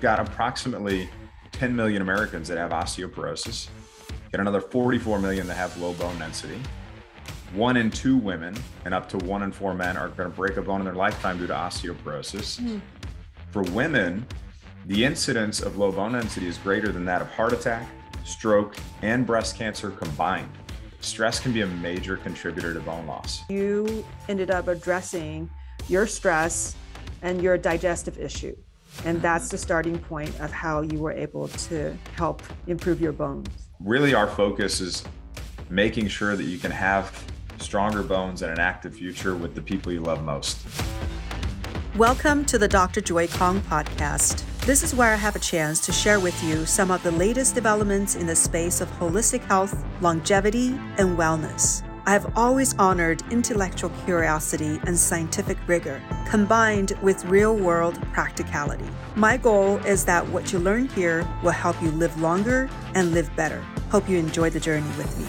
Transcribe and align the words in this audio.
you've 0.00 0.16
got 0.16 0.18
approximately 0.18 1.10
10 1.52 1.76
million 1.76 2.00
Americans 2.00 2.48
that 2.48 2.56
have 2.56 2.70
osteoporosis, 2.70 3.68
get 4.30 4.40
another 4.40 4.62
44 4.62 5.18
million 5.18 5.46
that 5.46 5.58
have 5.58 5.76
low 5.76 5.92
bone 5.92 6.18
density. 6.18 6.58
One 7.52 7.76
in 7.76 7.90
two 7.90 8.16
women 8.16 8.56
and 8.86 8.94
up 8.94 9.10
to 9.10 9.18
one 9.18 9.42
in 9.42 9.52
four 9.52 9.74
men 9.74 9.98
are 9.98 10.08
going 10.08 10.30
to 10.30 10.34
break 10.34 10.56
a 10.56 10.62
bone 10.62 10.80
in 10.80 10.86
their 10.86 10.94
lifetime 10.94 11.36
due 11.36 11.46
to 11.48 11.52
osteoporosis. 11.52 12.58
Mm. 12.62 12.80
For 13.50 13.62
women, 13.74 14.26
the 14.86 15.04
incidence 15.04 15.60
of 15.60 15.76
low 15.76 15.92
bone 15.92 16.12
density 16.12 16.46
is 16.46 16.56
greater 16.56 16.90
than 16.90 17.04
that 17.04 17.20
of 17.20 17.28
heart 17.32 17.52
attack, 17.52 17.86
stroke, 18.24 18.76
and 19.02 19.26
breast 19.26 19.54
cancer 19.54 19.90
combined. 19.90 20.50
Stress 21.00 21.40
can 21.40 21.52
be 21.52 21.60
a 21.60 21.66
major 21.66 22.16
contributor 22.16 22.72
to 22.72 22.80
bone 22.80 23.06
loss. 23.06 23.42
You 23.50 24.02
ended 24.30 24.50
up 24.50 24.66
addressing 24.66 25.50
your 25.88 26.06
stress 26.06 26.74
and 27.20 27.42
your 27.42 27.58
digestive 27.58 28.16
issue. 28.16 28.56
And 29.04 29.22
that's 29.22 29.48
the 29.48 29.56
starting 29.56 29.98
point 29.98 30.38
of 30.40 30.52
how 30.52 30.82
you 30.82 30.98
were 30.98 31.12
able 31.12 31.48
to 31.48 31.96
help 32.16 32.42
improve 32.66 33.00
your 33.00 33.12
bones. 33.12 33.48
Really, 33.80 34.12
our 34.12 34.26
focus 34.26 34.80
is 34.80 35.04
making 35.70 36.08
sure 36.08 36.36
that 36.36 36.44
you 36.44 36.58
can 36.58 36.70
have 36.70 37.24
stronger 37.58 38.02
bones 38.02 38.42
and 38.42 38.52
an 38.52 38.58
active 38.58 38.94
future 38.94 39.34
with 39.34 39.54
the 39.54 39.62
people 39.62 39.90
you 39.90 40.00
love 40.00 40.22
most. 40.22 40.66
Welcome 41.96 42.44
to 42.46 42.58
the 42.58 42.68
Dr. 42.68 43.00
Joy 43.00 43.26
Kong 43.28 43.60
podcast. 43.62 44.44
This 44.66 44.82
is 44.82 44.94
where 44.94 45.12
I 45.12 45.16
have 45.16 45.34
a 45.34 45.40
chance 45.40 45.80
to 45.86 45.92
share 45.92 46.20
with 46.20 46.42
you 46.44 46.66
some 46.66 46.90
of 46.90 47.02
the 47.02 47.10
latest 47.10 47.54
developments 47.54 48.16
in 48.16 48.26
the 48.26 48.36
space 48.36 48.82
of 48.82 48.90
holistic 48.92 49.40
health, 49.44 49.82
longevity, 50.02 50.68
and 50.98 51.16
wellness. 51.16 51.82
I 52.10 52.14
have 52.14 52.36
always 52.36 52.74
honored 52.76 53.22
intellectual 53.30 53.90
curiosity 54.04 54.80
and 54.84 54.98
scientific 54.98 55.56
rigor, 55.68 56.02
combined 56.28 56.94
with 57.02 57.24
real 57.26 57.56
world 57.56 58.02
practicality. 58.12 58.90
My 59.14 59.36
goal 59.36 59.76
is 59.86 60.04
that 60.06 60.28
what 60.30 60.52
you 60.52 60.58
learn 60.58 60.88
here 60.88 61.24
will 61.44 61.52
help 61.52 61.80
you 61.80 61.92
live 61.92 62.20
longer 62.20 62.68
and 62.96 63.12
live 63.12 63.30
better. 63.36 63.60
Hope 63.92 64.08
you 64.08 64.18
enjoy 64.18 64.50
the 64.50 64.58
journey 64.58 64.90
with 64.98 65.16
me. 65.20 65.26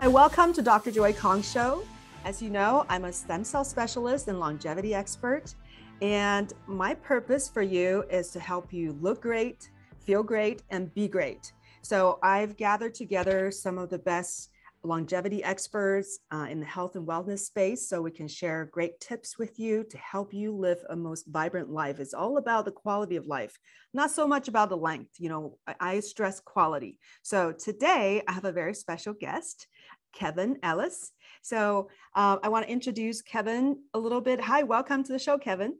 Hi, 0.00 0.08
welcome 0.08 0.54
to 0.54 0.62
Dr. 0.62 0.90
Joy 0.90 1.12
Kong 1.12 1.42
Show. 1.42 1.84
As 2.24 2.40
you 2.40 2.48
know, 2.48 2.86
I'm 2.88 3.04
a 3.04 3.12
stem 3.12 3.44
cell 3.44 3.62
specialist 3.62 4.28
and 4.28 4.40
longevity 4.40 4.94
expert. 4.94 5.54
And 6.00 6.54
my 6.66 6.94
purpose 6.94 7.50
for 7.50 7.60
you 7.60 8.04
is 8.10 8.30
to 8.30 8.40
help 8.40 8.72
you 8.72 8.96
look 9.02 9.20
great, 9.20 9.68
feel 10.06 10.22
great, 10.22 10.62
and 10.70 10.94
be 10.94 11.06
great. 11.06 11.52
So 11.82 12.18
I've 12.22 12.56
gathered 12.56 12.94
together 12.94 13.50
some 13.50 13.76
of 13.76 13.90
the 13.90 13.98
best 13.98 14.48
longevity 14.88 15.44
experts 15.44 16.18
uh, 16.32 16.46
in 16.50 16.58
the 16.60 16.66
health 16.66 16.96
and 16.96 17.06
wellness 17.06 17.40
space 17.40 17.88
so 17.88 18.00
we 18.00 18.10
can 18.10 18.26
share 18.26 18.70
great 18.72 18.98
tips 19.00 19.38
with 19.38 19.58
you 19.58 19.84
to 19.90 19.98
help 19.98 20.32
you 20.32 20.50
live 20.52 20.78
a 20.88 20.96
most 20.96 21.26
vibrant 21.28 21.70
life. 21.70 22.00
It's 22.00 22.14
all 22.14 22.38
about 22.38 22.64
the 22.64 22.72
quality 22.72 23.16
of 23.16 23.26
life 23.26 23.56
not 23.94 24.10
so 24.10 24.26
much 24.26 24.48
about 24.48 24.68
the 24.68 24.76
length 24.76 25.10
you 25.18 25.28
know 25.28 25.58
i, 25.80 26.00
stress 26.00 26.40
quality. 26.40 26.98
So 27.22 27.52
today 27.52 28.22
i 28.28 28.32
have 28.32 28.44
a 28.44 28.52
very 28.52 28.74
special 28.74 29.14
guest 29.14 29.66
kevin 30.14 30.58
ellis. 30.62 31.12
So 31.42 31.88
uh, 32.14 32.38
i 32.42 32.48
want 32.48 32.66
to 32.66 32.72
introduce 32.72 33.22
kevin 33.22 33.82
a 33.94 33.98
little 33.98 34.20
bit. 34.20 34.40
Hi 34.40 34.62
welcome 34.62 35.02
to 35.04 35.12
the 35.12 35.18
show 35.18 35.38
kevin. 35.38 35.74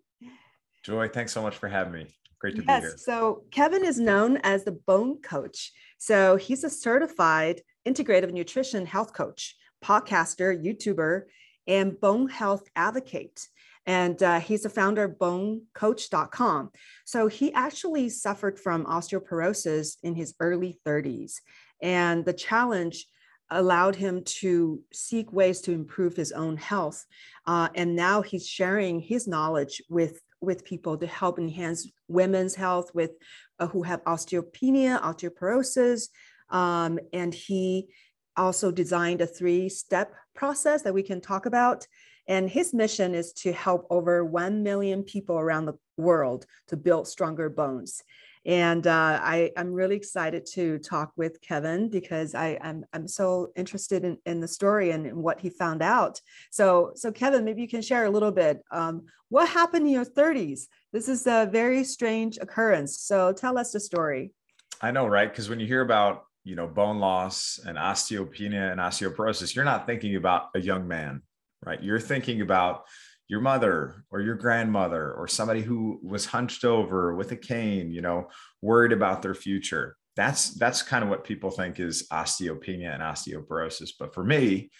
Joy 0.85 1.09
thanks 1.09 1.33
so 1.33 1.43
much 1.43 1.57
for 1.57 1.69
having 1.69 1.93
me. 1.93 2.07
Great 2.41 2.55
to 2.57 2.65
yes, 2.67 2.83
be 2.83 2.87
here. 2.87 2.97
So 2.99 3.43
Kevin 3.51 3.85
is 3.85 3.99
known 3.99 4.37
as 4.45 4.63
the 4.63 4.71
bone 4.71 5.21
coach. 5.23 5.73
So 5.99 6.37
he's 6.37 6.63
a 6.63 6.71
certified 6.71 7.63
integrative 7.89 8.33
nutrition 8.33 8.87
health 8.87 9.13
coach, 9.13 9.57
podcaster, 9.85 10.57
YouTuber, 10.63 11.23
and 11.67 12.01
bone 12.01 12.29
health 12.29 12.65
advocate. 12.77 13.49
And 13.87 14.23
uh, 14.23 14.41
he's 14.41 14.63
the 14.63 14.69
founder 14.69 15.05
of 15.05 15.13
bonecoach.com. 15.19 16.71
So 17.05 17.27
he 17.27 17.53
actually 17.55 18.11
suffered 18.11 18.59
from 18.59 18.85
osteoporosis 18.85 19.97
in 20.03 20.15
his 20.15 20.35
early 20.41 20.79
30s. 20.87 21.37
And 21.81 22.25
the 22.25 22.33
challenge 22.35 23.07
allowed 23.51 23.97
him 23.97 24.23
to 24.25 24.83
seek 24.93 25.33
ways 25.33 25.61
to 25.63 25.73
improve 25.73 26.17
his 26.17 26.33
own 26.33 26.57
health. 26.57 27.07
Uh, 27.47 27.69
and 27.75 27.97
now 27.97 28.21
he's 28.21 28.47
sharing 28.47 29.01
his 29.01 29.27
knowledge 29.27 29.83
with 29.89 30.21
with 30.41 30.65
people 30.65 30.97
to 30.97 31.07
help 31.07 31.37
enhance 31.39 31.91
women's 32.07 32.55
health 32.55 32.95
with 32.95 33.11
uh, 33.59 33.67
who 33.67 33.83
have 33.83 34.05
osteopenia, 34.05 35.01
osteoporosis, 35.03 36.09
um, 36.51 36.99
and 37.13 37.35
he 37.35 37.89
also 38.37 38.71
designed 38.71 39.21
a 39.21 39.27
three 39.27 39.69
step 39.69 40.15
process 40.35 40.83
that 40.83 40.95
we 40.95 41.03
can 41.03 41.21
talk 41.21 41.47
about. 41.47 41.87
And 42.29 42.49
his 42.49 42.75
mission 42.75 43.15
is 43.15 43.33
to 43.35 43.53
help 43.53 43.87
over 43.91 44.25
1 44.25 44.63
million 44.63 45.03
people 45.03 45.39
around 45.39 45.65
the 45.65 45.79
world 45.97 46.47
to 46.69 46.77
build 46.77 47.09
stronger 47.09 47.49
bones. 47.49 48.03
And 48.45 48.87
uh, 48.87 49.21
I, 49.23 49.51
am 49.57 49.73
really 49.73 49.97
excited 49.97 50.47
to 50.53 50.79
talk 50.79 51.13
with 51.17 51.41
Kevin 51.41 51.91
because 51.91 52.35
I, 52.35 52.59
am 52.61 52.61
I'm, 52.63 52.85
I'm 52.93 53.09
so 53.09 53.49
interested 53.57 54.05
in, 54.05 54.17
in 54.27 54.41
the 54.41 54.49
story 54.49 54.91
and, 54.91 55.13
what 55.17 55.41
he 55.41 55.51
found 55.51 55.83
out. 55.83 56.21
So, 56.51 56.93
so 56.95 57.11
Kevin, 57.11 57.45
maybe 57.45 57.63
you 57.63 57.69
can 57.69 57.83
share 57.83 58.05
a 58.05 58.11
little 58.11 58.31
bit. 58.31 58.63
Um, 58.71 59.07
what 59.29 59.49
happened 59.49 59.87
in 59.87 59.93
your 59.93 60.05
30s? 60.05 60.67
This 60.93 61.09
is 61.09 61.27
a 61.27 61.49
very 61.51 61.85
strange 61.85 62.39
occurrence. 62.39 63.01
So 63.01 63.33
tell 63.33 63.59
us 63.59 63.73
the 63.73 63.81
story. 63.81 64.33
I 64.81 64.93
know, 64.93 65.07
right? 65.07 65.31
Because 65.31 65.51
when 65.51 65.61
you 65.61 65.67
hear 65.67 65.83
about 65.83 66.25
you 66.45 66.57
know 66.57 66.67
bone 66.67 66.99
loss 66.99 67.61
and 67.67 67.77
osteopenia 67.77 68.73
and 68.73 68.81
osteoporosis 68.81 69.55
you're 69.55 69.65
not 69.65 69.87
thinking 69.87 70.17
about 70.17 70.49
a 70.55 70.61
young 70.61 70.89
man 70.89 71.23
right? 71.65 71.83
You're 71.83 72.01
thinking 72.01 72.41
about 72.41 72.85
your 73.27 73.41
mother 73.41 74.05
or 74.11 74.21
your 74.21 74.37
grandmother 74.37 75.13
or 75.13 75.29
somebody 75.29 75.61
who 75.61 76.01
was 76.03 76.27
hunched 76.27 76.65
over 76.65 77.15
with 77.15 77.31
a 77.33 77.37
cane 77.37 77.91
you 77.91 78.01
know 78.01 78.29
worried 78.63 78.93
about 78.93 79.23
their 79.23 79.35
future. 79.35 79.97
That's 80.17 80.55
that's 80.55 80.83
kind 80.83 81.05
of 81.05 81.11
what 81.11 81.25
people 81.25 81.51
think 81.51 81.79
is 81.79 82.07
osteopenia 82.11 82.93
and 82.93 83.03
osteoporosis. 83.03 83.91
But 83.99 84.15
for 84.15 84.25
me 84.25 84.71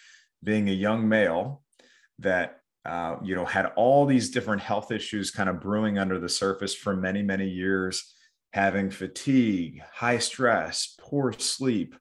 being 0.43 0.69
a 0.69 0.73
young 0.73 1.07
male 1.07 1.63
that 2.19 2.57
uh, 2.85 3.17
you 3.23 3.35
know 3.35 3.45
had 3.45 3.67
all 3.75 4.05
these 4.05 4.31
different 4.31 4.61
health 4.61 4.91
issues 4.91 5.31
kind 5.31 5.49
of 5.49 5.61
brewing 5.61 5.97
under 5.99 6.19
the 6.19 6.29
surface 6.29 6.73
for 6.73 6.95
many 6.95 7.21
many 7.21 7.47
years 7.47 8.15
having 8.53 8.89
fatigue, 8.89 9.81
high 9.93 10.17
stress, 10.17 10.95
poor 10.99 11.33
sleep, 11.33 11.95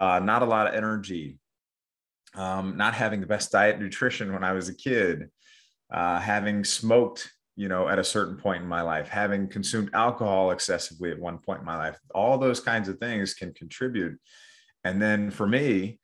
uh, 0.00 0.20
not 0.22 0.42
a 0.42 0.46
lot 0.46 0.66
of 0.66 0.74
energy, 0.74 1.38
um, 2.34 2.76
not 2.76 2.94
having 2.94 3.20
the 3.20 3.26
best 3.26 3.52
diet 3.52 3.80
nutrition 3.80 4.32
when 4.32 4.44
I 4.44 4.52
was 4.52 4.68
a 4.68 4.74
kid, 4.74 5.30
uh, 5.92 6.20
having 6.20 6.64
smoked, 6.64 7.32
you 7.56 7.68
know, 7.68 7.88
at 7.88 7.98
a 7.98 8.04
certain 8.04 8.36
point 8.36 8.62
in 8.62 8.68
my 8.68 8.82
life, 8.82 9.08
having 9.08 9.48
consumed 9.48 9.90
alcohol 9.94 10.50
excessively 10.50 11.10
at 11.10 11.18
one 11.18 11.38
point 11.38 11.60
in 11.60 11.66
my 11.66 11.76
life. 11.76 11.98
All 12.14 12.38
those 12.38 12.60
kinds 12.60 12.88
of 12.88 12.98
things 12.98 13.34
can 13.34 13.52
contribute. 13.54 14.18
And 14.84 15.00
then 15.00 15.30
for 15.30 15.46
me, 15.46 15.98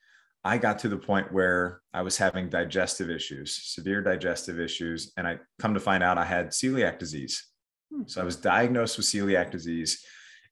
I 0.46 0.58
got 0.58 0.78
to 0.80 0.88
the 0.88 0.96
point 0.96 1.32
where 1.32 1.80
I 1.94 2.02
was 2.02 2.18
having 2.18 2.50
digestive 2.50 3.08
issues, 3.08 3.56
severe 3.56 4.02
digestive 4.02 4.60
issues, 4.60 5.12
and 5.16 5.26
I 5.26 5.38
come 5.58 5.74
to 5.74 5.80
find 5.80 6.02
out 6.02 6.18
I 6.18 6.24
had 6.24 6.48
celiac 6.48 6.98
disease. 6.98 7.46
Hmm. 7.94 8.02
So 8.06 8.20
I 8.20 8.24
was 8.24 8.36
diagnosed 8.36 8.96
with 8.96 9.06
celiac 9.06 9.50
disease. 9.50 10.04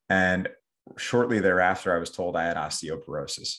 And 0.09 0.49
shortly 0.97 1.41
thereafter, 1.41 1.95
I 1.95 1.99
was 1.99 2.11
told 2.11 2.37
I 2.37 2.45
had 2.45 2.57
osteoporosis. 2.57 3.59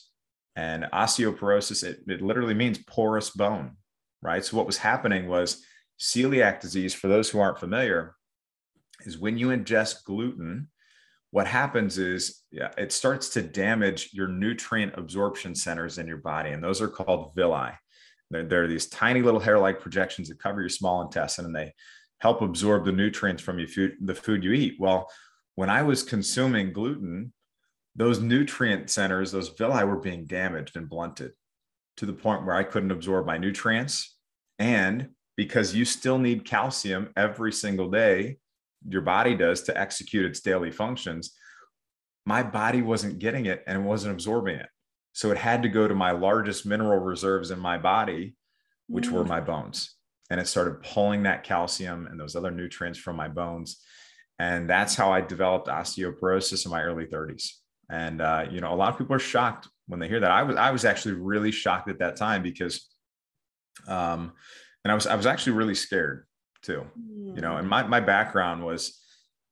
And 0.56 0.84
osteoporosis, 0.92 1.82
it, 1.82 2.00
it 2.06 2.22
literally 2.22 2.54
means 2.54 2.78
porous 2.78 3.30
bone, 3.30 3.76
right? 4.22 4.44
So 4.44 4.56
what 4.56 4.66
was 4.66 4.78
happening 4.78 5.26
was 5.26 5.64
celiac 6.00 6.60
disease, 6.60 6.94
for 6.94 7.08
those 7.08 7.30
who 7.30 7.40
aren't 7.40 7.58
familiar, 7.58 8.14
is 9.04 9.18
when 9.18 9.36
you 9.36 9.48
ingest 9.48 10.04
gluten, 10.04 10.68
what 11.32 11.48
happens 11.48 11.98
is 11.98 12.42
yeah, 12.52 12.70
it 12.78 12.92
starts 12.92 13.30
to 13.30 13.42
damage 13.42 14.10
your 14.12 14.28
nutrient 14.28 14.94
absorption 14.96 15.54
centers 15.54 15.98
in 15.98 16.06
your 16.06 16.18
body. 16.18 16.50
And 16.50 16.62
those 16.62 16.80
are 16.80 16.88
called 16.88 17.32
villi. 17.34 17.72
They're, 18.30 18.44
they're 18.44 18.68
these 18.68 18.86
tiny 18.86 19.20
little 19.20 19.40
hair 19.40 19.58
like 19.58 19.80
projections 19.80 20.28
that 20.28 20.38
cover 20.38 20.60
your 20.60 20.68
small 20.68 21.02
intestine 21.02 21.44
and 21.46 21.54
they 21.54 21.72
help 22.20 22.42
absorb 22.42 22.84
the 22.84 22.92
nutrients 22.92 23.42
from 23.42 23.58
your 23.58 23.68
food, 23.68 23.96
the 24.00 24.14
food 24.14 24.44
you 24.44 24.52
eat. 24.52 24.76
Well, 24.78 25.10
when 25.54 25.70
I 25.70 25.82
was 25.82 26.02
consuming 26.02 26.72
gluten, 26.72 27.32
those 27.96 28.20
nutrient 28.20 28.90
centers, 28.90 29.32
those 29.32 29.50
villi 29.50 29.84
were 29.84 30.00
being 30.00 30.24
damaged 30.26 30.76
and 30.76 30.88
blunted 30.88 31.32
to 31.98 32.06
the 32.06 32.12
point 32.12 32.44
where 32.44 32.56
I 32.56 32.64
couldn't 32.64 32.90
absorb 32.90 33.26
my 33.26 33.38
nutrients. 33.38 34.16
And 34.58 35.10
because 35.36 35.74
you 35.74 35.84
still 35.84 36.18
need 36.18 36.44
calcium 36.44 37.10
every 37.16 37.52
single 37.52 37.90
day, 37.90 38.38
your 38.88 39.02
body 39.02 39.34
does 39.34 39.62
to 39.62 39.78
execute 39.78 40.26
its 40.26 40.40
daily 40.40 40.70
functions, 40.70 41.36
my 42.26 42.42
body 42.42 42.82
wasn't 42.82 43.18
getting 43.18 43.46
it 43.46 43.62
and 43.66 43.78
it 43.78 43.86
wasn't 43.86 44.12
absorbing 44.12 44.56
it. 44.56 44.68
So 45.12 45.30
it 45.30 45.38
had 45.38 45.62
to 45.62 45.68
go 45.68 45.86
to 45.86 45.94
my 45.94 46.10
largest 46.10 46.66
mineral 46.66 46.98
reserves 46.98 47.50
in 47.50 47.60
my 47.60 47.78
body, 47.78 48.34
which 48.88 49.06
mm. 49.06 49.12
were 49.12 49.24
my 49.24 49.40
bones 49.40 49.94
and 50.30 50.40
it 50.40 50.48
started 50.48 50.82
pulling 50.82 51.24
that 51.24 51.44
calcium 51.44 52.06
and 52.06 52.18
those 52.18 52.36
other 52.36 52.50
nutrients 52.50 52.98
from 52.98 53.16
my 53.16 53.28
bones. 53.28 53.80
And 54.38 54.68
that's 54.68 54.96
how 54.96 55.12
i 55.12 55.20
developed 55.20 55.68
osteoporosis 55.68 56.64
in 56.64 56.70
my 56.72 56.82
early 56.82 57.06
30s 57.06 57.50
and 57.90 58.20
uh, 58.20 58.46
you 58.50 58.60
know 58.60 58.72
a 58.72 58.76
lot 58.76 58.92
of 58.92 58.98
people 58.98 59.14
are 59.14 59.20
shocked 59.20 59.68
when 59.86 60.00
they 60.00 60.08
hear 60.08 60.20
that. 60.20 60.30
I 60.30 60.42
was 60.42 60.56
i 60.56 60.70
was 60.70 60.84
actually 60.84 61.14
really 61.14 61.50
shocked 61.50 61.88
at 61.88 61.98
that 61.98 62.16
time 62.16 62.42
because 62.42 62.88
um 63.86 64.32
and 64.84 64.92
i 64.92 64.94
was 64.94 65.06
i 65.06 65.14
was 65.14 65.26
actually 65.26 65.52
really 65.52 65.74
scared 65.74 66.26
too. 66.62 66.84
You 66.96 67.40
know 67.40 67.56
and 67.56 67.68
my, 67.68 67.82
my 67.82 68.00
background 68.00 68.64
was 68.64 69.00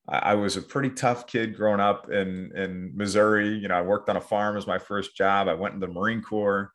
I, 0.09 0.35
was 0.35 0.57
a 0.57 0.63
pretty 0.63 0.91
tough 0.91 1.27
kid 1.27 1.57
growing 1.57 1.81
up 1.81 2.11
in 2.11 2.51
in 2.57 2.93
Missouri. 2.95 3.51
You 3.51 3.69
know, 3.69 3.77
I 3.77 3.83
worked 3.83 4.09
on 4.09 4.17
a 4.17 4.21
farm 4.21 4.57
as 4.57 4.67
my 4.67 4.79
first 4.79 5.17
job. 5.17 5.47
I 5.47 5.55
went 5.55 5.75
in 5.75 5.81
the 5.81 5.87
Marine 5.87 6.23
Corps, 6.23 6.73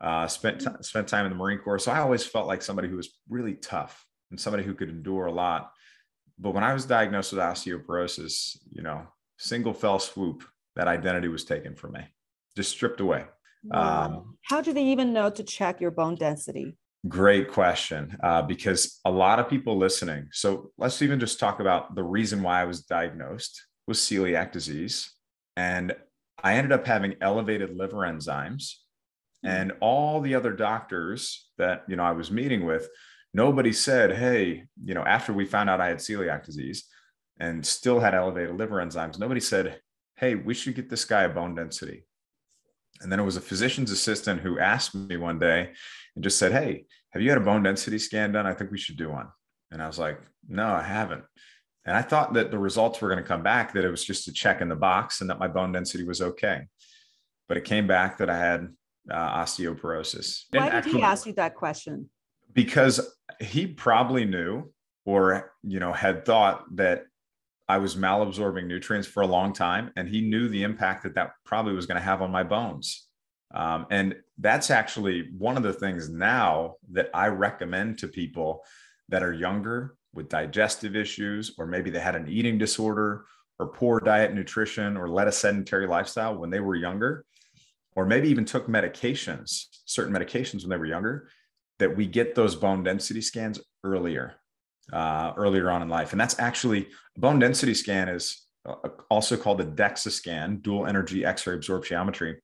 uh, 0.00 0.26
spent 0.26 0.60
t- 0.60 0.66
spent 0.80 1.08
time 1.08 1.26
in 1.26 1.32
the 1.32 1.38
Marine 1.38 1.58
Corps. 1.58 1.78
So 1.78 1.92
I 1.92 2.00
always 2.00 2.24
felt 2.24 2.46
like 2.46 2.62
somebody 2.62 2.88
who 2.88 2.96
was 2.96 3.10
really 3.28 3.54
tough 3.54 4.04
and 4.30 4.40
somebody 4.40 4.64
who 4.64 4.74
could 4.74 4.88
endure 4.88 5.26
a 5.26 5.32
lot. 5.32 5.72
But 6.38 6.54
when 6.54 6.64
I 6.64 6.72
was 6.72 6.86
diagnosed 6.86 7.32
with 7.32 7.40
osteoporosis, 7.40 8.56
you 8.70 8.82
know, 8.82 9.06
single 9.38 9.74
fell 9.74 9.98
swoop, 9.98 10.44
that 10.76 10.88
identity 10.88 11.28
was 11.28 11.44
taken 11.44 11.74
from 11.74 11.92
me, 11.92 12.00
just 12.56 12.70
stripped 12.70 13.00
away. 13.00 13.24
Wow. 13.64 14.04
Um, 14.04 14.38
How 14.42 14.62
do 14.62 14.72
they 14.72 14.84
even 14.84 15.12
know 15.12 15.28
to 15.30 15.42
check 15.42 15.80
your 15.80 15.90
bone 15.90 16.14
density? 16.14 16.76
Great 17.08 17.50
question, 17.50 18.16
uh, 18.22 18.42
because 18.42 19.00
a 19.04 19.10
lot 19.10 19.38
of 19.38 19.48
people 19.48 19.76
listening. 19.76 20.28
So 20.32 20.70
let's 20.78 21.00
even 21.02 21.18
just 21.18 21.38
talk 21.38 21.60
about 21.60 21.94
the 21.94 22.02
reason 22.02 22.42
why 22.42 22.60
I 22.60 22.64
was 22.64 22.82
diagnosed 22.82 23.66
with 23.86 23.96
celiac 23.96 24.52
disease, 24.52 25.10
and 25.56 25.94
I 26.42 26.54
ended 26.54 26.72
up 26.72 26.86
having 26.86 27.16
elevated 27.20 27.76
liver 27.76 27.98
enzymes. 27.98 28.74
Mm-hmm. 29.44 29.56
and 29.56 29.72
all 29.80 30.20
the 30.20 30.34
other 30.34 30.52
doctors 30.52 31.48
that 31.56 31.84
you 31.88 31.96
know 31.96 32.04
I 32.04 32.12
was 32.12 32.30
meeting 32.30 32.66
with, 32.66 32.88
nobody 33.32 33.72
said, 33.72 34.12
"Hey, 34.12 34.64
you 34.84 34.94
know," 34.94 35.04
after 35.04 35.32
we 35.32 35.46
found 35.46 35.70
out 35.70 35.80
I 35.80 35.88
had 35.88 35.98
celiac 35.98 36.44
disease 36.44 36.84
and 37.38 37.64
still 37.64 38.00
had 38.00 38.14
elevated 38.14 38.56
liver 38.56 38.76
enzymes, 38.76 39.18
nobody 39.18 39.40
said, 39.40 39.80
"Hey, 40.16 40.34
we 40.34 40.52
should 40.52 40.74
get 40.74 40.90
this 40.90 41.06
guy 41.06 41.22
a 41.22 41.28
bone 41.28 41.54
density." 41.54 42.04
And 43.00 43.10
then 43.10 43.18
it 43.18 43.24
was 43.24 43.36
a 43.36 43.40
physician's 43.40 43.90
assistant 43.90 44.40
who 44.40 44.58
asked 44.58 44.94
me 44.94 45.16
one 45.16 45.38
day 45.38 45.72
and 46.14 46.22
just 46.22 46.38
said, 46.38 46.52
Hey, 46.52 46.84
have 47.10 47.22
you 47.22 47.30
had 47.30 47.38
a 47.38 47.44
bone 47.44 47.62
density 47.62 47.98
scan 47.98 48.32
done? 48.32 48.46
I 48.46 48.54
think 48.54 48.70
we 48.70 48.78
should 48.78 48.96
do 48.96 49.10
one. 49.10 49.28
And 49.70 49.82
I 49.82 49.86
was 49.86 49.98
like, 49.98 50.20
No, 50.48 50.66
I 50.66 50.82
haven't. 50.82 51.24
And 51.86 51.96
I 51.96 52.02
thought 52.02 52.34
that 52.34 52.50
the 52.50 52.58
results 52.58 53.00
were 53.00 53.08
going 53.08 53.22
to 53.22 53.28
come 53.28 53.42
back, 53.42 53.72
that 53.72 53.84
it 53.84 53.90
was 53.90 54.04
just 54.04 54.28
a 54.28 54.32
check 54.32 54.60
in 54.60 54.68
the 54.68 54.76
box 54.76 55.20
and 55.20 55.30
that 55.30 55.38
my 55.38 55.48
bone 55.48 55.72
density 55.72 56.04
was 56.04 56.20
okay. 56.20 56.66
But 57.48 57.56
it 57.56 57.64
came 57.64 57.86
back 57.86 58.18
that 58.18 58.28
I 58.28 58.38
had 58.38 58.68
uh, 59.10 59.42
osteoporosis. 59.42 60.44
Why 60.50 60.64
did 60.64 60.74
actually, 60.74 60.92
he 60.94 61.02
ask 61.02 61.26
you 61.26 61.32
that 61.34 61.54
question? 61.54 62.10
Because 62.52 63.14
he 63.40 63.66
probably 63.66 64.24
knew 64.24 64.72
or, 65.04 65.52
you 65.62 65.80
know, 65.80 65.92
had 65.92 66.24
thought 66.24 66.64
that 66.76 67.04
I 67.68 67.78
was 67.78 67.94
malabsorbing 67.94 68.66
nutrients 68.66 69.06
for 69.06 69.22
a 69.22 69.26
long 69.26 69.52
time, 69.52 69.92
and 69.96 70.08
he 70.08 70.20
knew 70.20 70.48
the 70.48 70.64
impact 70.64 71.04
that 71.04 71.14
that 71.14 71.32
probably 71.44 71.72
was 71.72 71.86
going 71.86 71.98
to 71.98 72.04
have 72.04 72.20
on 72.20 72.32
my 72.32 72.42
bones. 72.42 73.06
Um, 73.54 73.86
and 73.90 74.16
that's 74.38 74.70
actually 74.70 75.30
one 75.38 75.56
of 75.56 75.62
the 75.62 75.72
things 75.72 76.08
now 76.08 76.76
that 76.92 77.10
I 77.14 77.28
recommend 77.28 77.98
to 77.98 78.08
people 78.08 78.64
that 79.08 79.22
are 79.22 79.32
younger 79.32 79.94
with 80.12 80.28
digestive 80.28 80.96
issues, 80.96 81.54
or 81.58 81.66
maybe 81.66 81.90
they 81.90 82.00
had 82.00 82.16
an 82.16 82.28
eating 82.28 82.58
disorder, 82.58 83.24
or 83.58 83.68
poor 83.68 84.00
diet, 84.00 84.34
nutrition, 84.34 84.96
or 84.96 85.08
led 85.08 85.28
a 85.28 85.32
sedentary 85.32 85.86
lifestyle 85.86 86.36
when 86.36 86.50
they 86.50 86.60
were 86.60 86.76
younger, 86.76 87.24
or 87.96 88.06
maybe 88.06 88.28
even 88.28 88.44
took 88.44 88.68
medications, 88.68 89.66
certain 89.84 90.14
medications 90.14 90.62
when 90.62 90.70
they 90.70 90.76
were 90.76 90.86
younger, 90.86 91.28
that 91.78 91.96
we 91.96 92.06
get 92.06 92.34
those 92.34 92.54
bone 92.54 92.82
density 92.82 93.20
scans 93.20 93.60
earlier 93.84 94.34
uh, 94.92 95.32
earlier 95.36 95.70
on 95.70 95.82
in 95.82 95.88
life. 95.88 96.12
And 96.12 96.20
that's 96.20 96.38
actually 96.38 96.88
a 97.16 97.20
bone 97.20 97.38
density 97.38 97.74
scan 97.74 98.08
is 98.08 98.46
uh, 98.66 98.74
also 99.10 99.36
called 99.36 99.60
a 99.60 99.64
DEXA 99.64 100.10
scan, 100.10 100.56
dual 100.58 100.86
energy 100.86 101.24
X-ray 101.24 101.56
absorptiometry. 101.56 102.36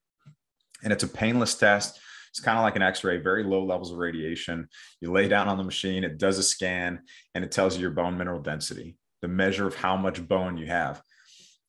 And 0.82 0.92
it's 0.92 1.04
a 1.04 1.08
painless 1.08 1.54
test. 1.54 1.98
It's 2.30 2.40
kind 2.40 2.58
of 2.58 2.62
like 2.62 2.76
an 2.76 2.82
X-ray, 2.82 3.18
very 3.18 3.44
low 3.44 3.64
levels 3.64 3.90
of 3.90 3.98
radiation. 3.98 4.68
You 5.00 5.10
lay 5.10 5.26
down 5.26 5.48
on 5.48 5.56
the 5.56 5.64
machine, 5.64 6.04
it 6.04 6.18
does 6.18 6.38
a 6.38 6.42
scan, 6.42 7.00
and 7.34 7.44
it 7.44 7.50
tells 7.50 7.76
you 7.76 7.82
your 7.82 7.90
bone 7.90 8.18
mineral 8.18 8.40
density, 8.40 8.96
the 9.22 9.28
measure 9.28 9.66
of 9.66 9.74
how 9.74 9.96
much 9.96 10.26
bone 10.26 10.58
you 10.58 10.66
have. 10.66 11.02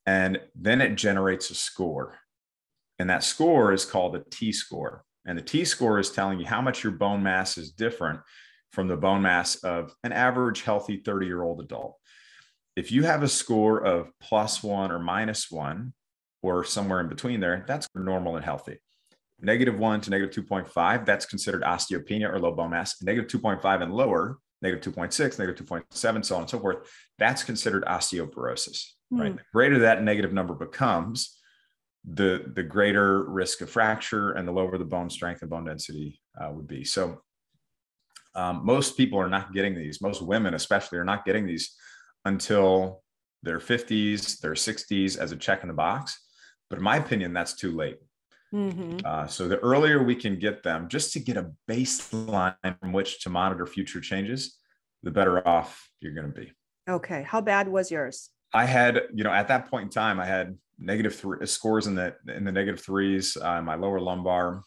And 0.05 0.39
then 0.55 0.81
it 0.81 0.95
generates 0.95 1.49
a 1.49 1.55
score. 1.55 2.15
And 2.99 3.09
that 3.09 3.23
score 3.23 3.73
is 3.73 3.85
called 3.85 4.15
a 4.15 4.23
T 4.29 4.51
score. 4.51 5.03
And 5.25 5.37
the 5.37 5.43
T 5.43 5.65
score 5.65 5.99
is 5.99 6.11
telling 6.11 6.39
you 6.39 6.45
how 6.45 6.61
much 6.61 6.83
your 6.83 6.93
bone 6.93 7.21
mass 7.21 7.57
is 7.57 7.71
different 7.71 8.19
from 8.71 8.87
the 8.87 8.97
bone 8.97 9.21
mass 9.21 9.55
of 9.55 9.93
an 10.03 10.11
average 10.11 10.63
healthy 10.63 10.97
30 10.97 11.25
year 11.25 11.43
old 11.43 11.61
adult. 11.61 11.97
If 12.75 12.91
you 12.91 13.03
have 13.03 13.23
a 13.23 13.27
score 13.27 13.83
of 13.83 14.09
plus 14.21 14.63
one 14.63 14.91
or 14.91 14.99
minus 14.99 15.49
one, 15.49 15.93
or 16.41 16.63
somewhere 16.63 16.99
in 17.01 17.09
between 17.09 17.39
there, 17.39 17.65
that's 17.67 17.87
normal 17.95 18.35
and 18.35 18.45
healthy. 18.45 18.77
Negative 19.39 19.77
one 19.77 20.01
to 20.01 20.09
negative 20.09 20.45
2.5, 20.45 21.05
that's 21.05 21.25
considered 21.25 21.61
osteopenia 21.61 22.31
or 22.31 22.39
low 22.39 22.51
bone 22.51 22.71
mass. 22.71 23.01
Negative 23.03 23.29
2.5 23.29 23.83
and 23.83 23.93
lower, 23.93 24.39
negative 24.61 24.93
2.6, 24.93 25.39
negative 25.39 25.65
2.7, 25.67 26.25
so 26.25 26.35
on 26.35 26.41
and 26.41 26.49
so 26.49 26.59
forth, 26.59 26.89
that's 27.19 27.43
considered 27.43 27.85
osteoporosis, 27.85 28.93
mm. 29.13 29.19
right? 29.19 29.35
The 29.35 29.43
greater 29.53 29.79
that 29.79 30.03
negative 30.03 30.33
number 30.33 30.55
becomes, 30.55 31.36
the, 32.05 32.51
the 32.55 32.63
greater 32.63 33.23
risk 33.23 33.61
of 33.61 33.69
fracture 33.69 34.31
and 34.31 34.47
the 34.47 34.51
lower 34.51 34.77
the 34.77 34.85
bone 34.85 35.09
strength 35.09 35.41
and 35.41 35.49
bone 35.49 35.65
density 35.65 36.21
uh, 36.39 36.49
would 36.51 36.67
be. 36.67 36.83
So 36.83 37.21
um, 38.35 38.61
most 38.63 38.95
people 38.97 39.19
are 39.19 39.29
not 39.29 39.53
getting 39.53 39.75
these. 39.75 40.01
Most 40.01 40.21
women, 40.21 40.53
especially, 40.53 40.99
are 40.99 41.03
not 41.03 41.25
getting 41.25 41.45
these 41.45 41.75
until 42.23 43.03
their 43.43 43.59
50s, 43.59 44.39
their 44.39 44.53
60s 44.53 45.17
as 45.17 45.31
a 45.31 45.37
check 45.37 45.63
in 45.63 45.67
the 45.67 45.73
box. 45.73 46.23
But 46.69 46.77
in 46.77 46.83
my 46.83 46.97
opinion, 46.97 47.33
that's 47.33 47.55
too 47.55 47.75
late. 47.75 47.97
Mm-hmm. 48.53 48.99
Uh, 49.03 49.27
so 49.27 49.47
the 49.47 49.57
earlier 49.59 50.03
we 50.03 50.15
can 50.15 50.37
get 50.37 50.63
them, 50.63 50.87
just 50.87 51.13
to 51.13 51.19
get 51.19 51.35
a 51.35 51.51
baseline 51.69 52.55
from 52.79 52.93
which 52.93 53.21
to 53.21 53.29
monitor 53.29 53.65
future 53.65 53.99
changes, 53.99 54.57
the 55.03 55.11
better 55.11 55.45
off 55.47 55.89
you're 55.99 56.13
going 56.13 56.31
to 56.31 56.39
be. 56.39 56.51
Okay. 56.89 57.23
How 57.23 57.41
bad 57.41 57.67
was 57.67 57.91
yours? 57.91 58.29
I 58.53 58.65
had, 58.65 59.03
you 59.13 59.23
know, 59.23 59.31
at 59.31 59.49
that 59.49 59.69
point 59.69 59.85
in 59.85 59.89
time, 59.89 60.19
I 60.19 60.25
had 60.25 60.57
negative 60.79 61.15
three 61.15 61.45
scores 61.47 61.87
in 61.87 61.95
the 61.95 62.15
in 62.27 62.43
the 62.43 62.51
negative 62.51 62.81
threes, 62.81 63.37
uh, 63.41 63.61
my 63.61 63.75
lower 63.75 63.99
lumbar, 63.99 64.63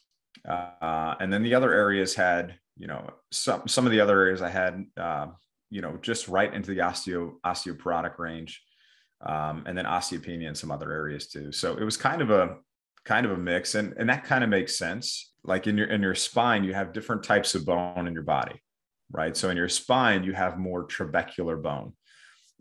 uh, 0.49 1.15
and 1.21 1.33
then 1.33 1.43
the 1.43 1.55
other 1.55 1.73
areas 1.73 2.15
had 2.15 2.57
you 2.81 2.87
know, 2.87 3.11
some 3.31 3.69
some 3.69 3.85
of 3.85 3.93
the 3.93 4.01
other 4.01 4.19
areas 4.19 4.41
I 4.41 4.49
had, 4.49 4.87
uh, 4.97 5.27
you 5.69 5.83
know, 5.83 5.99
just 6.01 6.29
right 6.29 6.53
into 6.53 6.71
the 6.71 6.79
osteo 6.79 7.35
osteoporotic 7.45 8.19
range, 8.19 8.63
um, 9.21 9.65
and 9.67 9.77
then 9.77 9.85
osteopenia 9.85 10.49
in 10.49 10.55
some 10.55 10.71
other 10.71 10.91
areas 10.91 11.29
too. 11.29 11.53
So 11.53 11.77
it 11.77 11.85
was 11.85 11.99
kind 11.99 12.23
of 12.23 12.31
a 12.31 12.57
kind 13.05 13.27
of 13.27 13.33
a 13.33 13.37
mix, 13.37 13.75
and 13.75 13.93
and 13.99 14.09
that 14.09 14.25
kind 14.25 14.43
of 14.43 14.49
makes 14.49 14.79
sense. 14.79 15.35
Like 15.45 15.67
in 15.67 15.77
your 15.77 15.89
in 15.89 16.01
your 16.01 16.15
spine, 16.15 16.65
you 16.65 16.73
have 16.73 16.95
different 16.95 17.23
types 17.23 17.55
of 17.55 17.67
bone 17.67 18.09
in 18.09 18.15
your 18.15 18.23
body, 18.23 18.63
right? 19.13 19.37
So 19.37 19.51
in 19.51 19.59
your 19.59 19.69
spine, 19.69 20.25
you 20.25 20.33
have 20.33 20.59
more 20.59 20.89
trabecular 20.89 21.63
bone. 21.63 21.93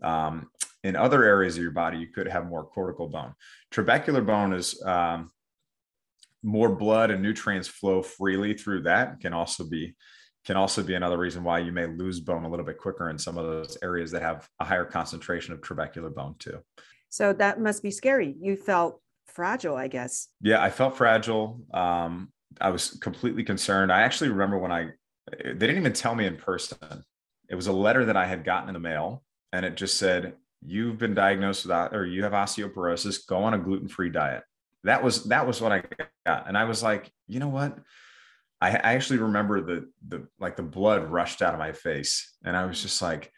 Um, 0.02 0.50
in 0.82 0.96
other 0.96 1.24
areas 1.24 1.56
of 1.56 1.62
your 1.62 1.72
body, 1.72 1.98
you 1.98 2.08
could 2.08 2.26
have 2.26 2.46
more 2.46 2.64
cortical 2.64 3.08
bone. 3.08 3.34
Trabecular 3.72 4.24
bone 4.24 4.52
is 4.52 4.80
um, 4.82 5.30
more 6.42 6.68
blood 6.68 7.10
and 7.10 7.22
nutrients 7.22 7.68
flow 7.68 8.02
freely 8.02 8.54
through 8.54 8.82
that 8.82 9.20
can 9.20 9.32
also 9.32 9.64
be 9.64 9.94
can 10.46 10.56
also 10.56 10.82
be 10.82 10.94
another 10.94 11.18
reason 11.18 11.44
why 11.44 11.58
you 11.58 11.70
may 11.70 11.86
lose 11.86 12.18
bone 12.18 12.44
a 12.44 12.48
little 12.48 12.64
bit 12.64 12.78
quicker 12.78 13.10
in 13.10 13.18
some 13.18 13.36
of 13.36 13.44
those 13.44 13.76
areas 13.82 14.10
that 14.10 14.22
have 14.22 14.48
a 14.58 14.64
higher 14.64 14.86
concentration 14.86 15.52
of 15.52 15.60
trabecular 15.60 16.12
bone 16.14 16.34
too. 16.38 16.58
So 17.10 17.34
that 17.34 17.60
must 17.60 17.82
be 17.82 17.90
scary. 17.90 18.34
You 18.40 18.56
felt 18.56 19.02
fragile, 19.26 19.76
I 19.76 19.88
guess. 19.88 20.28
Yeah, 20.40 20.62
I 20.62 20.70
felt 20.70 20.96
fragile. 20.96 21.60
Um, 21.74 22.32
I 22.58 22.70
was 22.70 22.92
completely 23.02 23.44
concerned. 23.44 23.92
I 23.92 24.00
actually 24.00 24.30
remember 24.30 24.56
when 24.56 24.72
I 24.72 24.90
they 25.30 25.52
didn't 25.52 25.76
even 25.76 25.92
tell 25.92 26.14
me 26.14 26.26
in 26.26 26.36
person. 26.36 26.78
It 27.48 27.54
was 27.54 27.66
a 27.66 27.72
letter 27.72 28.06
that 28.06 28.16
I 28.16 28.26
had 28.26 28.44
gotten 28.44 28.68
in 28.68 28.74
the 28.74 28.80
mail, 28.80 29.22
and 29.52 29.66
it 29.66 29.76
just 29.76 29.98
said, 29.98 30.34
"You've 30.64 30.98
been 30.98 31.14
diagnosed 31.14 31.66
with 31.66 31.92
or 31.92 32.06
you 32.06 32.22
have 32.24 32.32
osteoporosis. 32.32 33.26
Go 33.26 33.38
on 33.38 33.54
a 33.54 33.58
gluten-free 33.58 34.10
diet." 34.10 34.44
that 34.84 35.02
was 35.02 35.24
that 35.24 35.46
was 35.46 35.60
what 35.60 35.72
I 35.72 35.82
got, 36.26 36.48
and 36.48 36.56
I 36.56 36.64
was 36.64 36.82
like, 36.82 37.10
you 37.26 37.38
know 37.38 37.48
what? 37.48 37.78
I, 38.60 38.70
I 38.70 38.94
actually 38.94 39.18
remember 39.18 39.60
the 39.60 39.90
the 40.06 40.26
like 40.38 40.56
the 40.56 40.62
blood 40.62 41.10
rushed 41.10 41.42
out 41.42 41.54
of 41.54 41.58
my 41.58 41.72
face, 41.72 42.34
and 42.44 42.56
I 42.56 42.64
was 42.66 42.80
just 42.80 43.02
like, 43.02 43.30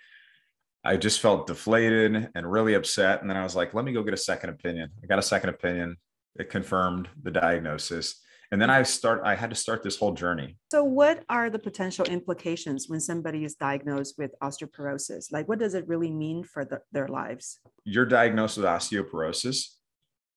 I 0.84 0.96
just 0.96 1.20
felt 1.20 1.46
deflated 1.46 2.30
and 2.34 2.50
really 2.50 2.74
upset. 2.74 3.20
And 3.20 3.30
then 3.30 3.36
I 3.36 3.42
was 3.42 3.56
like, 3.56 3.74
let 3.74 3.84
me 3.84 3.92
go 3.92 4.02
get 4.02 4.14
a 4.14 4.18
second 4.18 4.50
opinion. 4.50 4.90
I 5.02 5.06
got 5.06 5.18
a 5.18 5.22
second 5.22 5.50
opinion. 5.50 5.96
It 6.36 6.50
confirmed 6.50 7.08
the 7.22 7.30
diagnosis. 7.30 8.20
And 8.52 8.61
then 8.61 8.68
I 8.68 8.82
start 8.82 9.23
I 9.25 9.35
had 9.35 9.49
to 9.49 9.56
start 9.56 9.82
this 9.82 9.97
whole 9.97 10.12
journey. 10.12 10.59
So 10.71 10.85
what 10.85 11.25
are 11.30 11.49
the 11.49 11.59
potential 11.59 12.04
implications 12.04 12.87
when 12.87 13.00
somebody 13.00 13.44
is 13.44 13.54
diagnosed 13.54 14.16
with 14.18 14.35
osteoporosis? 14.42 15.32
Like 15.32 15.49
what 15.49 15.59
does 15.59 15.73
it 15.73 15.88
really 15.88 16.11
mean 16.11 16.44
for 16.44 16.66
the, 16.66 16.82
their 16.92 17.09
lives? 17.09 17.59
You're 17.85 18.04
diagnosed 18.04 18.59
with 18.59 18.66
osteoporosis. 18.66 19.68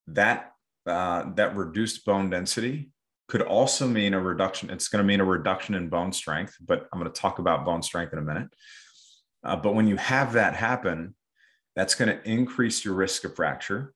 That 0.07 0.53
uh, 0.88 1.25
that 1.36 1.57
reduced 1.57 2.05
bone 2.05 2.29
density 2.29 2.91
could 3.27 3.41
also 3.41 3.86
mean 3.88 4.13
a 4.13 4.19
reduction. 4.19 4.69
It's 4.69 4.88
going 4.88 5.03
to 5.03 5.07
mean 5.07 5.19
a 5.19 5.25
reduction 5.25 5.75
in 5.75 5.89
bone 5.89 6.13
strength, 6.13 6.55
but 6.62 6.88
I'm 6.93 7.00
going 7.00 7.12
to 7.12 7.22
talk 7.22 7.39
about 7.39 7.65
bone 7.65 7.81
strength 7.81 8.13
in 8.13 8.19
a 8.19 8.22
minute. 8.22 8.48
Uh, 9.43 9.55
but 9.55 9.74
when 9.74 9.88
you 9.88 9.98
have 9.98 10.34
that 10.34 10.55
happen, 10.55 11.15
that's 11.75 11.95
going 11.95 12.15
to 12.15 12.29
increase 12.29 12.86
your 12.86 12.93
risk 12.93 13.24
of 13.25 13.36
fracture. 13.36 13.94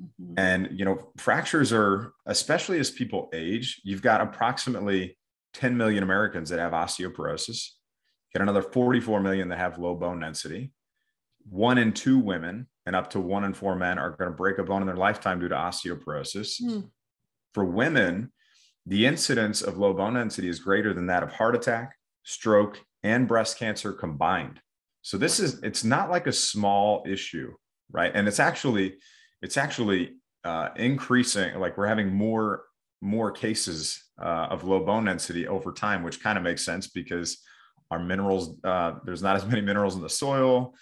Mm-hmm. 0.00 0.34
And, 0.38 0.68
you 0.72 0.84
know, 0.84 1.12
fractures 1.16 1.72
are, 1.72 2.12
especially 2.26 2.78
as 2.78 2.90
people 2.90 3.28
age, 3.32 3.80
you've 3.84 4.02
got 4.02 4.20
approximately 4.20 5.18
10 5.54 5.76
million 5.76 6.02
Americans 6.02 6.50
that 6.50 6.58
have 6.58 6.72
osteoporosis, 6.72 7.70
you 8.32 8.38
got 8.38 8.42
another 8.42 8.62
44 8.62 9.20
million 9.20 9.48
that 9.48 9.58
have 9.58 9.78
low 9.78 9.94
bone 9.94 10.20
density, 10.20 10.72
one 11.48 11.78
in 11.78 11.92
two 11.92 12.18
women 12.18 12.68
and 12.86 12.96
up 12.96 13.10
to 13.10 13.20
one 13.20 13.44
in 13.44 13.54
four 13.54 13.76
men 13.76 13.98
are 13.98 14.10
going 14.10 14.30
to 14.30 14.36
break 14.36 14.58
a 14.58 14.64
bone 14.64 14.82
in 14.82 14.86
their 14.86 14.96
lifetime 14.96 15.40
due 15.40 15.48
to 15.48 15.54
osteoporosis. 15.54 16.62
Mm. 16.62 16.90
For 17.52 17.64
women, 17.64 18.32
the 18.86 19.06
incidence 19.06 19.62
of 19.62 19.78
low 19.78 19.92
bone 19.92 20.14
density 20.14 20.48
is 20.48 20.60
greater 20.60 20.94
than 20.94 21.06
that 21.06 21.22
of 21.22 21.32
heart 21.32 21.54
attack, 21.54 21.94
stroke, 22.24 22.80
and 23.02 23.28
breast 23.28 23.58
cancer 23.58 23.92
combined. 23.92 24.60
So 25.02 25.18
this 25.18 25.40
is 25.40 25.60
it's 25.62 25.84
not 25.84 26.10
like 26.10 26.26
a 26.26 26.32
small 26.32 27.04
issue, 27.06 27.54
right? 27.90 28.12
And 28.14 28.28
it's 28.28 28.40
actually 28.40 28.96
it's 29.42 29.56
actually 29.56 30.16
uh, 30.44 30.70
increasing. 30.76 31.58
Like 31.58 31.76
we're 31.76 31.86
having 31.86 32.12
more 32.12 32.64
more 33.02 33.30
cases 33.30 34.04
uh, 34.20 34.48
of 34.50 34.64
low 34.64 34.84
bone 34.84 35.06
density 35.06 35.48
over 35.48 35.72
time, 35.72 36.02
which 36.02 36.22
kind 36.22 36.36
of 36.36 36.44
makes 36.44 36.64
sense 36.64 36.88
because 36.88 37.38
our 37.90 37.98
minerals 37.98 38.56
uh, 38.64 38.94
there's 39.04 39.22
not 39.22 39.36
as 39.36 39.46
many 39.46 39.60
minerals 39.60 39.96
in 39.96 40.02
the 40.02 40.08
soil, 40.08 40.74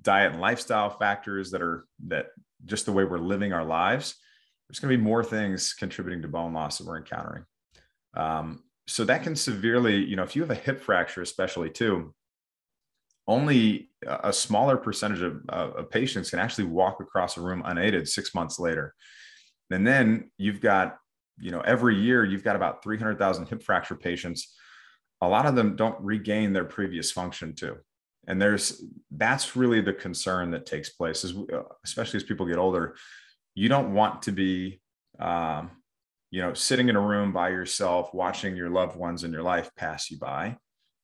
diet 0.00 0.32
and 0.32 0.40
lifestyle 0.40 0.90
factors 0.90 1.50
that 1.50 1.62
are 1.62 1.86
that 2.06 2.26
just 2.64 2.86
the 2.86 2.92
way 2.92 3.04
we're 3.04 3.18
living 3.18 3.52
our 3.52 3.64
lives. 3.64 4.14
There's 4.68 4.78
going 4.78 4.92
to 4.92 4.96
be 4.96 5.02
more 5.02 5.22
things 5.22 5.74
contributing 5.74 6.22
to 6.22 6.28
bone 6.28 6.54
loss 6.54 6.78
that 6.78 6.86
we're 6.86 6.96
encountering. 6.96 7.44
Um, 8.16 8.62
so 8.86 9.04
that 9.04 9.22
can 9.22 9.36
severely, 9.36 9.96
you 9.96 10.16
know, 10.16 10.22
if 10.22 10.36
you 10.36 10.42
have 10.42 10.50
a 10.50 10.54
hip 10.54 10.80
fracture, 10.80 11.22
especially 11.22 11.70
too, 11.70 12.14
only 13.26 13.90
a 14.06 14.32
smaller 14.32 14.76
percentage 14.76 15.22
of, 15.22 15.40
of 15.48 15.90
patients 15.90 16.30
can 16.30 16.38
actually 16.38 16.64
walk 16.64 17.00
across 17.00 17.36
a 17.36 17.40
room 17.40 17.62
unaided 17.64 18.08
six 18.08 18.34
months 18.34 18.58
later. 18.58 18.94
And 19.70 19.86
then 19.86 20.30
you've 20.36 20.60
got, 20.60 20.98
you 21.38 21.50
know, 21.50 21.60
every 21.60 21.96
year 21.96 22.24
you've 22.24 22.44
got 22.44 22.56
about 22.56 22.82
300,000 22.82 23.46
hip 23.46 23.62
fracture 23.62 23.94
patients. 23.94 24.54
A 25.22 25.28
lot 25.28 25.46
of 25.46 25.54
them 25.54 25.74
don't 25.74 25.98
regain 26.00 26.52
their 26.52 26.66
previous 26.66 27.10
function 27.10 27.54
too. 27.54 27.76
And 28.26 28.40
there's 28.40 28.82
that's 29.10 29.56
really 29.56 29.80
the 29.80 29.92
concern 29.92 30.50
that 30.52 30.66
takes 30.66 30.90
place, 30.90 31.24
is 31.24 31.34
uh, 31.52 31.62
especially 31.84 32.18
as 32.18 32.24
people 32.24 32.46
get 32.46 32.58
older. 32.58 32.96
You 33.54 33.68
don't 33.68 33.92
want 33.94 34.22
to 34.22 34.32
be, 34.32 34.80
um, 35.18 35.70
you 36.30 36.40
know, 36.40 36.54
sitting 36.54 36.88
in 36.88 36.96
a 36.96 37.00
room 37.00 37.32
by 37.32 37.50
yourself, 37.50 38.12
watching 38.14 38.56
your 38.56 38.70
loved 38.70 38.96
ones 38.96 39.24
in 39.24 39.32
your 39.32 39.42
life 39.42 39.70
pass 39.76 40.10
you 40.10 40.18
by 40.18 40.56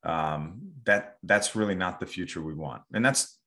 um, 0.05 0.61
that 0.85 1.17
that's 1.23 1.55
really 1.55 1.75
not 1.75 2.01
the 2.01 2.07
future 2.07 2.43
we 2.43 2.55
want. 2.55 2.83
And 2.93 3.05
that's 3.05 3.39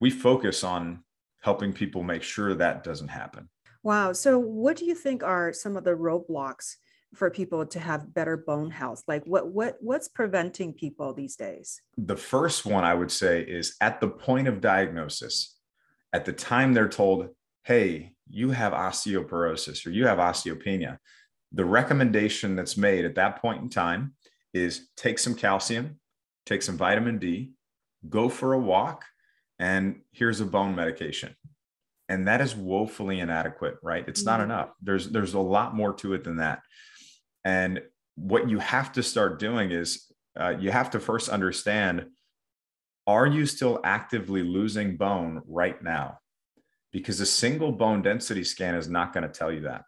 we 0.00 0.10
focus 0.10 0.64
on 0.64 1.04
helping 1.40 1.72
people 1.72 2.02
make 2.02 2.22
sure 2.22 2.54
that 2.54 2.84
doesn't 2.84 3.08
happen. 3.08 3.48
Wow. 3.82 4.12
So 4.12 4.38
what 4.38 4.76
do 4.76 4.84
you 4.84 4.94
think 4.94 5.22
are 5.22 5.52
some 5.52 5.76
of 5.76 5.84
the 5.84 5.90
roadblocks 5.90 6.76
for 7.14 7.30
people 7.30 7.66
to 7.66 7.78
have 7.80 8.14
better 8.14 8.36
bone 8.36 8.70
health? 8.70 9.02
Like 9.06 9.24
what 9.24 9.48
what 9.48 9.76
what's 9.80 10.08
preventing 10.08 10.72
people 10.72 11.12
these 11.12 11.36
days? 11.36 11.80
The 11.98 12.16
first 12.16 12.64
one 12.64 12.84
i 12.84 12.94
would 12.94 13.10
say 13.10 13.42
is 13.42 13.76
at 13.80 14.00
the 14.00 14.08
point 14.08 14.48
of 14.48 14.60
diagnosis 14.60 15.56
at 16.12 16.24
the 16.24 16.32
time 16.32 16.72
they're 16.72 16.88
told 16.88 17.28
hey 17.64 18.12
you 18.28 18.50
have 18.50 18.72
osteoporosis 18.72 19.86
or 19.86 19.90
you 19.90 20.06
have 20.06 20.18
osteopenia 20.18 20.98
the 21.52 21.64
recommendation 21.64 22.56
that's 22.56 22.76
made 22.76 23.04
at 23.04 23.14
that 23.14 23.40
point 23.40 23.62
in 23.62 23.68
time 23.68 24.14
is 24.52 24.88
take 24.96 25.18
some 25.18 25.34
calcium, 25.34 25.98
take 26.46 26.62
some 26.62 26.76
vitamin 26.76 27.18
D, 27.18 27.52
go 28.08 28.28
for 28.28 28.52
a 28.52 28.58
walk, 28.58 29.04
and 29.58 30.00
here's 30.12 30.40
a 30.40 30.46
bone 30.46 30.74
medication. 30.74 31.34
And 32.08 32.28
that 32.28 32.40
is 32.40 32.54
woefully 32.54 33.20
inadequate, 33.20 33.76
right? 33.82 34.06
It's 34.06 34.24
not 34.24 34.40
mm-hmm. 34.40 34.50
enough. 34.50 34.70
There's 34.82 35.08
there's 35.08 35.34
a 35.34 35.40
lot 35.40 35.74
more 35.74 35.94
to 35.94 36.14
it 36.14 36.24
than 36.24 36.36
that. 36.36 36.60
And 37.44 37.80
what 38.16 38.50
you 38.50 38.58
have 38.58 38.92
to 38.92 39.02
start 39.02 39.38
doing 39.38 39.70
is 39.70 40.12
uh, 40.38 40.54
you 40.58 40.70
have 40.70 40.90
to 40.90 41.00
first 41.00 41.28
understand 41.28 42.06
are 43.06 43.26
you 43.26 43.46
still 43.46 43.80
actively 43.82 44.42
losing 44.42 44.96
bone 44.96 45.42
right 45.46 45.82
now? 45.82 46.18
Because 46.92 47.20
a 47.20 47.26
single 47.26 47.72
bone 47.72 48.02
density 48.02 48.44
scan 48.44 48.74
is 48.74 48.88
not 48.88 49.12
going 49.12 49.24
to 49.24 49.28
tell 49.28 49.50
you 49.50 49.62
that. 49.62 49.82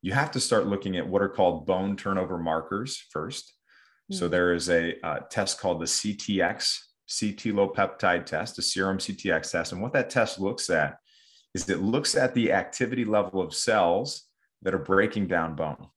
You 0.00 0.12
have 0.12 0.30
to 0.30 0.40
start 0.40 0.66
looking 0.66 0.96
at 0.96 1.06
what 1.06 1.20
are 1.20 1.28
called 1.28 1.66
bone 1.66 1.96
turnover 1.96 2.38
markers 2.38 3.04
first. 3.10 3.52
So 4.10 4.26
hmm. 4.26 4.32
there 4.32 4.52
is 4.52 4.70
a 4.70 4.98
uh, 5.06 5.20
test 5.30 5.60
called 5.60 5.80
the 5.80 5.86
CTX, 5.86 6.78
C-telopeptide 7.06 8.26
test, 8.26 8.58
a 8.58 8.62
serum 8.62 8.98
CTX 8.98 9.50
test. 9.50 9.72
And 9.72 9.80
what 9.80 9.92
that 9.92 10.10
test 10.10 10.40
looks 10.40 10.70
at 10.70 10.98
is 11.54 11.68
it 11.68 11.80
looks 11.80 12.14
at 12.14 12.34
the 12.34 12.52
activity 12.52 13.04
level 13.04 13.40
of 13.40 13.54
cells 13.54 14.24
that 14.62 14.74
are 14.74 14.78
breaking 14.78 15.26
down 15.26 15.54
bone. 15.54 15.88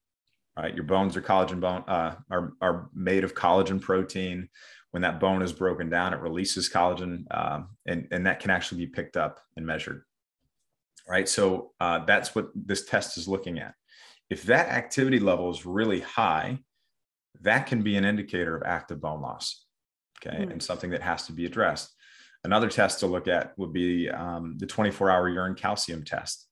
Right, 0.57 0.75
your 0.75 0.83
bones 0.83 1.15
are 1.15 1.21
collagen 1.21 1.61
bone 1.61 1.83
uh, 1.87 2.15
are 2.29 2.53
are 2.61 2.89
made 2.93 3.23
of 3.23 3.33
collagen 3.33 3.79
protein. 3.79 4.49
When 4.91 5.01
that 5.01 5.21
bone 5.21 5.41
is 5.41 5.53
broken 5.53 5.89
down, 5.89 6.13
it 6.13 6.19
releases 6.19 6.69
collagen, 6.69 7.23
um, 7.31 7.69
and 7.85 8.09
and 8.11 8.25
that 8.25 8.41
can 8.41 8.51
actually 8.51 8.85
be 8.85 8.91
picked 8.91 9.15
up 9.15 9.39
and 9.55 9.65
measured. 9.65 10.03
Right, 11.07 11.27
so 11.27 11.71
uh, 11.79 12.03
that's 12.05 12.35
what 12.35 12.49
this 12.53 12.85
test 12.85 13.17
is 13.17 13.29
looking 13.29 13.59
at. 13.59 13.75
If 14.29 14.43
that 14.43 14.67
activity 14.67 15.19
level 15.19 15.49
is 15.49 15.65
really 15.65 16.01
high, 16.01 16.59
that 17.41 17.67
can 17.67 17.81
be 17.81 17.95
an 17.95 18.05
indicator 18.05 18.55
of 18.55 18.63
active 18.63 19.01
bone 19.01 19.21
loss. 19.21 19.65
Okay. 20.23 20.37
Mm-hmm. 20.37 20.51
And 20.51 20.63
something 20.63 20.91
that 20.91 21.01
has 21.01 21.25
to 21.27 21.33
be 21.33 21.45
addressed. 21.45 21.93
Another 22.43 22.69
test 22.69 22.99
to 22.99 23.07
look 23.07 23.27
at 23.27 23.57
would 23.57 23.73
be 23.73 24.09
um, 24.09 24.55
the 24.57 24.65
24 24.65 25.09
hour 25.09 25.29
urine 25.29 25.55
calcium 25.55 26.03
test. 26.03 26.47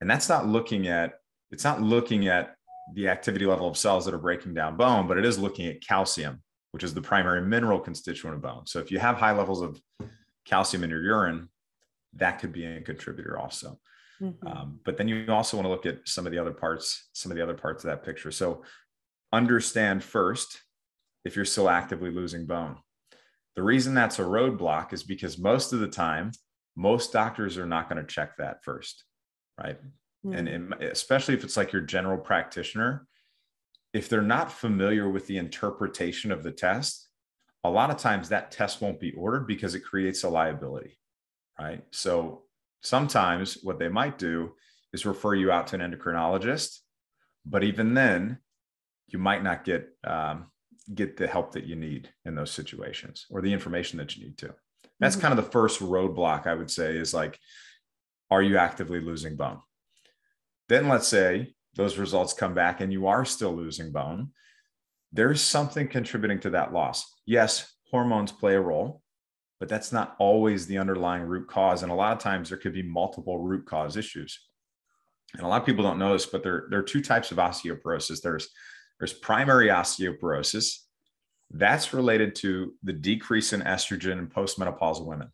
And 0.00 0.08
that's 0.08 0.28
not 0.28 0.46
looking 0.46 0.86
at, 0.86 1.14
it's 1.50 1.64
not 1.64 1.82
looking 1.82 2.28
at 2.28 2.54
the 2.94 3.08
activity 3.08 3.46
level 3.46 3.68
of 3.68 3.76
cells 3.76 4.04
that 4.04 4.14
are 4.14 4.18
breaking 4.18 4.54
down 4.54 4.76
bone, 4.76 5.06
but 5.06 5.18
it 5.18 5.24
is 5.24 5.38
looking 5.38 5.66
at 5.66 5.80
calcium, 5.80 6.42
which 6.70 6.84
is 6.84 6.94
the 6.94 7.02
primary 7.02 7.42
mineral 7.42 7.80
constituent 7.80 8.36
of 8.36 8.42
bone. 8.42 8.66
So 8.66 8.78
if 8.78 8.90
you 8.90 8.98
have 8.98 9.16
high 9.16 9.32
levels 9.32 9.60
of 9.60 9.80
calcium 10.44 10.84
in 10.84 10.90
your 10.90 11.02
urine, 11.02 11.48
that 12.14 12.38
could 12.38 12.52
be 12.52 12.64
a 12.64 12.80
contributor 12.80 13.38
also. 13.38 13.78
Mm-hmm. 14.22 14.46
Um, 14.46 14.80
but 14.84 14.96
then 14.96 15.08
you 15.08 15.26
also 15.28 15.56
want 15.56 15.66
to 15.66 15.70
look 15.70 15.86
at 15.86 16.08
some 16.08 16.26
of 16.26 16.32
the 16.32 16.38
other 16.38 16.52
parts, 16.52 17.08
some 17.12 17.30
of 17.30 17.36
the 17.36 17.42
other 17.42 17.54
parts 17.54 17.84
of 17.84 17.90
that 17.90 18.04
picture. 18.04 18.30
So 18.30 18.62
understand 19.32 20.02
first 20.02 20.62
if 21.24 21.36
you're 21.36 21.44
still 21.44 21.68
actively 21.68 22.10
losing 22.10 22.46
bone. 22.46 22.76
The 23.56 23.62
reason 23.62 23.94
that's 23.94 24.18
a 24.18 24.22
roadblock 24.22 24.92
is 24.92 25.02
because 25.02 25.38
most 25.38 25.72
of 25.72 25.80
the 25.80 25.88
time, 25.88 26.30
most 26.76 27.12
doctors 27.12 27.58
are 27.58 27.66
not 27.66 27.88
going 27.88 28.00
to 28.00 28.06
check 28.06 28.36
that 28.36 28.62
first, 28.62 29.04
right? 29.60 29.78
Mm. 30.24 30.38
And 30.38 30.48
in, 30.48 30.72
especially 30.80 31.34
if 31.34 31.44
it's 31.44 31.56
like 31.56 31.72
your 31.72 31.82
general 31.82 32.18
practitioner, 32.18 33.06
if 33.92 34.08
they're 34.08 34.22
not 34.22 34.52
familiar 34.52 35.08
with 35.08 35.26
the 35.26 35.38
interpretation 35.38 36.30
of 36.30 36.42
the 36.42 36.52
test, 36.52 37.08
a 37.64 37.70
lot 37.70 37.90
of 37.90 37.96
times 37.96 38.28
that 38.28 38.50
test 38.50 38.80
won't 38.80 39.00
be 39.00 39.12
ordered 39.12 39.46
because 39.46 39.74
it 39.74 39.80
creates 39.80 40.22
a 40.22 40.28
liability, 40.28 40.98
right? 41.58 41.82
So 41.90 42.42
sometimes 42.82 43.58
what 43.62 43.78
they 43.78 43.88
might 43.88 44.18
do 44.18 44.52
is 44.92 45.04
refer 45.04 45.34
you 45.34 45.50
out 45.50 45.66
to 45.68 45.80
an 45.80 45.92
endocrinologist. 45.92 46.78
But 47.44 47.64
even 47.64 47.94
then, 47.94 48.38
you 49.08 49.18
might 49.18 49.42
not 49.42 49.64
get 49.64 49.88
um, 50.04 50.46
get 50.94 51.16
the 51.16 51.26
help 51.26 51.52
that 51.52 51.64
you 51.64 51.76
need 51.76 52.08
in 52.24 52.34
those 52.34 52.50
situations 52.50 53.26
or 53.30 53.42
the 53.42 53.52
information 53.52 53.98
that 53.98 54.16
you 54.16 54.24
need 54.24 54.38
to. 54.38 54.54
That's 55.00 55.16
mm-hmm. 55.16 55.22
kind 55.22 55.38
of 55.38 55.44
the 55.44 55.50
first 55.50 55.80
roadblock 55.80 56.46
I 56.46 56.54
would 56.54 56.70
say 56.70 56.96
is 56.96 57.12
like, 57.12 57.38
are 58.30 58.42
you 58.42 58.56
actively 58.56 59.00
losing 59.00 59.36
bone? 59.36 59.60
Then 60.68 60.88
let's 60.88 61.08
say 61.08 61.54
those 61.74 61.98
results 61.98 62.32
come 62.32 62.54
back 62.54 62.80
and 62.80 62.92
you 62.92 63.06
are 63.06 63.24
still 63.24 63.54
losing 63.54 63.92
bone. 63.92 64.30
There's 65.12 65.40
something 65.40 65.88
contributing 65.88 66.40
to 66.40 66.50
that 66.50 66.72
loss. 66.72 67.04
Yes, 67.24 67.72
hormones 67.90 68.32
play 68.32 68.54
a 68.54 68.60
role, 68.60 69.02
but 69.60 69.68
that's 69.68 69.92
not 69.92 70.16
always 70.18 70.66
the 70.66 70.78
underlying 70.78 71.22
root 71.22 71.48
cause. 71.48 71.82
And 71.82 71.90
a 71.90 71.94
lot 71.94 72.12
of 72.12 72.22
times 72.22 72.48
there 72.48 72.58
could 72.58 72.74
be 72.74 72.82
multiple 72.82 73.38
root 73.38 73.66
cause 73.66 73.96
issues. 73.96 74.38
And 75.34 75.42
a 75.42 75.48
lot 75.48 75.60
of 75.60 75.66
people 75.66 75.84
don't 75.84 75.98
know 75.98 76.12
this, 76.12 76.26
but 76.26 76.42
there, 76.42 76.66
there 76.70 76.80
are 76.80 76.82
two 76.82 77.02
types 77.02 77.30
of 77.30 77.38
osteoporosis. 77.38 78.20
There's 78.20 78.48
there's 78.98 79.12
primary 79.12 79.68
osteoporosis. 79.68 80.78
That's 81.50 81.94
related 81.94 82.34
to 82.36 82.74
the 82.82 82.92
decrease 82.92 83.52
in 83.52 83.62
estrogen 83.62 84.18
in 84.18 84.28
postmenopausal 84.28 85.06
women, 85.06 85.32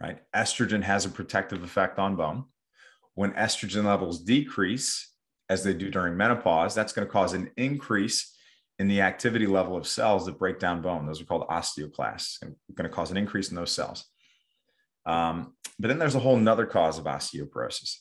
right? 0.00 0.20
Estrogen 0.34 0.82
has 0.82 1.04
a 1.04 1.10
protective 1.10 1.62
effect 1.62 1.98
on 1.98 2.16
bone. 2.16 2.44
When 3.14 3.32
estrogen 3.32 3.84
levels 3.84 4.22
decrease, 4.22 5.10
as 5.50 5.62
they 5.62 5.74
do 5.74 5.90
during 5.90 6.16
menopause, 6.16 6.74
that's 6.74 6.94
going 6.94 7.06
to 7.06 7.12
cause 7.12 7.34
an 7.34 7.50
increase 7.56 8.34
in 8.78 8.88
the 8.88 9.02
activity 9.02 9.46
level 9.46 9.76
of 9.76 9.86
cells 9.86 10.24
that 10.24 10.38
break 10.38 10.58
down 10.58 10.80
bone. 10.80 11.06
Those 11.06 11.20
are 11.20 11.26
called 11.26 11.46
osteoclasts, 11.48 12.40
and 12.40 12.56
going 12.74 12.88
to 12.88 12.94
cause 12.94 13.10
an 13.10 13.18
increase 13.18 13.50
in 13.50 13.56
those 13.56 13.72
cells. 13.72 14.06
Um, 15.04 15.54
but 15.78 15.88
then 15.88 15.98
there's 15.98 16.14
a 16.14 16.20
whole 16.20 16.36
nother 16.36 16.64
cause 16.64 16.98
of 16.98 17.04
osteoporosis, 17.04 17.96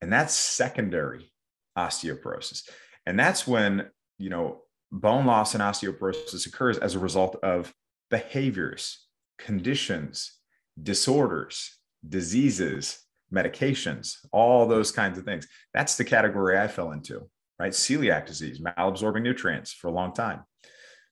and 0.00 0.12
that's 0.12 0.34
secondary 0.34 1.32
osteoporosis. 1.78 2.68
And 3.06 3.18
that's 3.18 3.46
when 3.46 3.88
you 4.20 4.30
know, 4.30 4.62
bone 4.92 5.26
loss 5.26 5.54
and 5.54 5.62
osteoporosis 5.62 6.46
occurs 6.46 6.78
as 6.78 6.94
a 6.94 6.98
result 6.98 7.36
of 7.42 7.74
behaviors, 8.10 9.06
conditions, 9.38 10.34
disorders, 10.80 11.78
diseases, 12.06 13.02
medications, 13.32 14.18
all 14.32 14.66
those 14.66 14.92
kinds 14.92 15.18
of 15.18 15.24
things. 15.24 15.46
That's 15.72 15.96
the 15.96 16.04
category 16.04 16.58
I 16.58 16.68
fell 16.68 16.92
into, 16.92 17.28
right? 17.58 17.72
Celiac 17.72 18.26
disease, 18.26 18.60
malabsorbing 18.60 19.22
nutrients 19.22 19.72
for 19.72 19.88
a 19.88 19.92
long 19.92 20.12
time. 20.12 20.44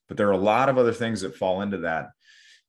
But 0.07 0.17
there 0.17 0.27
are 0.27 0.33
a 0.33 0.37
lot 0.37 0.69
of 0.69 0.77
other 0.77 0.93
things 0.93 1.21
that 1.21 1.35
fall 1.35 1.61
into 1.61 1.77
that. 1.79 2.09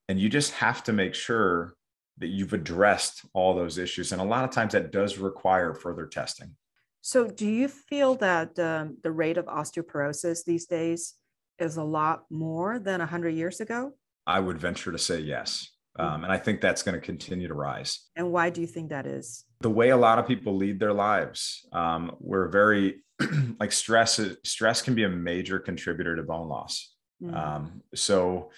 And 0.09 0.19
you 0.21 0.29
just 0.29 0.53
have 0.55 0.83
to 0.85 0.93
make 0.93 1.15
sure 1.15 1.75
that 2.19 2.29
you've 2.29 2.53
addressed 2.53 3.23
all 3.33 3.55
those 3.55 3.79
issues. 3.79 4.13
And 4.13 4.21
a 4.21 4.25
lot 4.25 4.45
of 4.45 4.51
times 4.51 4.73
that 4.73 4.93
does 4.93 5.19
require 5.19 5.75
further 5.75 6.07
testing. 6.07 6.55
So, 7.03 7.29
do 7.29 7.49
you 7.49 7.69
feel 7.69 8.15
that 8.17 8.59
um, 8.59 8.99
the 9.03 9.11
rate 9.11 9.39
of 9.39 9.47
osteoporosis 9.47 10.45
these 10.45 10.67
days 10.67 11.15
is 11.59 11.77
a 11.77 11.83
lot 11.83 12.25
more 12.31 12.79
than 12.79 13.01
100 13.01 13.31
years 13.31 13.61
ago? 13.61 13.93
I 14.27 14.41
would 14.41 14.59
venture 14.59 14.93
to 14.93 14.99
say 14.99 15.21
yes. 15.21 15.71
Hmm. 15.97 16.05
Um, 16.05 16.25
and 16.25 16.33
I 16.33 16.39
think 16.39 16.61
that's 16.61 16.83
going 16.83 16.95
to 16.95 17.01
continue 17.01 17.49
to 17.49 17.55
rise. 17.55 18.09
And 18.17 18.33
why 18.33 18.51
do 18.51 18.61
you 18.61 18.67
think 18.67 18.91
that 18.91 19.07
is? 19.07 19.45
The 19.61 19.71
way 19.71 19.91
a 19.91 19.97
lot 19.97 20.19
of 20.19 20.27
people 20.27 20.57
lead 20.57 20.79
their 20.79 20.93
lives. 20.93 21.67
Um, 21.73 22.17
we're 22.21 22.49
very 22.49 23.03
like 23.61 23.73
stress. 23.73 24.21
Stress 24.45 24.83
can 24.83 24.95
be 24.95 25.05
a 25.05 25.09
major 25.09 25.59
contributor 25.59 26.17
to 26.17 26.23
bone 26.23 26.49
loss. 26.49 26.95
Mm-hmm. 27.23 27.37
Um, 27.37 27.83
so 27.95 28.51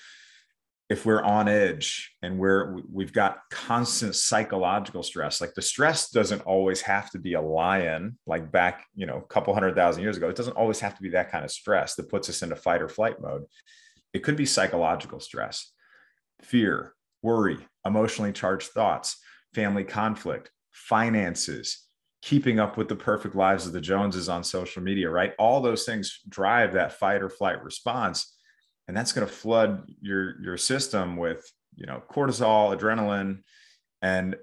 if 0.92 1.06
we're 1.06 1.22
on 1.22 1.48
edge 1.48 2.14
and 2.20 2.38
we're 2.38 2.78
we've 2.92 3.14
got 3.14 3.38
constant 3.50 4.14
psychological 4.14 5.02
stress 5.02 5.40
like 5.40 5.54
the 5.54 5.62
stress 5.62 6.10
doesn't 6.10 6.42
always 6.42 6.82
have 6.82 7.08
to 7.08 7.18
be 7.18 7.32
a 7.32 7.40
lion 7.40 8.18
like 8.26 8.52
back 8.52 8.84
you 8.94 9.06
know 9.06 9.16
a 9.16 9.26
couple 9.32 9.54
hundred 9.54 9.74
thousand 9.74 10.02
years 10.02 10.18
ago 10.18 10.28
it 10.28 10.36
doesn't 10.36 10.56
always 10.56 10.78
have 10.80 10.94
to 10.94 11.02
be 11.02 11.08
that 11.08 11.30
kind 11.30 11.46
of 11.46 11.50
stress 11.50 11.94
that 11.94 12.10
puts 12.10 12.28
us 12.28 12.42
into 12.42 12.54
fight 12.54 12.82
or 12.82 12.90
flight 12.90 13.16
mode. 13.22 13.44
It 14.12 14.22
could 14.22 14.36
be 14.36 14.44
psychological 14.44 15.18
stress 15.18 15.72
fear 16.42 16.92
worry 17.22 17.56
emotionally 17.86 18.32
charged 18.32 18.68
thoughts 18.68 19.16
family 19.54 19.84
conflict 19.84 20.50
finances 20.72 21.86
keeping 22.20 22.60
up 22.60 22.76
with 22.76 22.88
the 22.88 22.96
perfect 22.96 23.34
lives 23.34 23.66
of 23.66 23.72
the 23.72 23.80
joneses 23.80 24.28
on 24.28 24.44
social 24.44 24.82
media 24.82 25.08
right? 25.08 25.32
All 25.38 25.62
those 25.62 25.86
things 25.86 26.20
drive 26.28 26.74
that 26.74 26.92
fight 26.92 27.22
or 27.22 27.30
flight 27.30 27.64
response 27.64 28.36
and 28.88 28.96
that's 28.96 29.12
going 29.12 29.26
to 29.26 29.32
flood 29.32 29.90
your 30.00 30.40
your 30.42 30.56
system 30.56 31.16
with 31.16 31.50
you 31.74 31.86
know 31.86 32.02
cortisol 32.10 32.76
adrenaline 32.76 33.38
and 34.02 34.36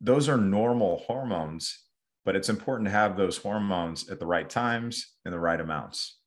those 0.00 0.28
are 0.28 0.36
normal 0.36 0.98
hormones 1.06 1.78
but 2.24 2.36
it's 2.36 2.48
important 2.48 2.86
to 2.86 2.92
have 2.92 3.16
those 3.16 3.36
hormones 3.36 4.08
at 4.08 4.20
the 4.20 4.26
right 4.26 4.48
times 4.48 5.14
in 5.24 5.32
the 5.32 5.38
right 5.38 5.60
amounts 5.60 6.18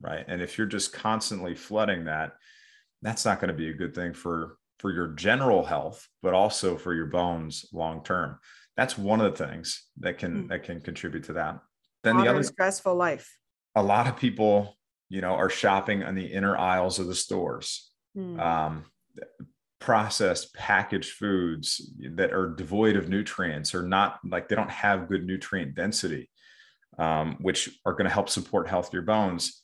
right? 0.00 0.24
And 0.26 0.40
if 0.40 0.56
you're 0.56 0.66
just 0.66 0.92
constantly 0.92 1.54
flooding 1.54 2.04
that 2.06 2.32
that's 3.02 3.24
not 3.24 3.40
going 3.40 3.48
to 3.48 3.54
be 3.54 3.70
a 3.70 3.74
good 3.74 3.94
thing 3.94 4.12
for 4.12 4.56
for 4.78 4.90
your 4.90 5.08
general 5.08 5.64
health 5.64 6.06
but 6.22 6.34
also 6.34 6.76
for 6.76 6.94
your 6.94 7.06
bones 7.06 7.66
long 7.72 8.02
term. 8.02 8.38
That's 8.76 8.96
one 8.96 9.20
of 9.20 9.36
the 9.36 9.46
things 9.46 9.86
that 9.98 10.18
can 10.18 10.44
mm. 10.44 10.48
that 10.48 10.64
can 10.64 10.80
contribute 10.80 11.24
to 11.24 11.34
that. 11.34 11.58
Then 12.02 12.16
Modern 12.16 12.32
the 12.32 12.38
other 12.38 12.42
stressful 12.42 12.94
life. 12.94 13.36
A 13.76 13.82
lot 13.82 14.06
of 14.06 14.16
people 14.16 14.76
you 15.10 15.20
know, 15.20 15.34
are 15.34 15.50
shopping 15.50 16.02
on 16.02 16.14
the 16.14 16.24
inner 16.24 16.56
aisles 16.56 16.98
of 16.98 17.06
the 17.06 17.14
stores. 17.14 17.90
Mm. 18.16 18.40
Um, 18.40 18.84
processed 19.80 20.54
packaged 20.54 21.12
foods 21.12 21.90
that 22.14 22.32
are 22.32 22.54
devoid 22.54 22.96
of 22.96 23.08
nutrients 23.08 23.74
or 23.74 23.82
not 23.82 24.20
like 24.28 24.48
they 24.48 24.54
don't 24.54 24.70
have 24.70 25.08
good 25.08 25.26
nutrient 25.26 25.74
density, 25.74 26.30
um, 26.98 27.36
which 27.40 27.70
are 27.84 27.92
going 27.92 28.04
to 28.04 28.12
help 28.12 28.28
support 28.28 28.68
healthier 28.68 29.02
bones. 29.02 29.62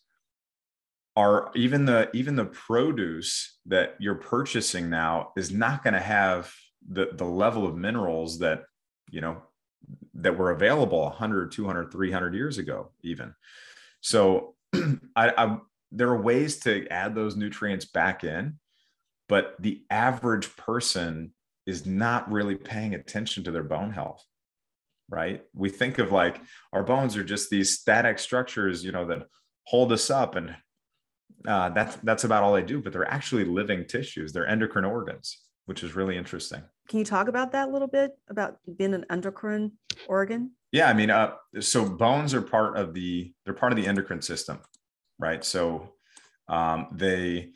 Are 1.16 1.50
even 1.54 1.86
the 1.86 2.10
even 2.12 2.36
the 2.36 2.44
produce 2.44 3.58
that 3.66 3.96
you're 3.98 4.16
purchasing 4.16 4.90
now 4.90 5.32
is 5.36 5.50
not 5.50 5.82
going 5.82 5.94
to 5.94 6.00
have 6.00 6.52
the 6.86 7.08
the 7.12 7.24
level 7.24 7.66
of 7.66 7.76
minerals 7.76 8.40
that 8.40 8.64
you 9.10 9.22
know 9.22 9.42
that 10.14 10.36
were 10.36 10.50
available 10.50 11.02
100 11.04 11.52
200 11.52 11.92
300 11.92 12.34
years 12.34 12.58
ago 12.58 12.90
even 13.02 13.34
so 14.00 14.55
I, 15.16 15.32
I 15.36 15.58
there 15.92 16.08
are 16.08 16.20
ways 16.20 16.58
to 16.60 16.86
add 16.88 17.14
those 17.14 17.36
nutrients 17.36 17.84
back 17.84 18.24
in, 18.24 18.58
but 19.28 19.54
the 19.60 19.84
average 19.90 20.56
person 20.56 21.32
is 21.66 21.86
not 21.86 22.30
really 22.30 22.54
paying 22.54 22.94
attention 22.94 23.44
to 23.44 23.50
their 23.50 23.64
bone 23.64 23.92
health 23.92 24.24
right? 25.08 25.42
We 25.54 25.68
think 25.68 25.98
of 25.98 26.12
like 26.12 26.40
our 26.72 26.82
bones 26.82 27.16
are 27.16 27.24
just 27.24 27.50
these 27.50 27.78
static 27.78 28.18
structures 28.18 28.84
you 28.84 28.92
know 28.92 29.06
that 29.06 29.26
hold 29.64 29.92
us 29.92 30.10
up 30.10 30.36
and 30.36 30.56
uh, 31.46 31.70
that's 31.70 31.96
that's 31.96 32.24
about 32.24 32.42
all 32.42 32.54
they 32.54 32.62
do 32.62 32.80
but 32.80 32.92
they're 32.92 33.10
actually 33.10 33.44
living 33.44 33.86
tissues. 33.86 34.32
They're 34.32 34.48
endocrine 34.48 34.84
organs 34.84 35.38
which 35.66 35.82
is 35.82 35.94
really 35.94 36.16
interesting. 36.16 36.62
Can 36.88 37.00
you 37.00 37.04
talk 37.04 37.28
about 37.28 37.52
that 37.52 37.68
a 37.68 37.70
little 37.72 37.88
bit 37.88 38.12
about 38.28 38.58
being 38.76 38.94
an 38.94 39.04
endocrine 39.10 39.72
organ? 40.08 40.52
Yeah, 40.70 40.88
I 40.88 40.92
mean, 40.94 41.10
uh, 41.10 41.32
so 41.60 41.88
bones 41.88 42.34
are 42.34 42.42
part 42.42 42.76
of 42.76 42.94
the 42.94 43.32
they're 43.44 43.54
part 43.54 43.72
of 43.72 43.76
the 43.76 43.86
endocrine 43.86 44.22
system, 44.22 44.60
right? 45.18 45.44
So 45.44 45.94
um, 46.48 46.88
they 46.92 47.50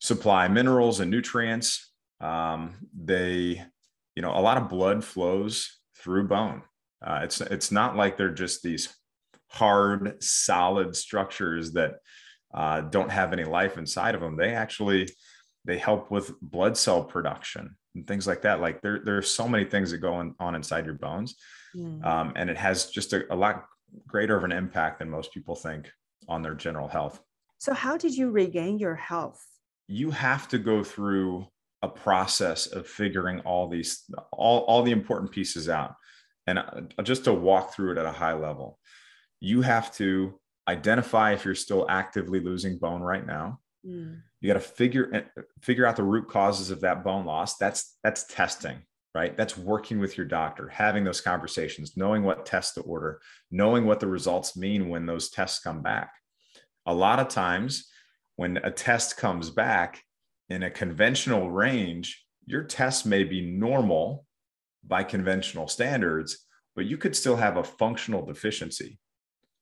supply 0.00 0.48
minerals 0.48 1.00
and 1.00 1.10
nutrients. 1.10 1.92
Um, 2.20 2.74
they, 2.94 3.62
you 4.14 4.22
know, 4.22 4.36
a 4.36 4.40
lot 4.40 4.56
of 4.56 4.68
blood 4.68 5.04
flows 5.04 5.78
through 5.96 6.28
bone. 6.28 6.62
Uh, 7.04 7.20
it's 7.22 7.40
it's 7.40 7.70
not 7.70 7.96
like 7.96 8.16
they're 8.16 8.30
just 8.30 8.62
these 8.62 8.94
hard, 9.48 10.22
solid 10.22 10.96
structures 10.96 11.72
that 11.72 11.96
uh, 12.54 12.80
don't 12.80 13.10
have 13.10 13.32
any 13.32 13.44
life 13.44 13.78
inside 13.78 14.14
of 14.14 14.20
them. 14.20 14.36
They 14.36 14.54
actually 14.54 15.08
they 15.64 15.78
help 15.78 16.10
with 16.10 16.40
blood 16.40 16.76
cell 16.76 17.04
production 17.04 17.76
and 17.94 18.06
things 18.06 18.26
like 18.26 18.42
that. 18.42 18.60
Like 18.60 18.80
there, 18.82 19.00
there 19.04 19.18
are 19.18 19.22
so 19.22 19.48
many 19.48 19.64
things 19.64 19.90
that 19.90 19.98
go 19.98 20.14
on, 20.14 20.34
on 20.38 20.54
inside 20.54 20.86
your 20.86 20.94
bones. 20.94 21.34
Mm. 21.74 22.04
Um, 22.04 22.32
and 22.36 22.48
it 22.48 22.56
has 22.56 22.86
just 22.90 23.12
a, 23.12 23.32
a 23.32 23.36
lot 23.36 23.64
greater 24.06 24.36
of 24.36 24.44
an 24.44 24.52
impact 24.52 25.00
than 25.00 25.10
most 25.10 25.32
people 25.32 25.56
think 25.56 25.90
on 26.28 26.42
their 26.42 26.54
general 26.54 26.88
health. 26.88 27.20
So, 27.58 27.72
how 27.72 27.96
did 27.96 28.16
you 28.16 28.30
regain 28.30 28.78
your 28.78 28.94
health? 28.94 29.44
You 29.88 30.10
have 30.10 30.48
to 30.48 30.58
go 30.58 30.82
through 30.82 31.46
a 31.82 31.88
process 31.88 32.66
of 32.66 32.86
figuring 32.86 33.40
all 33.40 33.68
these, 33.68 34.04
all, 34.32 34.60
all 34.60 34.82
the 34.82 34.92
important 34.92 35.30
pieces 35.30 35.68
out. 35.68 35.94
And 36.46 36.58
uh, 36.58 37.02
just 37.02 37.24
to 37.24 37.32
walk 37.32 37.74
through 37.74 37.92
it 37.92 37.98
at 37.98 38.06
a 38.06 38.12
high 38.12 38.34
level, 38.34 38.78
you 39.40 39.62
have 39.62 39.94
to 39.96 40.38
identify 40.68 41.32
if 41.32 41.44
you're 41.44 41.54
still 41.54 41.86
actively 41.88 42.40
losing 42.40 42.78
bone 42.78 43.02
right 43.02 43.26
now. 43.26 43.60
Mm. 43.86 44.20
You 44.40 44.48
got 44.48 44.54
to 44.54 44.60
figure 44.60 45.10
uh, 45.14 45.42
figure 45.62 45.86
out 45.86 45.96
the 45.96 46.02
root 46.02 46.28
causes 46.28 46.70
of 46.70 46.80
that 46.82 47.04
bone 47.04 47.24
loss. 47.24 47.56
That's 47.56 47.96
that's 48.02 48.24
testing 48.24 48.78
right? 49.16 49.34
That's 49.34 49.56
working 49.56 49.98
with 49.98 50.18
your 50.18 50.26
doctor, 50.26 50.68
having 50.68 51.02
those 51.02 51.22
conversations, 51.22 51.96
knowing 51.96 52.22
what 52.22 52.44
tests 52.44 52.74
to 52.74 52.82
order, 52.82 53.22
knowing 53.50 53.86
what 53.86 53.98
the 53.98 54.06
results 54.06 54.58
mean 54.58 54.90
when 54.90 55.06
those 55.06 55.30
tests 55.30 55.58
come 55.58 55.80
back. 55.80 56.12
A 56.84 56.92
lot 56.92 57.18
of 57.18 57.28
times, 57.28 57.88
when 58.36 58.58
a 58.58 58.70
test 58.70 59.16
comes 59.16 59.48
back 59.48 60.02
in 60.50 60.62
a 60.64 60.70
conventional 60.70 61.50
range, 61.50 62.26
your 62.44 62.62
test 62.62 63.06
may 63.06 63.24
be 63.24 63.40
normal 63.40 64.26
by 64.86 65.02
conventional 65.02 65.66
standards, 65.66 66.44
but 66.74 66.84
you 66.84 66.98
could 66.98 67.16
still 67.16 67.36
have 67.36 67.56
a 67.56 67.64
functional 67.64 68.26
deficiency, 68.26 68.98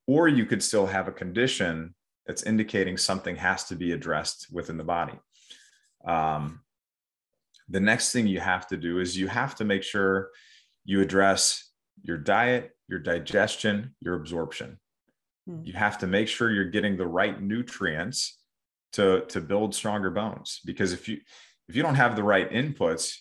or 0.08 0.26
you 0.26 0.46
could 0.46 0.64
still 0.64 0.86
have 0.86 1.06
a 1.06 1.12
condition 1.12 1.94
that's 2.26 2.42
indicating 2.42 2.96
something 2.96 3.36
has 3.36 3.62
to 3.66 3.76
be 3.76 3.92
addressed 3.92 4.48
within 4.50 4.78
the 4.78 4.82
body. 4.82 5.18
Um, 6.04 6.63
the 7.68 7.80
next 7.80 8.12
thing 8.12 8.26
you 8.26 8.40
have 8.40 8.66
to 8.68 8.76
do 8.76 9.00
is 9.00 9.16
you 9.16 9.28
have 9.28 9.54
to 9.56 9.64
make 9.64 9.82
sure 9.82 10.30
you 10.84 11.00
address 11.00 11.70
your 12.02 12.18
diet, 12.18 12.70
your 12.88 12.98
digestion, 12.98 13.94
your 14.00 14.14
absorption. 14.14 14.78
Hmm. 15.46 15.60
You 15.64 15.72
have 15.74 15.98
to 15.98 16.06
make 16.06 16.28
sure 16.28 16.50
you're 16.50 16.70
getting 16.70 16.96
the 16.96 17.06
right 17.06 17.40
nutrients 17.40 18.38
to, 18.92 19.24
to 19.28 19.40
build 19.40 19.74
stronger 19.74 20.10
bones. 20.10 20.60
Because 20.64 20.92
if 20.92 21.08
you 21.08 21.20
if 21.68 21.74
you 21.74 21.82
don't 21.82 21.94
have 21.94 22.14
the 22.14 22.22
right 22.22 22.50
inputs, 22.50 23.16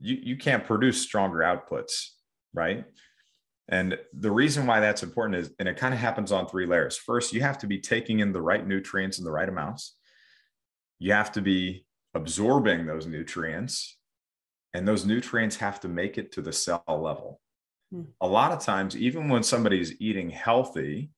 you, 0.00 0.18
you 0.22 0.36
can't 0.36 0.64
produce 0.64 1.00
stronger 1.00 1.38
outputs, 1.38 2.10
right? 2.52 2.84
And 3.68 3.98
the 4.12 4.30
reason 4.30 4.66
why 4.66 4.80
that's 4.80 5.02
important 5.02 5.36
is, 5.38 5.50
and 5.58 5.68
it 5.68 5.76
kind 5.76 5.94
of 5.94 6.00
happens 6.00 6.32
on 6.32 6.46
three 6.46 6.66
layers. 6.66 6.96
First, 6.96 7.32
you 7.32 7.40
have 7.40 7.58
to 7.58 7.66
be 7.66 7.80
taking 7.80 8.20
in 8.20 8.32
the 8.32 8.40
right 8.40 8.66
nutrients 8.66 9.18
in 9.18 9.24
the 9.24 9.30
right 9.30 9.48
amounts. 9.48 9.96
You 10.98 11.12
have 11.12 11.32
to 11.32 11.42
be 11.42 11.86
absorbing 12.18 12.84
those 12.84 13.06
nutrients 13.06 13.96
and 14.74 14.86
those 14.86 15.06
nutrients 15.06 15.56
have 15.56 15.80
to 15.80 15.88
make 15.88 16.18
it 16.18 16.32
to 16.32 16.42
the 16.42 16.52
cell 16.52 16.84
level. 16.86 17.40
Hmm. 17.90 18.02
A 18.20 18.26
lot 18.26 18.52
of 18.52 18.60
times, 18.60 18.96
even 18.96 19.28
when 19.28 19.42
somebody's 19.42 19.98
eating 20.00 20.28
healthy, 20.28 21.10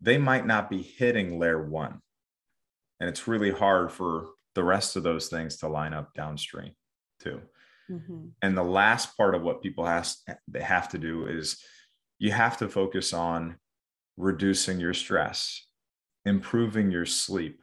they 0.00 0.18
might 0.18 0.46
not 0.46 0.68
be 0.68 0.82
hitting 0.82 1.38
layer 1.38 1.64
one. 1.64 2.00
And 3.00 3.08
it's 3.08 3.28
really 3.28 3.50
hard 3.50 3.92
for 3.92 4.26
the 4.54 4.64
rest 4.64 4.96
of 4.96 5.02
those 5.02 5.28
things 5.28 5.56
to 5.58 5.68
line 5.68 5.94
up 5.94 6.12
downstream 6.14 6.72
too. 7.20 7.40
Mm-hmm. 7.90 8.26
And 8.42 8.56
the 8.56 8.62
last 8.62 9.16
part 9.16 9.34
of 9.34 9.42
what 9.42 9.62
people 9.62 9.86
has 9.86 10.18
they 10.46 10.62
have 10.62 10.88
to 10.90 10.98
do 10.98 11.26
is 11.26 11.62
you 12.18 12.32
have 12.32 12.56
to 12.58 12.68
focus 12.68 13.12
on 13.12 13.56
reducing 14.16 14.80
your 14.80 14.94
stress, 14.94 15.66
improving 16.26 16.90
your 16.90 17.06
sleep, 17.06 17.62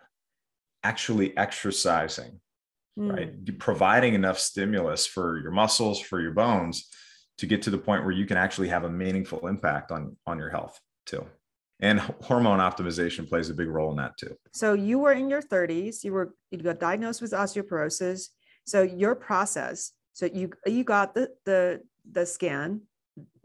actually 0.83 1.35
exercising, 1.37 2.39
mm. 2.97 3.11
right? 3.11 3.59
Providing 3.59 4.13
enough 4.13 4.39
stimulus 4.39 5.05
for 5.05 5.39
your 5.39 5.51
muscles, 5.51 5.99
for 5.99 6.21
your 6.21 6.31
bones 6.31 6.89
to 7.37 7.45
get 7.45 7.61
to 7.63 7.69
the 7.69 7.77
point 7.77 8.03
where 8.03 8.13
you 8.13 8.25
can 8.25 8.37
actually 8.37 8.69
have 8.69 8.83
a 8.83 8.89
meaningful 8.89 9.47
impact 9.47 9.91
on, 9.91 10.15
on 10.25 10.37
your 10.37 10.49
health 10.49 10.79
too. 11.05 11.25
And 11.81 11.99
hormone 11.99 12.59
optimization 12.59 13.27
plays 13.27 13.49
a 13.49 13.53
big 13.53 13.67
role 13.67 13.91
in 13.91 13.97
that 13.97 14.17
too. 14.17 14.35
So 14.53 14.73
you 14.73 14.99
were 14.99 15.11
in 15.11 15.29
your 15.29 15.41
30s, 15.41 16.03
you 16.03 16.13
were 16.13 16.33
you 16.51 16.59
got 16.59 16.79
diagnosed 16.79 17.21
with 17.21 17.31
osteoporosis. 17.31 18.29
So 18.65 18.81
your 18.81 19.15
process 19.15 19.91
So 20.13 20.27
you 20.27 20.51
you 20.65 20.85
got 20.85 21.13
the 21.13 21.29
the 21.43 21.81
the 22.09 22.25
scan 22.25 22.81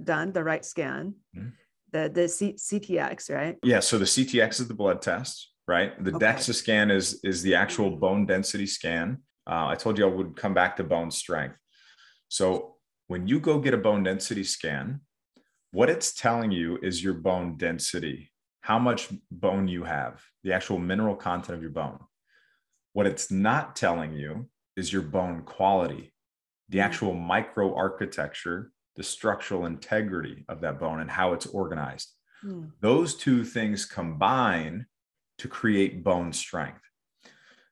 done, 0.02 0.32
the 0.32 0.44
right 0.44 0.64
scan, 0.64 1.14
mm-hmm. 1.36 1.48
the 1.90 2.08
the 2.08 2.28
C- 2.28 2.54
CTX, 2.54 3.34
right? 3.34 3.56
Yeah. 3.64 3.80
So 3.80 3.98
the 3.98 4.04
CTX 4.04 4.60
is 4.60 4.68
the 4.68 4.74
blood 4.74 5.02
test, 5.02 5.50
right? 5.66 5.92
The 6.02 6.14
okay. 6.14 6.26
DEXA 6.26 6.54
scan 6.54 6.90
is 6.92 7.18
is 7.24 7.42
the 7.42 7.56
actual 7.56 7.90
bone 7.90 8.26
density 8.26 8.66
scan. 8.66 9.18
Uh, 9.46 9.66
I 9.68 9.74
told 9.74 9.98
you 9.98 10.04
I 10.04 10.08
would 10.08 10.36
come 10.36 10.54
back 10.54 10.76
to 10.76 10.84
bone 10.84 11.10
strength. 11.10 11.56
So 12.28 12.76
when 13.08 13.26
you 13.26 13.40
go 13.40 13.58
get 13.58 13.74
a 13.74 13.78
bone 13.78 14.02
density 14.02 14.44
scan, 14.44 15.00
what 15.72 15.90
it's 15.90 16.12
telling 16.12 16.50
you 16.50 16.78
is 16.82 17.02
your 17.02 17.14
bone 17.14 17.56
density, 17.56 18.30
how 18.60 18.78
much 18.78 19.08
bone 19.30 19.68
you 19.68 19.84
have, 19.84 20.22
the 20.42 20.52
actual 20.52 20.78
mineral 20.78 21.16
content 21.16 21.56
of 21.56 21.62
your 21.62 21.70
bone. 21.70 21.98
What 22.92 23.06
it's 23.06 23.30
not 23.30 23.76
telling 23.76 24.12
you 24.12 24.48
is 24.76 24.92
your 24.92 25.02
bone 25.02 25.42
quality, 25.42 26.12
the 26.68 26.78
mm. 26.78 26.84
actual 26.84 27.14
microarchitecture, 27.14 28.68
the 28.96 29.02
structural 29.02 29.66
integrity 29.66 30.44
of 30.48 30.60
that 30.60 30.78
bone 30.78 31.00
and 31.00 31.10
how 31.10 31.32
it's 31.32 31.46
organized. 31.46 32.08
Mm. 32.44 32.70
Those 32.80 33.14
two 33.14 33.44
things 33.44 33.84
combine 33.84 34.86
to 35.38 35.48
create 35.48 36.04
bone 36.04 36.32
strength. 36.32 36.82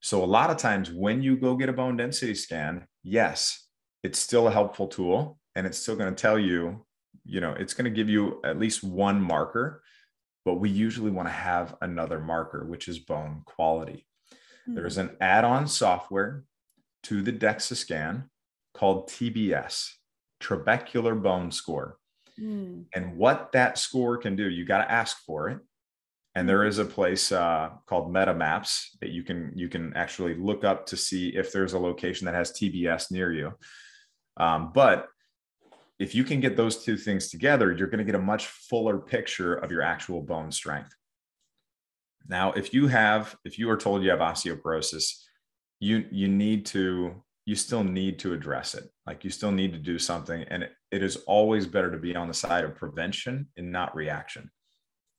So, 0.00 0.22
a 0.22 0.26
lot 0.26 0.50
of 0.50 0.56
times 0.56 0.90
when 0.90 1.22
you 1.22 1.36
go 1.36 1.56
get 1.56 1.68
a 1.68 1.72
bone 1.72 1.96
density 1.96 2.34
scan, 2.34 2.86
yes, 3.02 3.66
it's 4.02 4.18
still 4.18 4.46
a 4.46 4.52
helpful 4.52 4.86
tool 4.86 5.38
and 5.56 5.66
it's 5.66 5.78
still 5.78 5.96
going 5.96 6.14
to 6.14 6.20
tell 6.20 6.38
you, 6.38 6.84
you 7.24 7.40
know, 7.40 7.52
it's 7.52 7.74
going 7.74 7.84
to 7.84 7.96
give 7.96 8.08
you 8.08 8.40
at 8.44 8.58
least 8.58 8.84
one 8.84 9.20
marker, 9.20 9.82
but 10.44 10.54
we 10.54 10.70
usually 10.70 11.10
want 11.10 11.28
to 11.28 11.32
have 11.32 11.76
another 11.82 12.20
marker, 12.20 12.64
which 12.64 12.88
is 12.88 12.98
bone 12.98 13.42
quality. 13.44 14.06
Mm. 14.68 14.76
There's 14.76 14.98
an 14.98 15.16
add 15.20 15.44
on 15.44 15.66
software 15.66 16.44
to 17.04 17.22
the 17.22 17.32
DEXA 17.32 17.76
scan 17.76 18.30
called 18.74 19.08
TBS, 19.08 19.90
trabecular 20.40 21.20
bone 21.20 21.50
score. 21.50 21.98
Mm. 22.40 22.84
And 22.94 23.16
what 23.16 23.50
that 23.52 23.78
score 23.78 24.16
can 24.16 24.36
do, 24.36 24.48
you 24.48 24.64
got 24.64 24.78
to 24.78 24.90
ask 24.90 25.18
for 25.24 25.48
it. 25.48 25.58
And 26.38 26.48
there 26.48 26.64
is 26.64 26.78
a 26.78 26.84
place 26.84 27.32
uh, 27.32 27.70
called 27.86 28.14
MetaMaps 28.14 29.00
that 29.00 29.10
you 29.10 29.24
can 29.24 29.50
you 29.56 29.68
can 29.68 29.92
actually 29.96 30.34
look 30.34 30.62
up 30.62 30.86
to 30.86 30.96
see 30.96 31.30
if 31.30 31.50
there's 31.50 31.72
a 31.72 31.80
location 31.80 32.26
that 32.26 32.34
has 32.36 32.52
TBS 32.52 33.10
near 33.10 33.32
you. 33.32 33.54
Um, 34.36 34.70
but 34.72 35.08
if 35.98 36.14
you 36.14 36.22
can 36.22 36.38
get 36.38 36.56
those 36.56 36.84
two 36.84 36.96
things 36.96 37.28
together, 37.28 37.72
you're 37.72 37.88
going 37.88 37.98
to 37.98 38.04
get 38.04 38.14
a 38.14 38.20
much 38.20 38.46
fuller 38.46 38.98
picture 38.98 39.56
of 39.56 39.72
your 39.72 39.82
actual 39.82 40.22
bone 40.22 40.52
strength. 40.52 40.94
Now, 42.28 42.52
if 42.52 42.72
you 42.72 42.86
have, 42.86 43.34
if 43.44 43.58
you 43.58 43.68
are 43.70 43.76
told 43.76 44.04
you 44.04 44.10
have 44.10 44.20
osteoporosis, 44.20 45.20
you 45.80 46.06
you 46.12 46.28
need 46.28 46.66
to 46.66 47.20
you 47.46 47.56
still 47.56 47.82
need 47.82 48.20
to 48.20 48.32
address 48.32 48.76
it. 48.76 48.84
Like 49.08 49.24
you 49.24 49.30
still 49.30 49.50
need 49.50 49.72
to 49.72 49.78
do 49.80 49.98
something. 49.98 50.44
And 50.52 50.62
it, 50.62 50.72
it 50.92 51.02
is 51.02 51.16
always 51.26 51.66
better 51.66 51.90
to 51.90 51.98
be 51.98 52.14
on 52.14 52.28
the 52.28 52.34
side 52.34 52.62
of 52.62 52.76
prevention 52.76 53.48
and 53.56 53.72
not 53.72 53.96
reaction. 53.96 54.52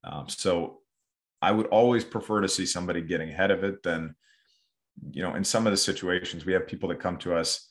Um, 0.06 0.30
so 0.30 0.80
I 1.42 1.52
would 1.52 1.68
always 1.68 2.04
prefer 2.04 2.42
to 2.42 2.48
see 2.48 2.66
somebody 2.66 3.02
getting 3.02 3.30
ahead 3.30 3.52
of 3.52 3.64
it 3.64 3.82
than, 3.84 4.16
you 5.12 5.24
know, 5.24 5.36
in 5.36 5.44
some 5.44 5.66
of 5.66 5.72
the 5.72 5.78
situations, 5.78 6.46
we 6.46 6.54
have 6.54 6.68
people 6.68 6.90
that 6.90 7.00
come 7.00 7.18
to 7.18 7.36
us 7.36 7.70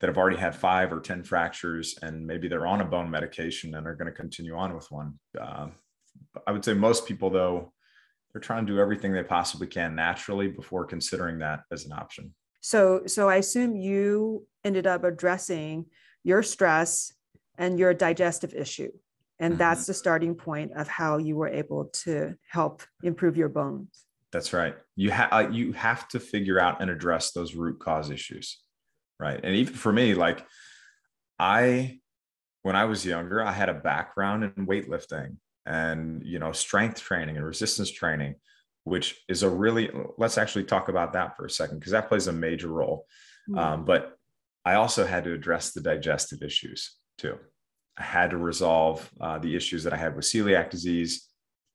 that 0.00 0.08
have 0.08 0.18
already 0.18 0.36
had 0.36 0.54
five 0.54 0.92
or 0.92 1.00
10 1.00 1.24
fractures 1.24 1.98
and 2.02 2.26
maybe 2.26 2.48
they're 2.48 2.66
on 2.66 2.80
a 2.80 2.84
bone 2.84 3.10
medication 3.10 3.74
and 3.74 3.86
are 3.86 3.94
going 3.94 4.06
to 4.06 4.12
continue 4.12 4.54
on 4.54 4.74
with 4.74 4.90
one. 4.90 5.18
Uh, 5.40 5.68
I 6.46 6.52
would 6.52 6.64
say 6.64 6.74
most 6.74 7.06
people, 7.06 7.30
though, 7.30 7.72
they're 8.32 8.40
trying 8.40 8.66
to 8.66 8.72
do 8.72 8.78
everything 8.78 9.12
they 9.12 9.22
possibly 9.22 9.66
can 9.66 9.94
naturally 9.94 10.48
before 10.48 10.84
considering 10.84 11.38
that 11.38 11.60
as 11.72 11.86
an 11.86 11.92
option. 11.92 12.34
So, 12.60 13.02
so 13.06 13.28
I 13.28 13.36
assume 13.36 13.76
you 13.76 14.46
ended 14.64 14.86
up 14.86 15.04
addressing 15.04 15.86
your 16.22 16.42
stress 16.42 17.12
and 17.56 17.78
your 17.78 17.94
digestive 17.94 18.54
issue. 18.54 18.90
And 19.40 19.52
mm-hmm. 19.52 19.58
that's 19.58 19.86
the 19.86 19.94
starting 19.94 20.34
point 20.34 20.72
of 20.74 20.88
how 20.88 21.18
you 21.18 21.36
were 21.36 21.48
able 21.48 21.86
to 22.04 22.34
help 22.48 22.82
improve 23.02 23.36
your 23.36 23.48
bones. 23.48 24.04
That's 24.32 24.52
right. 24.52 24.74
You 24.96 25.10
have 25.10 25.32
uh, 25.32 25.48
you 25.50 25.72
have 25.72 26.06
to 26.08 26.20
figure 26.20 26.60
out 26.60 26.82
and 26.82 26.90
address 26.90 27.32
those 27.32 27.54
root 27.54 27.80
cause 27.80 28.10
issues, 28.10 28.60
right? 29.18 29.40
And 29.42 29.54
even 29.54 29.74
for 29.74 29.92
me, 29.92 30.14
like 30.14 30.44
I, 31.38 32.00
when 32.62 32.76
I 32.76 32.84
was 32.84 33.06
younger, 33.06 33.42
I 33.42 33.52
had 33.52 33.70
a 33.70 33.74
background 33.74 34.44
in 34.44 34.66
weightlifting 34.66 35.36
and 35.68 36.22
you 36.24 36.38
know 36.38 36.50
strength 36.50 37.00
training 37.00 37.36
and 37.36 37.44
resistance 37.44 37.90
training 37.90 38.34
which 38.84 39.22
is 39.28 39.42
a 39.42 39.48
really 39.48 39.90
let's 40.16 40.38
actually 40.38 40.64
talk 40.64 40.88
about 40.88 41.12
that 41.12 41.36
for 41.36 41.44
a 41.44 41.50
second 41.50 41.78
because 41.78 41.92
that 41.92 42.08
plays 42.08 42.26
a 42.26 42.32
major 42.32 42.68
role 42.68 43.06
mm-hmm. 43.48 43.58
um, 43.58 43.84
but 43.84 44.16
i 44.64 44.74
also 44.74 45.06
had 45.06 45.24
to 45.24 45.32
address 45.32 45.72
the 45.72 45.80
digestive 45.80 46.42
issues 46.42 46.96
too 47.18 47.36
i 47.98 48.02
had 48.02 48.30
to 48.30 48.36
resolve 48.36 49.10
uh, 49.20 49.38
the 49.38 49.54
issues 49.54 49.84
that 49.84 49.92
i 49.92 49.96
had 49.96 50.14
with 50.14 50.24
celiac 50.24 50.70
disease 50.70 51.28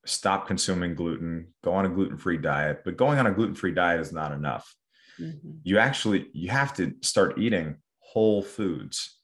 stop 0.05 0.47
consuming 0.47 0.95
gluten 0.95 1.47
go 1.63 1.73
on 1.73 1.85
a 1.85 1.89
gluten-free 1.89 2.37
diet 2.37 2.81
but 2.83 2.97
going 2.97 3.19
on 3.19 3.27
a 3.27 3.31
gluten-free 3.31 3.73
diet 3.73 3.99
is 3.99 4.11
not 4.11 4.31
enough 4.31 4.75
mm-hmm. 5.19 5.51
you 5.63 5.77
actually 5.77 6.27
you 6.33 6.49
have 6.49 6.73
to 6.73 6.93
start 7.01 7.37
eating 7.37 7.77
whole 7.99 8.41
foods 8.41 9.19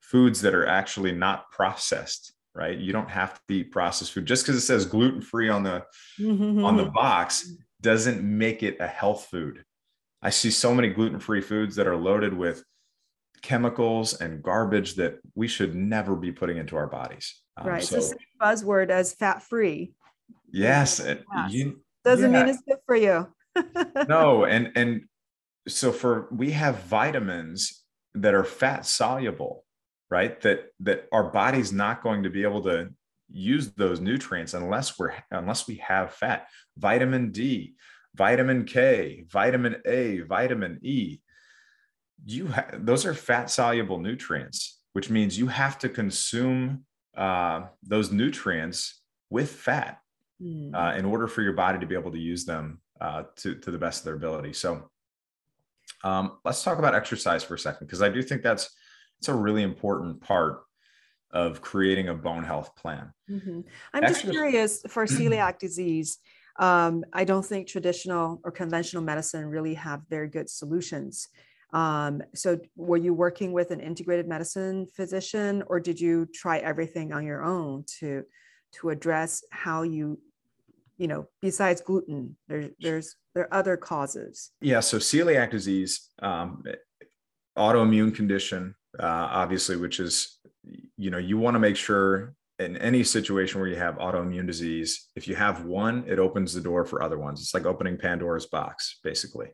foods 0.00 0.40
that 0.42 0.54
are 0.54 0.66
actually 0.66 1.12
not 1.12 1.50
processed 1.50 2.34
right? 2.54 2.78
You 2.78 2.92
don't 2.92 3.10
have 3.10 3.34
to 3.34 3.54
eat 3.54 3.72
processed 3.72 4.12
food 4.12 4.26
just 4.26 4.44
because 4.44 4.56
it 4.56 4.66
says 4.66 4.86
gluten 4.86 5.20
free 5.20 5.48
on 5.48 5.62
the 5.62 5.84
mm-hmm. 6.18 6.64
on 6.64 6.76
the 6.76 6.86
box 6.86 7.50
doesn't 7.80 8.22
make 8.22 8.62
it 8.62 8.76
a 8.80 8.86
health 8.86 9.26
food. 9.30 9.64
I 10.22 10.30
see 10.30 10.50
so 10.50 10.74
many 10.74 10.88
gluten 10.88 11.20
free 11.20 11.42
foods 11.42 11.76
that 11.76 11.86
are 11.86 11.96
loaded 11.96 12.32
with 12.32 12.64
chemicals 13.44 14.14
and 14.20 14.42
garbage 14.42 14.94
that 14.94 15.18
we 15.34 15.46
should 15.46 15.74
never 15.76 16.16
be 16.16 16.32
putting 16.32 16.56
into 16.56 16.76
our 16.76 16.88
bodies. 16.88 17.40
Um, 17.56 17.68
right. 17.68 17.84
So, 17.84 17.96
it's 17.98 18.10
the 18.10 18.16
same 18.16 18.26
buzzword 18.40 18.90
as 18.90 19.12
fat 19.12 19.42
free. 19.42 19.92
Yes. 20.50 21.00
yes. 21.04 21.52
You, 21.52 21.80
Doesn't 22.04 22.32
yeah. 22.32 22.44
mean 22.44 22.48
it's 22.48 22.62
good 22.66 22.78
for 22.86 22.96
you. 22.96 23.32
no. 24.08 24.44
And, 24.44 24.72
and 24.74 25.02
so 25.68 25.92
for, 25.92 26.28
we 26.32 26.50
have 26.52 26.82
vitamins 26.84 27.84
that 28.14 28.34
are 28.34 28.44
fat 28.44 28.86
soluble 28.86 29.64
right 30.10 30.40
that 30.42 30.66
that 30.80 31.08
our 31.12 31.24
body's 31.24 31.72
not 31.72 32.02
going 32.02 32.22
to 32.22 32.30
be 32.30 32.42
able 32.42 32.62
to 32.62 32.88
use 33.30 33.72
those 33.72 34.00
nutrients 34.00 34.54
unless 34.54 34.98
we're 34.98 35.12
unless 35.30 35.66
we 35.66 35.76
have 35.76 36.12
fat 36.12 36.46
vitamin 36.76 37.30
d 37.30 37.74
vitamin 38.14 38.64
k 38.64 39.24
vitamin 39.28 39.76
a 39.86 40.20
vitamin 40.20 40.78
e 40.82 41.18
you 42.26 42.48
ha- 42.48 42.68
those 42.72 43.04
are 43.04 43.14
fat 43.14 43.50
soluble 43.50 43.98
nutrients 43.98 44.80
which 44.92 45.10
means 45.10 45.36
you 45.36 45.48
have 45.48 45.78
to 45.78 45.88
consume 45.88 46.84
uh, 47.16 47.62
those 47.82 48.12
nutrients 48.12 49.00
with 49.30 49.50
fat 49.50 49.98
mm. 50.40 50.72
uh, 50.74 50.96
in 50.96 51.04
order 51.04 51.26
for 51.26 51.42
your 51.42 51.52
body 51.52 51.78
to 51.78 51.86
be 51.86 51.94
able 51.94 52.12
to 52.12 52.18
use 52.18 52.44
them 52.44 52.80
uh, 53.00 53.24
to, 53.36 53.56
to 53.56 53.70
the 53.70 53.78
best 53.78 54.00
of 54.00 54.04
their 54.04 54.14
ability 54.14 54.52
so 54.52 54.90
um, 56.02 56.38
let's 56.44 56.62
talk 56.62 56.78
about 56.78 56.94
exercise 56.94 57.42
for 57.42 57.54
a 57.54 57.58
second 57.58 57.86
because 57.86 58.02
i 58.02 58.08
do 58.08 58.22
think 58.22 58.42
that's 58.42 58.70
it's 59.18 59.28
a 59.28 59.34
really 59.34 59.62
important 59.62 60.20
part 60.20 60.64
of 61.34 61.60
creating 61.60 62.08
a 62.08 62.14
bone 62.14 62.44
health 62.44 62.76
plan. 62.76 63.12
Mm-hmm. 63.28 63.60
I'm 63.92 64.02
just 64.04 64.22
curious 64.22 64.82
for 64.88 65.04
celiac 65.06 65.58
disease. 65.58 66.18
Um, 66.60 67.04
I 67.12 67.24
don't 67.24 67.44
think 67.44 67.66
traditional 67.66 68.40
or 68.44 68.52
conventional 68.52 69.02
medicine 69.02 69.46
really 69.46 69.74
have 69.74 70.02
very 70.08 70.28
good 70.28 70.48
solutions. 70.48 71.28
Um, 71.74 72.22
so, 72.34 72.58
were 72.76 72.96
you 72.96 73.12
working 73.12 73.52
with 73.52 73.72
an 73.72 73.80
integrated 73.80 74.28
medicine 74.28 74.86
physician, 74.86 75.62
or 75.66 75.80
did 75.80 76.00
you 76.00 76.26
try 76.32 76.58
everything 76.58 77.12
on 77.12 77.26
your 77.26 77.42
own 77.44 77.84
to 77.98 78.24
to 78.74 78.90
address 78.90 79.42
how 79.50 79.82
you, 79.82 80.18
you 80.98 81.08
know, 81.08 81.26
besides 81.42 81.80
gluten, 81.80 82.36
there, 82.48 82.70
there's 82.80 83.16
there 83.34 83.44
are 83.44 83.54
other 83.54 83.76
causes. 83.76 84.52
Yeah. 84.60 84.80
So 84.80 84.98
celiac 84.98 85.50
disease, 85.50 86.10
um, 86.22 86.62
autoimmune 87.58 88.14
condition, 88.14 88.74
uh, 88.98 89.28
obviously, 89.30 89.76
which 89.76 89.98
is, 89.98 90.38
you 90.96 91.10
know, 91.10 91.18
you 91.18 91.36
want 91.36 91.56
to 91.56 91.58
make 91.58 91.76
sure 91.76 92.34
in 92.60 92.76
any 92.76 93.02
situation 93.02 93.60
where 93.60 93.68
you 93.68 93.76
have 93.76 93.96
autoimmune 93.96 94.46
disease, 94.46 95.08
if 95.16 95.26
you 95.26 95.34
have 95.34 95.64
one, 95.64 96.04
it 96.06 96.20
opens 96.20 96.54
the 96.54 96.60
door 96.60 96.84
for 96.84 97.02
other 97.02 97.18
ones. 97.18 97.40
It's 97.40 97.54
like 97.54 97.66
opening 97.66 97.98
Pandora's 97.98 98.46
box, 98.46 99.00
basically. 99.02 99.48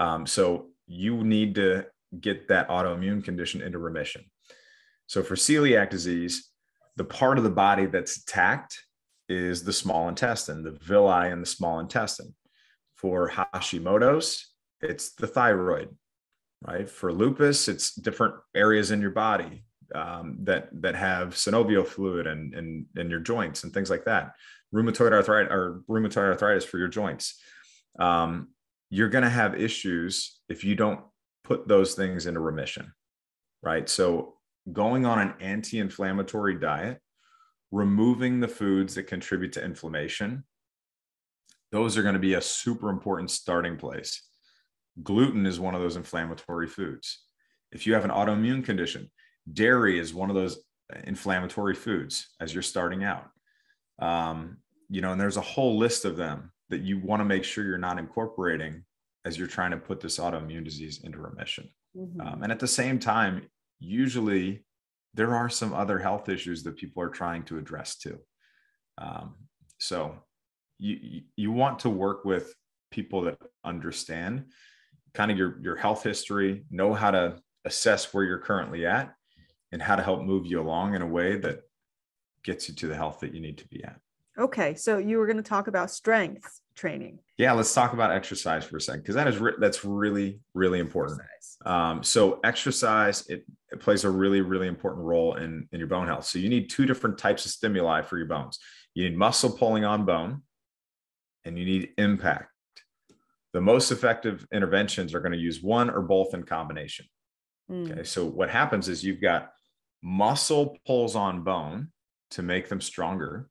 Um, 0.00 0.26
so 0.26 0.70
you 0.86 1.24
need 1.24 1.54
to 1.56 1.86
get 2.20 2.48
that 2.48 2.68
autoimmune 2.68 3.24
condition 3.24 3.62
into 3.62 3.78
remission. 3.78 4.24
So 5.06 5.22
for 5.22 5.34
celiac 5.34 5.90
disease, 5.90 6.50
the 6.96 7.04
part 7.04 7.38
of 7.38 7.44
the 7.44 7.50
body 7.50 7.86
that's 7.86 8.18
attacked 8.18 8.78
is 9.28 9.64
the 9.64 9.72
small 9.72 10.08
intestine, 10.08 10.62
the 10.62 10.78
villi 10.82 11.30
in 11.30 11.40
the 11.40 11.46
small 11.46 11.80
intestine. 11.80 12.34
For 12.94 13.30
Hashimoto's, 13.30 14.52
it's 14.80 15.14
the 15.14 15.26
thyroid 15.26 15.94
right? 16.66 16.88
For 16.88 17.12
lupus, 17.12 17.68
it's 17.68 17.94
different 17.94 18.34
areas 18.54 18.90
in 18.90 19.00
your 19.00 19.10
body 19.10 19.64
um, 19.94 20.38
that 20.44 20.68
that 20.80 20.94
have 20.94 21.34
synovial 21.34 21.86
fluid 21.86 22.26
and 22.26 22.54
and 22.54 22.86
in 22.96 23.10
your 23.10 23.20
joints 23.20 23.64
and 23.64 23.72
things 23.72 23.90
like 23.90 24.04
that. 24.06 24.32
Rheumatoid 24.74 25.12
arthritis 25.12 25.52
or 25.52 25.82
rheumatoid 25.88 26.30
arthritis 26.30 26.64
for 26.64 26.78
your 26.78 26.88
joints. 26.88 27.40
Um, 27.98 28.48
you're 28.94 29.08
going 29.08 29.24
to 29.24 29.28
have 29.30 29.60
issues 29.60 30.38
if 30.48 30.62
you 30.62 30.76
don't 30.76 31.00
put 31.42 31.66
those 31.66 31.94
things 31.94 32.26
into 32.26 32.38
remission, 32.38 32.92
right? 33.60 33.88
So 33.88 34.34
going 34.72 35.04
on 35.04 35.18
an 35.18 35.34
anti-inflammatory 35.40 36.60
diet, 36.60 37.00
removing 37.72 38.38
the 38.38 38.46
foods 38.46 38.94
that 38.94 39.08
contribute 39.08 39.52
to 39.54 39.64
inflammation, 39.64 40.44
those 41.72 41.98
are 41.98 42.02
going 42.02 42.14
to 42.14 42.20
be 42.20 42.34
a 42.34 42.40
super 42.40 42.88
important 42.88 43.32
starting 43.32 43.76
place. 43.76 44.22
Gluten 45.02 45.44
is 45.44 45.58
one 45.58 45.74
of 45.74 45.80
those 45.80 45.96
inflammatory 45.96 46.68
foods. 46.68 47.24
If 47.72 47.88
you 47.88 47.94
have 47.94 48.04
an 48.04 48.12
autoimmune 48.12 48.64
condition, 48.64 49.10
dairy 49.52 49.98
is 49.98 50.14
one 50.14 50.30
of 50.30 50.36
those 50.36 50.60
inflammatory 51.02 51.74
foods 51.74 52.28
as 52.40 52.54
you're 52.54 52.62
starting 52.62 53.02
out. 53.02 53.28
Um, 53.98 54.58
you 54.88 55.00
know, 55.00 55.10
and 55.10 55.20
there's 55.20 55.36
a 55.36 55.40
whole 55.40 55.78
list 55.78 56.04
of 56.04 56.16
them 56.16 56.52
that 56.70 56.80
you 56.80 56.98
want 56.98 57.20
to 57.20 57.24
make 57.24 57.44
sure 57.44 57.64
you're 57.64 57.78
not 57.78 57.98
incorporating 57.98 58.84
as 59.24 59.38
you're 59.38 59.46
trying 59.46 59.70
to 59.70 59.76
put 59.76 60.00
this 60.00 60.18
autoimmune 60.18 60.64
disease 60.64 61.00
into 61.04 61.18
remission. 61.18 61.68
Mm-hmm. 61.96 62.20
Um, 62.20 62.42
and 62.42 62.52
at 62.52 62.58
the 62.58 62.68
same 62.68 62.98
time, 62.98 63.42
usually 63.80 64.64
there 65.14 65.34
are 65.34 65.48
some 65.48 65.72
other 65.72 65.98
health 65.98 66.28
issues 66.28 66.62
that 66.64 66.76
people 66.76 67.02
are 67.02 67.08
trying 67.08 67.44
to 67.44 67.58
address 67.58 67.96
too. 67.96 68.18
Um, 68.98 69.34
so 69.78 70.16
you 70.78 71.22
you 71.36 71.52
want 71.52 71.80
to 71.80 71.90
work 71.90 72.24
with 72.24 72.54
people 72.90 73.22
that 73.22 73.38
understand 73.64 74.46
kind 75.14 75.30
of 75.30 75.38
your 75.38 75.60
your 75.62 75.76
health 75.76 76.02
history, 76.02 76.64
know 76.70 76.92
how 76.92 77.10
to 77.10 77.38
assess 77.64 78.12
where 78.12 78.24
you're 78.24 78.38
currently 78.38 78.86
at, 78.86 79.14
and 79.72 79.80
how 79.80 79.96
to 79.96 80.02
help 80.02 80.22
move 80.22 80.46
you 80.46 80.60
along 80.60 80.94
in 80.94 81.02
a 81.02 81.06
way 81.06 81.36
that 81.38 81.60
gets 82.42 82.68
you 82.68 82.74
to 82.74 82.88
the 82.88 82.96
health 82.96 83.20
that 83.20 83.34
you 83.34 83.40
need 83.40 83.58
to 83.58 83.68
be 83.68 83.82
at. 83.82 83.98
Okay, 84.38 84.74
so 84.74 84.98
you 84.98 85.18
were 85.18 85.26
going 85.26 85.36
to 85.36 85.42
talk 85.42 85.68
about 85.68 85.90
strength 85.90 86.60
training. 86.74 87.20
Yeah, 87.38 87.52
let's 87.52 87.72
talk 87.72 87.92
about 87.92 88.10
exercise 88.10 88.64
for 88.64 88.76
a 88.76 88.80
second 88.80 89.02
because 89.02 89.14
that 89.14 89.28
is 89.28 89.38
re- 89.38 89.54
that's 89.58 89.84
really 89.84 90.40
really 90.54 90.80
important. 90.80 91.20
Um, 91.64 92.02
so 92.02 92.40
exercise 92.44 93.26
it, 93.28 93.46
it 93.70 93.80
plays 93.80 94.04
a 94.04 94.10
really 94.10 94.40
really 94.40 94.66
important 94.66 95.04
role 95.04 95.34
in 95.36 95.68
in 95.72 95.78
your 95.78 95.88
bone 95.88 96.06
health. 96.06 96.26
So 96.26 96.38
you 96.38 96.48
need 96.48 96.68
two 96.68 96.84
different 96.84 97.16
types 97.16 97.44
of 97.44 97.52
stimuli 97.52 98.02
for 98.02 98.18
your 98.18 98.26
bones. 98.26 98.58
You 98.94 99.08
need 99.08 99.16
muscle 99.16 99.50
pulling 99.50 99.84
on 99.84 100.04
bone, 100.04 100.42
and 101.44 101.58
you 101.58 101.64
need 101.64 101.90
impact. 101.96 102.50
The 103.52 103.60
most 103.60 103.92
effective 103.92 104.46
interventions 104.52 105.14
are 105.14 105.20
going 105.20 105.32
to 105.32 105.38
use 105.38 105.62
one 105.62 105.88
or 105.88 106.02
both 106.02 106.34
in 106.34 106.42
combination. 106.42 107.06
Mm. 107.70 107.92
Okay, 107.92 108.02
so 108.02 108.24
what 108.24 108.50
happens 108.50 108.88
is 108.88 109.04
you've 109.04 109.20
got 109.20 109.52
muscle 110.02 110.76
pulls 110.86 111.14
on 111.14 111.44
bone 111.44 111.88
to 112.32 112.42
make 112.42 112.68
them 112.68 112.80
stronger. 112.80 113.48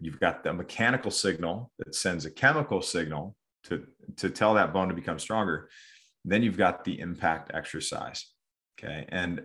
You've 0.00 0.20
got 0.20 0.42
the 0.42 0.52
mechanical 0.52 1.10
signal 1.10 1.70
that 1.78 1.94
sends 1.94 2.24
a 2.24 2.30
chemical 2.30 2.82
signal 2.82 3.36
to, 3.64 3.86
to 4.16 4.30
tell 4.30 4.54
that 4.54 4.72
bone 4.72 4.88
to 4.88 4.94
become 4.94 5.18
stronger. 5.18 5.68
Then 6.24 6.42
you've 6.42 6.56
got 6.56 6.84
the 6.84 6.98
impact 7.00 7.50
exercise. 7.54 8.26
Okay. 8.78 9.06
And 9.08 9.42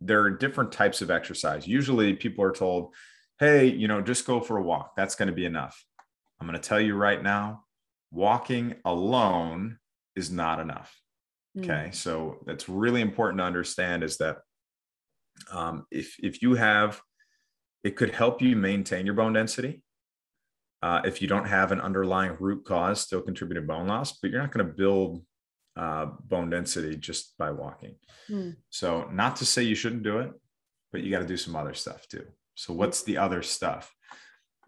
there 0.00 0.22
are 0.22 0.30
different 0.30 0.72
types 0.72 1.02
of 1.02 1.10
exercise. 1.10 1.66
Usually 1.66 2.14
people 2.14 2.44
are 2.44 2.52
told, 2.52 2.94
hey, 3.38 3.66
you 3.66 3.88
know, 3.88 4.00
just 4.00 4.26
go 4.26 4.40
for 4.40 4.56
a 4.56 4.62
walk. 4.62 4.94
That's 4.96 5.14
going 5.14 5.28
to 5.28 5.34
be 5.34 5.44
enough. 5.44 5.84
I'm 6.40 6.46
going 6.46 6.60
to 6.60 6.68
tell 6.68 6.80
you 6.80 6.96
right 6.96 7.22
now, 7.22 7.64
walking 8.10 8.74
alone 8.84 9.78
is 10.16 10.30
not 10.30 10.60
enough. 10.60 10.98
Hmm. 11.54 11.64
Okay. 11.64 11.86
Mm. 11.88 11.94
So 11.94 12.38
that's 12.46 12.68
really 12.68 13.00
important 13.00 13.38
to 13.38 13.44
understand 13.44 14.02
is 14.02 14.16
that 14.18 14.38
um, 15.50 15.86
if, 15.90 16.16
if 16.20 16.42
you 16.42 16.54
have, 16.54 17.00
it 17.84 17.96
could 17.96 18.10
help 18.10 18.42
you 18.42 18.56
maintain 18.56 19.06
your 19.06 19.14
bone 19.14 19.34
density. 19.34 19.82
Uh, 20.82 21.00
if 21.04 21.22
you 21.22 21.28
don't 21.28 21.46
have 21.46 21.72
an 21.72 21.80
underlying 21.80 22.36
root 22.40 22.64
cause 22.64 23.00
still 23.00 23.22
contributing 23.22 23.66
bone 23.66 23.86
loss, 23.86 24.18
but 24.18 24.30
you're 24.30 24.40
not 24.40 24.52
going 24.52 24.66
to 24.66 24.72
build 24.72 25.22
uh, 25.76 26.06
bone 26.24 26.50
density 26.50 26.96
just 26.96 27.36
by 27.38 27.50
walking. 27.50 27.94
Mm. 28.28 28.56
So, 28.70 29.08
not 29.12 29.36
to 29.36 29.46
say 29.46 29.62
you 29.62 29.74
shouldn't 29.74 30.02
do 30.02 30.18
it, 30.18 30.32
but 30.92 31.02
you 31.02 31.10
got 31.10 31.20
to 31.20 31.26
do 31.26 31.36
some 31.36 31.56
other 31.56 31.74
stuff 31.74 32.06
too. 32.08 32.26
So, 32.54 32.74
what's 32.74 33.02
the 33.02 33.18
other 33.18 33.42
stuff? 33.42 33.94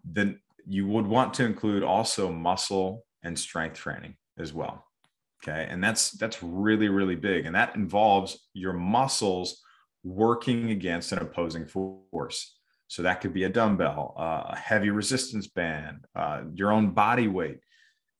Then 0.04 0.40
you 0.66 0.86
would 0.86 1.06
want 1.06 1.34
to 1.34 1.44
include 1.44 1.82
also 1.82 2.32
muscle 2.32 3.04
and 3.22 3.38
strength 3.38 3.76
training 3.76 4.16
as 4.38 4.52
well. 4.52 4.84
Okay. 5.42 5.66
And 5.68 5.82
that's 5.82 6.12
that's 6.12 6.42
really, 6.42 6.88
really 6.88 7.14
big. 7.14 7.46
And 7.46 7.54
that 7.54 7.76
involves 7.76 8.48
your 8.52 8.72
muscles 8.72 9.62
working 10.02 10.70
against 10.70 11.12
an 11.12 11.18
opposing 11.18 11.66
force. 11.66 12.55
So 12.88 13.02
that 13.02 13.20
could 13.20 13.32
be 13.32 13.44
a 13.44 13.48
dumbbell, 13.48 14.14
uh, 14.16 14.50
a 14.50 14.56
heavy 14.56 14.90
resistance 14.90 15.48
band, 15.48 16.04
uh, 16.14 16.42
your 16.54 16.72
own 16.72 16.90
body 16.90 17.28
weight. 17.28 17.58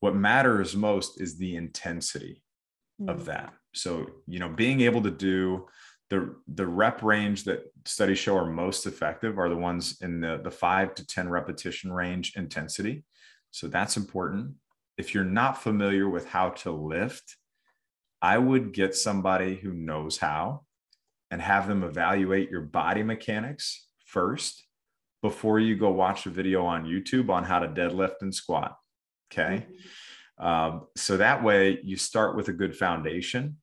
What 0.01 0.15
matters 0.17 0.75
most 0.75 1.21
is 1.21 1.39
the 1.39 1.57
intensity 1.57 2.43
mm. 3.01 3.09
of 3.09 3.27
that. 3.27 3.53
So, 3.75 4.07
you 4.27 4.39
know, 4.39 4.49
being 4.49 4.81
able 4.81 5.03
to 5.03 5.11
do 5.11 5.67
the 6.09 6.35
the 6.47 6.67
rep 6.67 7.03
range 7.03 7.45
that 7.45 7.65
studies 7.85 8.19
show 8.19 8.37
are 8.37 8.47
most 8.47 8.87
effective 8.87 9.39
are 9.39 9.49
the 9.49 9.57
ones 9.57 9.99
in 10.01 10.21
the 10.21 10.41
the 10.43 10.51
5 10.51 10.95
to 10.95 11.07
10 11.07 11.29
repetition 11.29 11.93
range 11.93 12.35
intensity 12.37 13.05
so 13.51 13.67
that's 13.67 13.97
important 13.97 14.53
if 14.97 15.15
you're 15.15 15.25
not 15.25 15.63
familiar 15.63 16.09
with 16.09 16.29
how 16.29 16.51
to 16.51 16.71
lift 16.71 17.37
i 18.23 18.39
would 18.39 18.73
get 18.73 18.95
somebody 18.95 19.57
who 19.57 19.73
knows 19.73 20.19
how 20.19 20.63
and 21.31 21.43
have 21.43 21.67
them 21.67 21.83
evaluate 21.83 22.51
your 22.51 22.63
body 22.63 23.03
mechanics 23.03 23.86
first 24.07 24.65
before 25.23 25.61
you 25.61 25.77
go 25.77 25.91
watch 25.91 26.27
a 26.27 26.31
video 26.31 26.65
on 26.65 26.85
youtube 26.85 27.29
on 27.31 27.45
how 27.45 27.59
to 27.59 27.69
deadlift 27.69 28.23
and 28.23 28.35
squat 28.35 28.77
okay 29.31 29.67
mm-hmm. 29.67 30.47
um, 30.47 30.87
so 30.97 31.17
that 31.17 31.45
way 31.45 31.79
you 31.85 31.97
start 31.97 32.35
with 32.35 32.49
a 32.49 32.53
good 32.53 32.75
foundation 32.75 33.57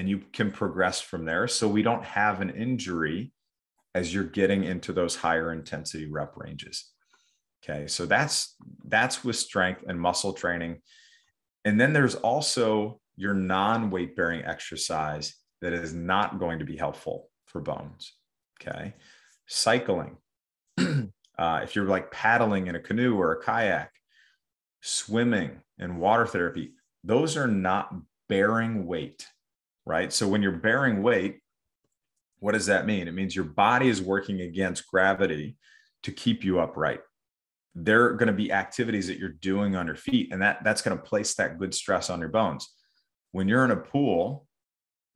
and 0.00 0.08
you 0.08 0.22
can 0.32 0.50
progress 0.50 1.00
from 1.00 1.26
there. 1.26 1.46
So 1.46 1.68
we 1.68 1.82
don't 1.82 2.04
have 2.04 2.40
an 2.40 2.48
injury 2.48 3.32
as 3.94 4.14
you're 4.14 4.24
getting 4.24 4.64
into 4.64 4.94
those 4.94 5.16
higher 5.16 5.52
intensity 5.52 6.06
rep 6.06 6.36
ranges. 6.36 6.90
Okay. 7.62 7.86
So 7.86 8.06
that's 8.06 8.56
that's 8.86 9.22
with 9.22 9.36
strength 9.36 9.84
and 9.86 10.00
muscle 10.00 10.32
training. 10.32 10.80
And 11.66 11.78
then 11.78 11.92
there's 11.92 12.14
also 12.14 13.00
your 13.16 13.34
non-weight 13.34 14.16
bearing 14.16 14.42
exercise 14.42 15.34
that 15.60 15.74
is 15.74 15.92
not 15.92 16.38
going 16.38 16.60
to 16.60 16.64
be 16.64 16.78
helpful 16.78 17.28
for 17.44 17.60
bones. 17.60 18.14
Okay. 18.58 18.94
Cycling. 19.52 20.16
uh, 20.78 21.60
if 21.62 21.74
you're 21.74 21.86
like 21.86 22.10
paddling 22.10 22.68
in 22.68 22.74
a 22.76 22.80
canoe 22.80 23.16
or 23.16 23.32
a 23.32 23.42
kayak, 23.42 23.92
swimming 24.80 25.60
and 25.78 26.00
water 26.00 26.26
therapy, 26.26 26.72
those 27.04 27.36
are 27.36 27.48
not 27.48 27.94
bearing 28.28 28.86
weight 28.86 29.26
right? 29.90 30.12
So 30.12 30.28
when 30.28 30.42
you're 30.42 30.52
bearing 30.52 31.02
weight, 31.02 31.40
what 32.38 32.52
does 32.52 32.66
that 32.66 32.86
mean? 32.86 33.08
It 33.08 33.14
means 33.14 33.34
your 33.34 33.44
body 33.44 33.88
is 33.88 34.00
working 34.00 34.40
against 34.40 34.86
gravity 34.86 35.56
to 36.04 36.12
keep 36.12 36.44
you 36.44 36.60
upright. 36.60 37.00
There 37.74 38.04
are 38.04 38.14
going 38.14 38.28
to 38.28 38.32
be 38.32 38.52
activities 38.52 39.06
that 39.08 39.18
you're 39.18 39.28
doing 39.28 39.76
on 39.76 39.86
your 39.86 39.96
feet, 39.96 40.32
and 40.32 40.42
that, 40.42 40.64
that's 40.64 40.82
going 40.82 40.96
to 40.96 41.02
place 41.02 41.34
that 41.34 41.58
good 41.58 41.74
stress 41.74 42.08
on 42.08 42.20
your 42.20 42.28
bones. 42.28 42.68
When 43.32 43.46
you're 43.48 43.64
in 43.64 43.70
a 43.70 43.76
pool, 43.76 44.46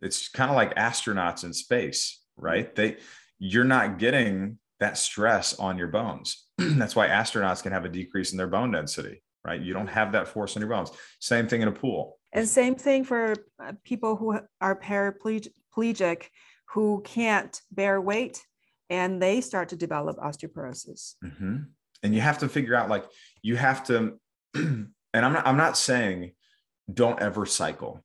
it's 0.00 0.28
kind 0.28 0.50
of 0.50 0.56
like 0.56 0.74
astronauts 0.74 1.44
in 1.44 1.52
space, 1.52 2.20
right? 2.36 2.74
They 2.74 2.96
you're 3.38 3.64
not 3.64 3.98
getting 3.98 4.58
that 4.80 4.98
stress 4.98 5.58
on 5.58 5.78
your 5.78 5.88
bones. 5.88 6.46
that's 6.58 6.96
why 6.96 7.08
astronauts 7.08 7.62
can 7.62 7.72
have 7.72 7.84
a 7.84 7.88
decrease 7.88 8.32
in 8.32 8.38
their 8.38 8.46
bone 8.46 8.72
density, 8.72 9.22
right? 9.44 9.60
You 9.60 9.72
don't 9.72 9.88
have 9.88 10.12
that 10.12 10.28
force 10.28 10.56
on 10.56 10.60
your 10.60 10.70
bones. 10.70 10.90
Same 11.20 11.46
thing 11.46 11.62
in 11.62 11.68
a 11.68 11.72
pool. 11.72 12.18
And 12.32 12.48
same 12.48 12.74
thing 12.74 13.04
for 13.04 13.34
uh, 13.62 13.72
people 13.84 14.16
who 14.16 14.38
are 14.60 14.78
paraplegic 14.78 16.26
who 16.70 17.02
can't 17.04 17.60
bear 17.70 18.00
weight 18.00 18.42
and 18.90 19.22
they 19.22 19.40
start 19.40 19.68
to 19.70 19.76
develop 19.76 20.18
osteoporosis. 20.18 21.14
Mm-hmm. 21.24 21.56
And 22.02 22.14
you 22.14 22.20
have 22.20 22.38
to 22.38 22.48
figure 22.48 22.74
out 22.74 22.88
like 22.88 23.04
you 23.42 23.56
have 23.56 23.84
to, 23.84 24.18
and 24.54 24.88
I'm 25.14 25.32
not, 25.32 25.46
I'm 25.46 25.56
not 25.56 25.78
saying 25.78 26.32
don't 26.92 27.20
ever 27.20 27.46
cycle, 27.46 28.04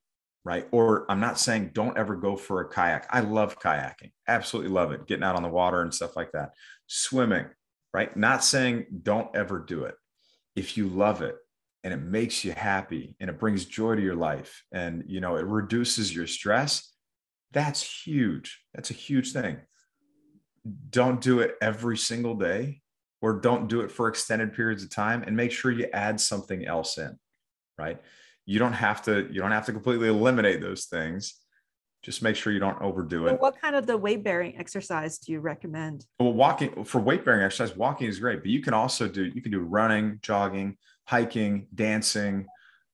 right? 0.50 0.68
Or 0.72 1.06
I'm 1.12 1.20
not 1.20 1.40
saying 1.40 1.72
don't 1.74 1.96
ever 1.96 2.16
go 2.16 2.36
for 2.36 2.62
a 2.62 2.68
kayak. 2.68 3.06
I 3.12 3.20
love 3.20 3.60
kayaking, 3.60 4.10
absolutely 4.28 4.72
love 4.72 4.92
it, 4.92 5.06
getting 5.06 5.24
out 5.24 5.36
on 5.36 5.44
the 5.44 5.48
water 5.48 5.84
and 5.84 5.94
stuff 5.94 6.16
like 6.16 6.32
that. 6.32 6.54
Swimming, 6.88 7.46
right? 7.94 8.18
Not 8.18 8.44
saying 8.44 8.88
don't 9.04 9.30
ever 9.36 9.60
do 9.60 9.84
it. 9.84 9.94
If 10.56 10.76
you 10.76 10.88
love 10.88 11.22
it, 11.22 11.36
and 11.84 11.94
it 11.94 12.02
makes 12.02 12.44
you 12.44 12.52
happy 12.52 13.16
and 13.20 13.30
it 13.30 13.38
brings 13.40 13.66
joy 13.66 13.96
to 13.96 14.02
your 14.02 14.16
life 14.16 14.64
and 14.74 15.04
you 15.08 15.22
know 15.22 15.38
it 15.38 15.46
reduces 15.46 16.14
your 16.14 16.28
stress 16.28 16.94
that's 17.54 18.04
huge 18.04 18.60
that's 18.74 18.90
a 18.90 18.94
huge 18.94 19.32
thing 19.32 19.56
don't 20.90 21.22
do 21.22 21.40
it 21.40 21.56
every 21.62 21.96
single 21.96 22.36
day 22.36 22.82
or 23.22 23.40
don't 23.40 23.70
do 23.70 23.80
it 23.80 23.90
for 23.90 24.10
extended 24.10 24.54
periods 24.54 24.84
of 24.84 24.90
time 24.90 25.24
and 25.24 25.38
make 25.38 25.54
sure 25.54 25.72
you 25.72 25.88
add 25.94 26.20
something 26.20 26.66
else 26.66 26.98
in 26.98 27.18
right 27.78 28.02
you 28.50 28.58
don't 28.58 28.74
have 28.74 29.00
to 29.04 29.14
you 29.32 29.40
don't 29.42 29.52
have 29.52 29.68
to 29.68 29.72
completely 29.72 30.10
eliminate 30.10 30.60
those 30.60 30.86
things 30.86 31.36
just 32.02 32.24
make 32.24 32.36
sure 32.38 32.54
you 32.54 32.60
don't 32.60 32.82
overdo 32.82 33.28
it. 33.28 33.42
What 33.42 33.62
kind 33.62 33.76
of 33.76 33.86
the 33.86 33.98
weight 33.98 34.24
bearing 34.24 34.58
exercise 34.58 35.18
do 35.18 35.34
you 35.34 35.42
recommend? 35.42 36.06
Well, 36.18 36.32
walking 36.32 36.86
for 36.86 37.00
weight 37.00 37.26
bearing 37.26 37.44
exercise, 37.44 37.76
walking 37.76 38.08
is 38.08 38.20
great, 38.20 38.40
but 38.40 38.50
you 38.50 38.62
can 38.62 38.74
also 38.74 39.10
do 39.10 39.26
you 39.26 39.42
can 39.42 39.52
do 39.52 39.60
running, 39.60 40.20
jogging, 40.22 40.78
hiking, 41.06 41.68
dancing, 41.76 42.48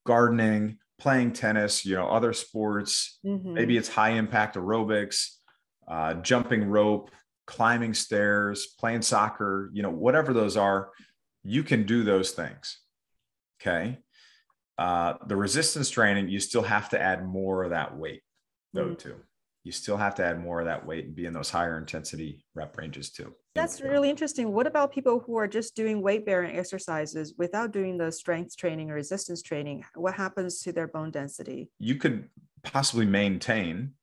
gardening, 0.06 0.80
playing 0.98 1.34
tennis, 1.34 1.86
you 1.86 1.96
know, 1.96 2.08
other 2.08 2.34
sports. 2.34 3.20
Mm-hmm. 3.24 3.54
Maybe 3.54 3.78
it's 3.78 3.90
high 3.90 4.12
impact 4.12 4.56
aerobics. 4.56 5.38
uh, 5.88 6.16
jumping 6.16 6.66
rope, 6.66 7.12
climbing 7.46 7.94
stairs, 7.94 8.68
playing 8.80 9.04
soccer, 9.04 9.70
you 9.74 9.84
know, 9.84 9.92
whatever 9.92 10.34
those 10.34 10.58
are, 10.58 10.90
you 11.44 11.64
can 11.64 11.86
do 11.86 12.04
those 12.04 12.32
things. 12.32 12.80
Okay. 13.62 14.00
Uh, 14.78 15.14
the 15.28 15.36
resistance 15.36 15.90
training, 15.90 16.30
you 16.30 16.40
still 16.40 16.64
have 16.64 16.90
to 16.90 17.02
add 17.02 17.26
more 17.26 17.64
of 17.64 17.70
that 17.70 17.98
weight, 17.98 18.22
though, 18.74 18.90
mm. 18.90 18.98
too. 18.98 19.16
You 19.64 19.72
still 19.72 19.98
have 19.98 20.14
to 20.16 20.24
add 20.24 20.40
more 20.40 20.60
of 20.60 20.68
that 20.68 20.86
weight 20.86 21.06
and 21.06 21.16
be 21.16 21.26
in 21.26 21.34
those 21.34 21.50
higher 21.50 21.78
intensity 21.78 22.46
rep 22.54 22.78
ranges, 22.78 23.10
too. 23.10 23.34
That's 23.56 23.82
really 23.82 24.10
interesting. 24.10 24.52
What 24.52 24.68
about 24.68 24.92
people 24.92 25.20
who 25.20 25.38
are 25.38 25.48
just 25.48 25.76
doing 25.76 26.02
weight 26.02 26.26
bearing 26.26 26.56
exercises 26.56 27.34
without 27.38 27.72
doing 27.72 27.98
the 27.98 28.12
strength 28.12 28.56
training 28.58 28.92
or 28.92 28.96
resistance 28.96 29.42
training? 29.42 29.84
What 29.96 30.14
happens 30.14 30.62
to 30.64 30.72
their 30.72 30.88
bone 30.88 31.10
density? 31.10 31.72
You 31.80 31.96
could 31.96 32.30
possibly 32.64 33.06
maintain 33.06 33.94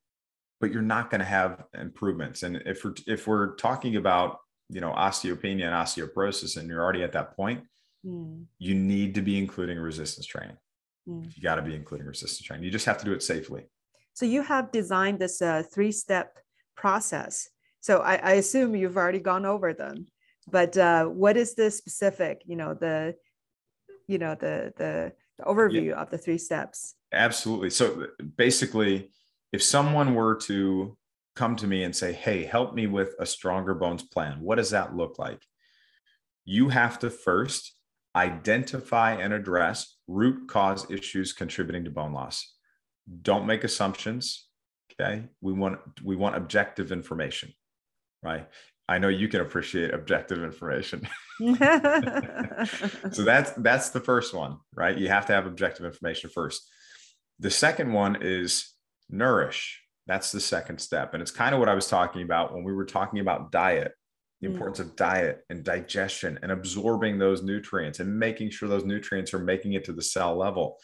but 0.63 0.71
you're 0.73 0.81
not 0.81 1.11
going 1.11 1.19
to 1.19 1.25
have 1.25 1.65
improvements. 1.75 2.45
And 2.45 2.63
if 2.65 2.85
we're 2.85 2.95
if 3.09 3.27
we're 3.27 3.57
talking 3.57 3.97
about 3.97 4.39
you 4.71 4.81
know 4.81 4.93
osteopenia 4.93 5.65
and 5.65 5.75
osteoporosis, 5.75 6.57
and 6.57 6.69
you're 6.69 6.81
already 6.81 7.03
at 7.03 7.13
that 7.13 7.37
point, 7.37 7.65
mm. 8.05 8.45
you 8.59 8.75
need 8.75 9.15
to 9.15 9.23
be 9.23 9.39
including 9.39 9.79
resistance 9.79 10.27
training. 10.27 10.57
Mm. 11.09 11.35
You 11.35 11.43
got 11.43 11.57
to 11.57 11.63
be 11.63 11.75
including 11.75 12.07
resistance 12.07 12.47
training. 12.47 12.65
You 12.65 12.71
just 12.71 12.87
have 12.87 12.99
to 12.99 13.05
do 13.05 13.13
it 13.13 13.23
safely. 13.23 13.65
So 14.15 14.27
you 14.27 14.43
have 14.43 14.73
designed 14.73 15.19
this 15.19 15.41
uh, 15.41 15.63
three-step 15.73 16.39
process. 16.77 17.49
So 17.81 17.99
I, 17.99 18.17
I, 18.17 18.33
assume 18.33 18.77
you've 18.77 18.97
already 18.97 19.19
gone 19.19 19.47
over 19.47 19.73
them. 19.73 20.07
But 20.51 20.77
uh, 20.77 21.07
what 21.07 21.37
is 21.37 21.55
the 21.55 21.71
specific? 21.71 22.43
You 22.47 22.57
know 22.57 22.75
the, 22.75 23.15
you 24.07 24.19
know 24.19 24.35
the 24.35 24.73
the, 24.77 25.13
the 25.39 25.45
overview 25.45 25.87
yeah. 25.87 26.01
of 26.01 26.11
the 26.11 26.19
three 26.19 26.39
steps. 26.39 26.95
Absolutely. 27.13 27.71
So 27.71 28.09
basically, 28.37 29.11
if 29.53 29.63
someone 29.63 30.15
were 30.15 30.37
to 30.43 30.97
come 31.37 31.57
to 31.57 31.67
me 31.67 31.85
and 31.85 31.95
say, 31.95 32.13
Hey, 32.13 32.45
help 32.45 32.75
me 32.75 32.87
with 32.87 33.15
a 33.19 33.27
stronger 33.27 33.75
bones 33.75 34.03
plan, 34.03 34.41
what 34.41 34.57
does 34.57 34.71
that 34.71 34.97
look 34.97 35.19
like? 35.19 35.43
You 36.45 36.71
have 36.71 36.99
to 37.01 37.11
first 37.11 37.75
identify 38.15 39.15
and 39.15 39.33
address 39.33 39.97
root 40.07 40.49
cause 40.49 40.91
issues 40.91 41.33
contributing 41.33 41.85
to 41.85 41.91
bone 41.91 42.13
loss. 42.13 42.55
Don't 43.23 43.47
make 43.47 43.65
assumptions. 43.65 44.49
Okay. 45.01 45.25
We 45.41 45.53
want 45.53 45.81
we 46.03 46.17
want 46.17 46.37
objective 46.37 46.93
information, 46.93 47.53
right? 48.23 48.47
I 48.89 48.99
know 48.99 49.09
you 49.09 49.29
can 49.29 49.41
appreciate 49.41 49.95
objective 49.95 50.43
information. 50.43 51.09
so 51.41 51.55
that's 53.25 53.53
that's 53.53 53.91
the 53.91 54.03
first 54.05 54.35
one, 54.35 54.59
right? 54.75 54.97
You 54.97 55.09
have 55.09 55.27
to 55.27 55.33
have 55.33 55.47
objective 55.47 55.87
information 55.87 56.31
first. 56.31 56.69
The 57.39 57.51
second 57.51 57.93
one 57.93 58.19
is 58.21 58.71
nourish. 59.09 59.81
That's 60.07 60.33
the 60.33 60.41
second 60.41 60.79
step. 60.79 61.15
And 61.15 61.23
it's 61.23 61.31
kind 61.31 61.55
of 61.55 61.61
what 61.61 61.69
I 61.69 61.75
was 61.75 61.87
talking 61.87 62.23
about 62.23 62.53
when 62.53 62.65
we 62.65 62.73
were 62.73 62.85
talking 62.85 63.21
about 63.21 63.53
diet, 63.53 63.93
the 64.43 64.49
mm. 64.49 64.53
importance 64.53 64.81
of 64.81 64.95
diet 64.97 65.45
and 65.49 65.65
digestion 65.65 66.39
and 66.43 66.53
absorbing 66.53 67.19
those 67.19 67.43
nutrients 67.43 68.01
and 68.01 68.19
making 68.19 68.51
sure 68.51 68.69
those 68.69 68.85
nutrients 68.85 69.33
are 69.33 69.39
making 69.39 69.73
it 69.73 69.85
to 69.85 69.93
the 69.95 70.03
cell 70.03 70.37
level. 70.37 70.77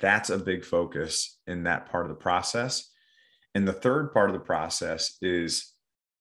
That's 0.00 0.30
a 0.30 0.38
big 0.38 0.64
focus 0.64 1.38
in 1.46 1.64
that 1.64 1.90
part 1.90 2.06
of 2.06 2.08
the 2.08 2.22
process. 2.22 2.90
And 3.54 3.68
the 3.68 3.72
third 3.74 4.14
part 4.14 4.30
of 4.30 4.34
the 4.34 4.40
process 4.40 5.18
is 5.20 5.74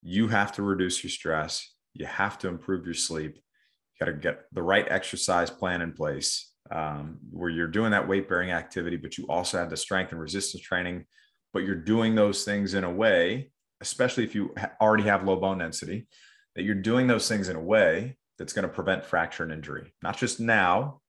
you 0.04 0.28
have 0.28 0.52
to 0.54 0.64
reduce 0.64 1.02
your 1.02 1.12
stress. 1.12 1.74
You 1.94 2.06
have 2.06 2.38
to 2.40 2.50
improve 2.50 2.86
your 2.86 2.94
sleep. 2.94 3.36
You 3.36 4.06
got 4.06 4.12
to 4.12 4.18
get 4.18 4.42
the 4.52 4.62
right 4.62 4.86
exercise 4.90 5.50
plan 5.50 5.82
in 5.82 5.94
place 5.94 6.52
um, 6.72 7.20
where 7.32 7.50
you're 7.50 7.68
doing 7.68 7.92
that 7.92 8.08
weight 8.08 8.28
bearing 8.28 8.52
activity, 8.52 8.98
but 8.98 9.18
you 9.18 9.26
also 9.30 9.58
have 9.58 9.70
the 9.70 9.78
strength 9.78 10.12
and 10.12 10.20
resistance 10.20 10.62
training 10.62 11.06
but 11.54 11.64
you're 11.64 11.76
doing 11.76 12.16
those 12.16 12.44
things 12.44 12.74
in 12.74 12.84
a 12.84 12.92
way, 12.92 13.52
especially 13.82 14.24
if 14.24 14.36
you 14.36 14.54
already 14.80 15.04
have 15.04 15.24
low 15.24 15.36
bone 15.36 15.60
density, 15.60 16.08
that 16.56 16.64
you're 16.64 16.76
doing 16.76 17.08
those 17.08 17.28
things 17.28 17.50
in 17.50 17.56
a 17.56 17.62
way 17.62 18.18
that's 18.38 18.54
going 18.54 18.68
to 18.68 18.74
prevent 18.74 19.06
fracture 19.06 19.44
and 19.44 19.52
injury, 19.52 19.94
not 20.02 20.18
just 20.18 20.40
now, 20.40 21.02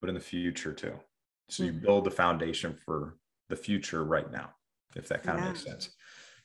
but 0.00 0.08
in 0.08 0.14
the 0.14 0.20
future 0.20 0.72
too. 0.72 0.94
So 1.48 1.64
you 1.64 1.72
mm-hmm. 1.72 1.84
build 1.84 2.04
the 2.04 2.10
foundation 2.10 2.74
for 2.74 3.16
the 3.48 3.56
future 3.56 4.04
right 4.04 4.30
now, 4.30 4.50
if 4.96 5.08
that 5.08 5.22
kind 5.22 5.38
yeah. 5.38 5.44
of 5.44 5.50
makes 5.50 5.64
sense. 5.64 5.90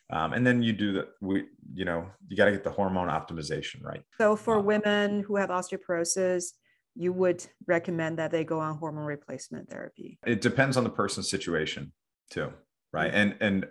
Um, 0.09 0.33
and 0.33 0.45
then 0.45 0.61
you 0.61 0.73
do 0.73 0.91
the 0.93 1.07
We, 1.21 1.45
you 1.73 1.85
know, 1.85 2.07
you 2.27 2.37
got 2.37 2.45
to 2.45 2.51
get 2.51 2.63
the 2.63 2.71
hormone 2.71 3.07
optimization 3.07 3.83
right. 3.83 4.01
So 4.17 4.35
for 4.35 4.59
um, 4.59 4.65
women 4.65 5.21
who 5.21 5.37
have 5.37 5.49
osteoporosis, 5.49 6.51
you 6.95 7.11
would 7.13 7.43
recommend 7.65 8.19
that 8.19 8.31
they 8.31 8.43
go 8.43 8.59
on 8.59 8.77
hormone 8.77 9.05
replacement 9.05 9.69
therapy. 9.69 10.19
It 10.25 10.41
depends 10.41 10.77
on 10.77 10.83
the 10.83 10.89
person's 10.89 11.29
situation 11.29 11.91
too 12.29 12.53
right 12.93 13.11
mm-hmm. 13.11 13.17
and 13.17 13.35
and 13.41 13.67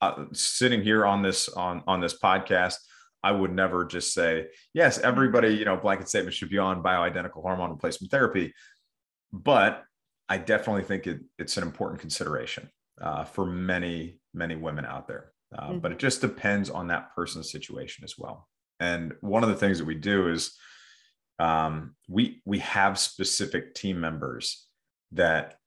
uh, 0.00 0.24
sitting 0.32 0.82
here 0.82 1.06
on 1.06 1.22
this 1.22 1.48
on 1.48 1.82
on 1.86 2.00
this 2.00 2.18
podcast 2.18 2.76
i 3.22 3.32
would 3.32 3.52
never 3.52 3.84
just 3.84 4.12
say 4.12 4.46
yes 4.74 4.98
mm-hmm. 4.98 5.06
everybody 5.08 5.48
you 5.54 5.64
know 5.64 5.76
blanket 5.76 6.08
statement 6.08 6.34
should 6.34 6.50
be 6.50 6.58
on 6.58 6.82
bioidentical 6.82 7.42
hormone 7.42 7.70
replacement 7.70 8.10
therapy 8.10 8.52
but 9.32 9.84
i 10.28 10.38
definitely 10.38 10.82
think 10.82 11.06
it, 11.06 11.20
it's 11.38 11.56
an 11.56 11.62
important 11.62 12.00
consideration 12.00 12.68
uh, 13.00 13.24
for 13.24 13.46
many 13.46 14.18
many 14.34 14.56
women 14.56 14.84
out 14.84 15.06
there 15.06 15.32
uh, 15.56 15.68
mm-hmm. 15.68 15.78
but 15.78 15.92
it 15.92 15.98
just 15.98 16.20
depends 16.20 16.70
on 16.70 16.88
that 16.88 17.14
person's 17.14 17.50
situation 17.50 18.04
as 18.04 18.14
well 18.18 18.48
and 18.80 19.14
one 19.20 19.42
of 19.42 19.48
the 19.48 19.56
things 19.56 19.78
that 19.78 19.86
we 19.86 19.94
do 19.94 20.28
is 20.28 20.56
um, 21.38 21.94
we 22.08 22.42
we 22.44 22.58
have 22.58 22.98
specific 22.98 23.74
team 23.74 24.00
members 24.00 24.66
that 25.12 25.58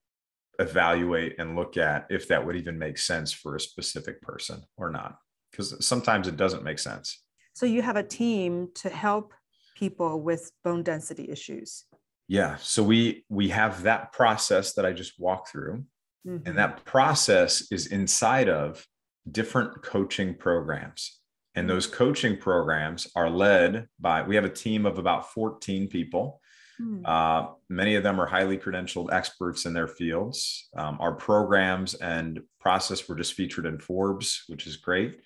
evaluate 0.59 1.35
and 1.39 1.55
look 1.55 1.77
at 1.77 2.05
if 2.09 2.27
that 2.27 2.45
would 2.45 2.55
even 2.55 2.77
make 2.77 2.97
sense 2.97 3.31
for 3.31 3.55
a 3.55 3.59
specific 3.59 4.21
person 4.21 4.63
or 4.77 4.91
not 4.91 5.17
because 5.49 5.85
sometimes 5.85 6.27
it 6.27 6.37
doesn't 6.37 6.63
make 6.63 6.77
sense 6.77 7.23
so 7.61 7.67
you 7.67 7.83
have 7.83 7.95
a 7.95 8.01
team 8.01 8.69
to 8.73 8.89
help 8.89 9.35
people 9.75 10.19
with 10.19 10.51
bone 10.63 10.81
density 10.81 11.29
issues 11.29 11.85
yeah 12.27 12.55
so 12.59 12.81
we 12.81 13.23
we 13.29 13.49
have 13.49 13.83
that 13.83 14.11
process 14.11 14.73
that 14.73 14.83
i 14.83 14.91
just 14.91 15.19
walked 15.19 15.49
through 15.49 15.85
mm-hmm. 16.27 16.47
and 16.47 16.57
that 16.57 16.83
process 16.85 17.71
is 17.71 17.85
inside 17.85 18.49
of 18.49 18.83
different 19.31 19.83
coaching 19.83 20.33
programs 20.33 21.19
and 21.53 21.69
those 21.69 21.85
coaching 21.85 22.35
programs 22.35 23.07
are 23.15 23.29
led 23.29 23.85
by 23.99 24.23
we 24.23 24.33
have 24.33 24.45
a 24.45 24.49
team 24.49 24.87
of 24.87 24.97
about 24.97 25.31
14 25.31 25.87
people 25.87 26.41
Hmm. 26.79 27.05
Uh, 27.05 27.47
many 27.69 27.93
of 27.93 28.01
them 28.01 28.19
are 28.19 28.25
highly 28.25 28.57
credentialed 28.57 29.13
experts 29.13 29.67
in 29.67 29.73
their 29.73 29.87
fields. 29.87 30.67
Um, 30.75 30.97
our 30.99 31.11
programs 31.11 31.93
and 31.93 32.41
process 32.59 33.07
were 33.07 33.13
just 33.13 33.33
featured 33.33 33.67
in 33.67 33.77
Forbes, 33.77 34.45
which 34.47 34.65
is 34.65 34.77
great. 34.77 35.19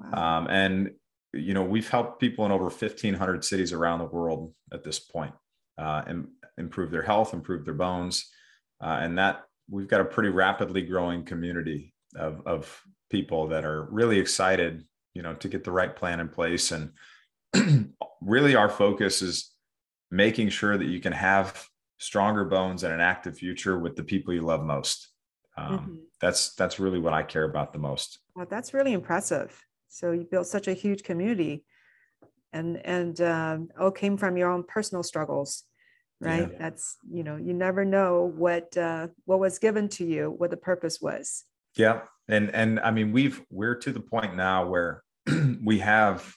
Wow. 0.00 0.38
Um, 0.38 0.46
and 0.48 0.90
you 1.32 1.54
know, 1.54 1.62
we've 1.62 1.88
helped 1.88 2.20
people 2.20 2.44
in 2.44 2.52
over 2.52 2.64
1,500 2.64 3.44
cities 3.44 3.72
around 3.72 4.00
the 4.00 4.04
world 4.06 4.52
at 4.72 4.82
this 4.82 4.98
point, 4.98 5.32
uh, 5.78 6.02
and 6.06 6.28
improve 6.58 6.90
their 6.90 7.02
health, 7.02 7.34
improve 7.34 7.64
their 7.64 7.74
bones, 7.74 8.28
uh, 8.82 8.98
and 9.00 9.18
that 9.18 9.44
we've 9.68 9.88
got 9.88 10.00
a 10.00 10.04
pretty 10.04 10.28
rapidly 10.28 10.82
growing 10.82 11.24
community 11.24 11.94
of, 12.16 12.42
of 12.46 12.82
people 13.10 13.48
that 13.48 13.64
are 13.64 13.84
really 13.84 14.18
excited, 14.18 14.84
you 15.14 15.22
know, 15.22 15.34
to 15.34 15.48
get 15.48 15.64
the 15.64 15.72
right 15.72 15.94
plan 15.94 16.20
in 16.20 16.28
place. 16.28 16.72
And 16.72 16.92
really, 18.20 18.56
our 18.56 18.68
focus 18.68 19.22
is 19.22 19.50
making 20.10 20.48
sure 20.48 20.76
that 20.76 20.86
you 20.86 21.00
can 21.00 21.12
have 21.12 21.66
stronger 21.98 22.44
bones 22.44 22.82
and 22.82 22.92
an 22.92 23.00
active 23.00 23.36
future 23.36 23.78
with 23.78 23.94
the 23.94 24.02
people 24.02 24.34
you 24.34 24.40
love 24.40 24.64
most. 24.64 25.08
Um, 25.56 25.78
mm-hmm. 25.78 25.94
That's 26.20 26.54
that's 26.54 26.80
really 26.80 26.98
what 26.98 27.12
I 27.12 27.22
care 27.22 27.44
about 27.44 27.72
the 27.72 27.78
most. 27.78 28.18
Well, 28.34 28.46
that's 28.48 28.74
really 28.74 28.92
impressive. 28.92 29.64
So 29.90 30.12
you 30.12 30.24
built 30.30 30.46
such 30.46 30.68
a 30.68 30.72
huge 30.72 31.02
community, 31.02 31.64
and 32.52 32.76
and 32.86 33.20
um, 33.20 33.68
all 33.78 33.90
came 33.90 34.16
from 34.16 34.36
your 34.36 34.50
own 34.50 34.62
personal 34.62 35.02
struggles, 35.02 35.64
right? 36.20 36.48
Yeah. 36.50 36.58
That's 36.58 36.96
you 37.10 37.24
know 37.24 37.36
you 37.36 37.52
never 37.52 37.84
know 37.84 38.32
what 38.36 38.76
uh, 38.76 39.08
what 39.24 39.40
was 39.40 39.58
given 39.58 39.88
to 39.90 40.06
you, 40.06 40.30
what 40.30 40.50
the 40.50 40.56
purpose 40.56 41.00
was. 41.00 41.44
Yeah, 41.76 42.02
and 42.28 42.54
and 42.54 42.78
I 42.80 42.92
mean 42.92 43.12
we've 43.12 43.42
we're 43.50 43.74
to 43.76 43.92
the 43.92 44.00
point 44.00 44.36
now 44.36 44.66
where 44.68 45.02
we 45.64 45.80
have 45.80 46.32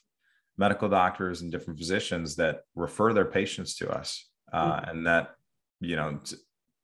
medical 0.58 0.90
doctors 0.90 1.42
and 1.42 1.52
different 1.52 1.80
physicians 1.80 2.36
that 2.36 2.62
refer 2.76 3.14
their 3.14 3.26
patients 3.26 3.76
to 3.76 3.90
us 3.90 4.28
uh, 4.52 4.74
mm-hmm. 4.74 4.90
and 4.90 5.08
that 5.08 5.36
you 5.80 5.96
know 5.96 6.20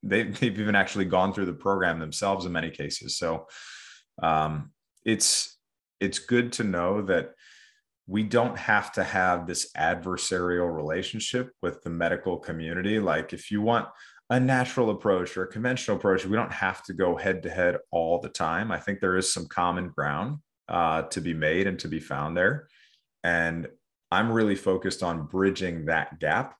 they, 0.03 0.23
they've 0.23 0.59
even 0.59 0.75
actually 0.75 1.05
gone 1.05 1.33
through 1.33 1.45
the 1.45 1.53
program 1.53 1.99
themselves 1.99 2.45
in 2.45 2.51
many 2.51 2.71
cases 2.71 3.17
so 3.17 3.45
um, 4.23 4.71
it's 5.05 5.58
it's 5.99 6.19
good 6.19 6.51
to 6.53 6.63
know 6.63 7.01
that 7.03 7.33
we 8.07 8.23
don't 8.23 8.57
have 8.57 8.91
to 8.93 9.03
have 9.03 9.45
this 9.45 9.71
adversarial 9.77 10.73
relationship 10.73 11.51
with 11.61 11.81
the 11.83 11.89
medical 11.89 12.37
community. 12.37 12.99
Like 12.99 13.33
if 13.33 13.51
you 13.51 13.61
want 13.61 13.87
a 14.31 14.39
natural 14.39 14.89
approach 14.89 15.37
or 15.37 15.43
a 15.43 15.47
conventional 15.47 15.97
approach 15.97 16.25
we 16.25 16.35
don't 16.35 16.51
have 16.51 16.83
to 16.83 16.93
go 16.93 17.15
head 17.15 17.43
to 17.43 17.49
head 17.49 17.77
all 17.91 18.19
the 18.19 18.29
time. 18.29 18.71
I 18.71 18.79
think 18.79 18.99
there 18.99 19.17
is 19.17 19.31
some 19.31 19.47
common 19.47 19.89
ground 19.89 20.37
uh, 20.67 21.03
to 21.03 21.21
be 21.21 21.33
made 21.33 21.67
and 21.67 21.79
to 21.79 21.87
be 21.87 21.99
found 21.99 22.37
there. 22.37 22.67
And 23.23 23.67
I'm 24.11 24.31
really 24.31 24.55
focused 24.55 25.03
on 25.03 25.27
bridging 25.27 25.85
that 25.85 26.19
gap 26.19 26.55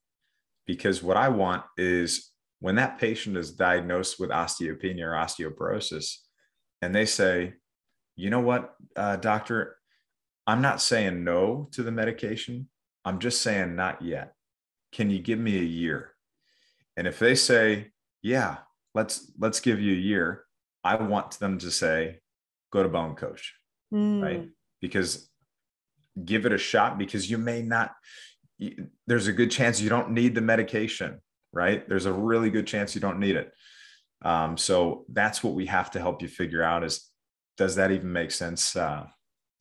because 0.65 1.01
what 1.01 1.17
I 1.17 1.29
want 1.29 1.63
is 1.77 2.31
when 2.59 2.75
that 2.75 2.99
patient 2.99 3.37
is 3.37 3.51
diagnosed 3.51 4.19
with 4.19 4.29
osteopenia 4.29 5.03
or 5.03 5.13
osteoporosis, 5.13 6.17
and 6.81 6.93
they 6.93 7.05
say, 7.05 7.53
you 8.19 8.29
know 8.29 8.41
what, 8.41 8.75
uh, 8.95 9.15
doctor, 9.15 9.77
I'm 10.45 10.61
not 10.61 10.81
saying 10.81 11.23
no 11.23 11.69
to 11.71 11.83
the 11.83 11.91
medication. 11.91 12.67
I'm 13.05 13.19
just 13.19 13.41
saying 13.41 13.75
not 13.75 14.01
yet. 14.01 14.33
Can 14.91 15.09
you 15.09 15.19
give 15.19 15.39
me 15.39 15.57
a 15.57 15.63
year? 15.63 16.11
And 16.97 17.07
if 17.07 17.19
they 17.19 17.35
say, 17.35 17.91
yeah, 18.21 18.57
let's 18.93 19.31
let's 19.39 19.59
give 19.61 19.79
you 19.79 19.93
a 19.93 19.99
year, 19.99 20.43
I 20.83 20.95
want 20.95 21.39
them 21.39 21.59
to 21.59 21.71
say, 21.71 22.19
go 22.73 22.83
to 22.83 22.89
bone 22.89 23.15
coach, 23.15 23.53
mm. 23.93 24.21
right? 24.21 24.49
Because 24.81 25.29
give 26.25 26.45
it 26.45 26.51
a 26.51 26.57
shot 26.57 26.97
because 26.97 27.29
you 27.29 27.37
may 27.37 27.61
not 27.61 27.93
there's 29.07 29.27
a 29.27 29.33
good 29.33 29.51
chance 29.51 29.79
you 29.79 29.89
don't 29.89 30.11
need 30.11 30.35
the 30.35 30.41
medication 30.41 31.21
right 31.53 31.87
there's 31.87 32.05
a 32.05 32.11
really 32.11 32.49
good 32.49 32.67
chance 32.67 32.93
you 32.93 32.99
don't 32.99 33.19
need 33.19 33.37
it 33.37 33.53
um, 34.21 34.57
so 34.57 35.05
that's 35.13 35.41
what 35.41 35.53
we 35.53 35.65
have 35.65 35.91
to 35.91 35.99
help 35.99 36.21
you 36.21 36.27
figure 36.27 36.61
out 36.61 36.83
is 36.83 37.08
does 37.59 37.75
that 37.75 37.91
even 37.91 38.11
make 38.11 38.31
sense 38.31 38.75
uh, 38.77 39.05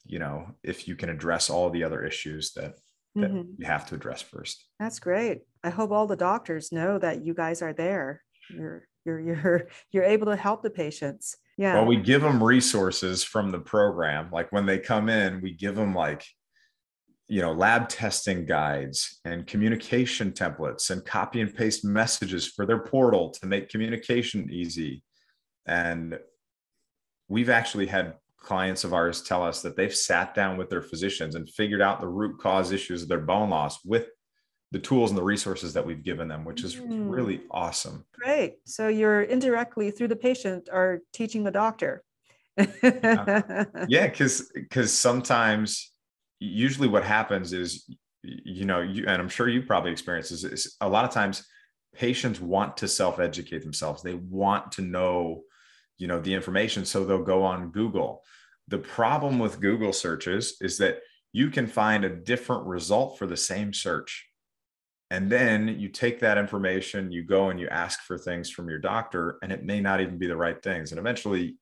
you 0.07 0.21
know 0.21 0.55
if 0.63 0.87
you 0.87 0.95
can 0.95 1.11
address 1.11 1.51
all 1.51 1.69
the 1.69 1.83
other 1.83 2.05
issues 2.05 2.53
that 2.53 2.75
that 3.17 3.33
mm-hmm. 3.33 3.51
you 3.59 3.67
have 3.67 3.87
to 3.89 3.97
address 3.97 4.23
first? 4.23 4.65
That's 4.79 5.01
great. 5.01 5.41
I 5.65 5.71
hope 5.71 5.91
all 5.91 6.07
the 6.07 6.17
doctors 6.17 6.71
know 6.71 6.99
that 6.99 7.25
you 7.25 7.35
guys 7.35 7.61
are 7.61 7.73
there. 7.73 8.23
You're 8.51 8.87
you're 9.05 9.21
you're 9.21 9.69
you're 9.91 10.05
able 10.05 10.27
to 10.27 10.37
help 10.37 10.63
the 10.63 10.71
patients. 10.71 11.37
Yeah. 11.57 11.75
Well 11.75 11.87
we 11.87 11.97
give 11.97 12.23
them 12.23 12.43
resources 12.43 13.25
from 13.25 13.51
the 13.51 13.59
program. 13.59 14.31
Like 14.33 14.53
when 14.53 14.65
they 14.65 14.79
come 14.79 15.09
in 15.09 15.41
we 15.41 15.53
give 15.53 15.75
them 15.75 15.93
like 15.93 16.25
you 17.27 17.43
know 17.43 17.53
lab 17.53 17.89
testing 17.89 18.47
guides 18.47 19.21
and 19.25 19.47
communication 19.47 20.31
templates 20.31 20.91
and 20.91 21.05
copy 21.05 21.41
and 21.41 21.53
paste 21.53 21.85
messages 21.85 22.47
for 22.47 22.65
their 22.65 22.79
portal 22.85 23.31
to 23.31 23.47
make 23.47 23.69
communication 23.69 24.49
easy. 24.51 25.03
And 25.67 26.19
we've 27.29 27.51
actually 27.51 27.87
had 27.87 28.15
clients 28.39 28.85
of 28.85 28.95
ours 28.95 29.23
tell 29.23 29.43
us 29.43 29.63
that 29.63 29.77
they've 29.77 29.95
sat 29.95 30.35
down 30.35 30.57
with 30.57 30.71
their 30.71 30.83
physicians 30.83 31.35
and 31.35 31.49
figured 31.51 31.83
out 31.83 32.01
the 32.01 32.09
root 32.09 32.39
cause 32.41 32.73
issues 32.73 33.03
of 33.03 33.09
their 33.09 33.21
bone 33.21 33.51
loss 33.51 33.85
with 33.85 34.07
the 34.71 34.79
tools 34.79 35.11
and 35.11 35.19
the 35.19 35.23
resources 35.23 35.73
that 35.73 35.85
we've 35.85 36.05
given 36.05 36.29
them 36.29 36.45
which 36.45 36.63
is 36.63 36.77
mm. 36.77 37.11
really 37.11 37.43
awesome. 37.51 38.05
Great. 38.13 38.57
So 38.65 38.89
you're 38.89 39.23
indirectly 39.23 39.91
through 39.91 40.09
the 40.09 40.17
patient 40.17 40.69
are 40.73 41.01
teaching 41.13 41.45
the 41.45 41.51
doctor. 41.51 42.03
Yeah 42.57 43.65
because 44.09 44.51
because 44.55 44.93
sometimes 44.93 45.93
usually 46.41 46.89
what 46.89 47.05
happens 47.05 47.53
is 47.53 47.89
you 48.23 48.65
know 48.65 48.81
you 48.81 49.05
and 49.07 49.23
i'm 49.23 49.29
sure 49.29 49.49
you 49.49 49.63
probably 49.63 49.93
experience 49.93 50.29
this 50.29 50.43
is 50.43 50.77
a 50.81 50.89
lot 50.89 51.05
of 51.05 51.13
times 51.13 51.47
patients 51.95 52.41
want 52.41 52.77
to 52.79 52.89
self-educate 52.89 53.63
themselves. 53.63 54.03
They 54.03 54.15
want 54.15 54.73
to 54.73 54.83
know 54.83 55.43
you 55.99 56.07
know 56.07 56.21
the 56.21 56.35
information 56.35 56.85
so 56.85 57.05
they'll 57.05 57.23
go 57.23 57.43
on 57.43 57.71
google. 57.71 58.23
The 58.69 58.79
problem 58.79 59.39
with 59.39 59.61
google 59.61 59.93
searches 59.93 60.57
is 60.61 60.79
that 60.79 61.01
you 61.33 61.51
can 61.51 61.67
find 61.67 62.05
a 62.05 62.17
different 62.17 62.67
result 62.67 63.19
for 63.19 63.27
the 63.27 63.37
same 63.37 63.73
search. 63.73 64.27
And 65.11 65.31
then 65.31 65.69
you 65.69 65.89
take 65.89 66.21
that 66.21 66.39
information 66.39 67.13
you 67.13 67.25
go 67.25 67.51
and 67.51 67.59
you 67.59 67.69
ask 67.69 68.01
for 68.01 68.19
things 68.19 68.51
from 68.51 68.69
your 68.69 68.79
doctor 68.79 69.39
and 69.43 69.51
it 69.51 69.65
may 69.65 69.81
not 69.81 70.01
even 70.01 70.19
be 70.19 70.27
the 70.27 70.37
right 70.37 70.63
things. 70.63 70.93
And 70.93 70.99
eventually 70.99 71.57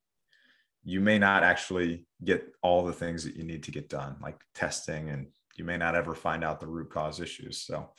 you 0.87 1.01
may 1.01 1.19
not 1.19 1.43
actually 1.43 2.07
get 2.25 2.47
all 2.63 2.85
the 2.85 2.93
things 2.93 3.25
that 3.25 3.37
you 3.37 3.43
need 3.43 3.65
to 3.65 3.73
get 3.73 3.89
done, 3.89 4.17
like 4.23 4.41
testing, 4.55 5.11
and 5.11 5.27
you 5.57 5.65
may 5.65 5.77
not 5.77 5.97
ever 5.97 6.15
find 6.15 6.45
out 6.45 6.61
the 6.61 6.67
root 6.67 6.91
cause 6.91 7.21
issues. 7.21 7.63
So, 7.63 7.91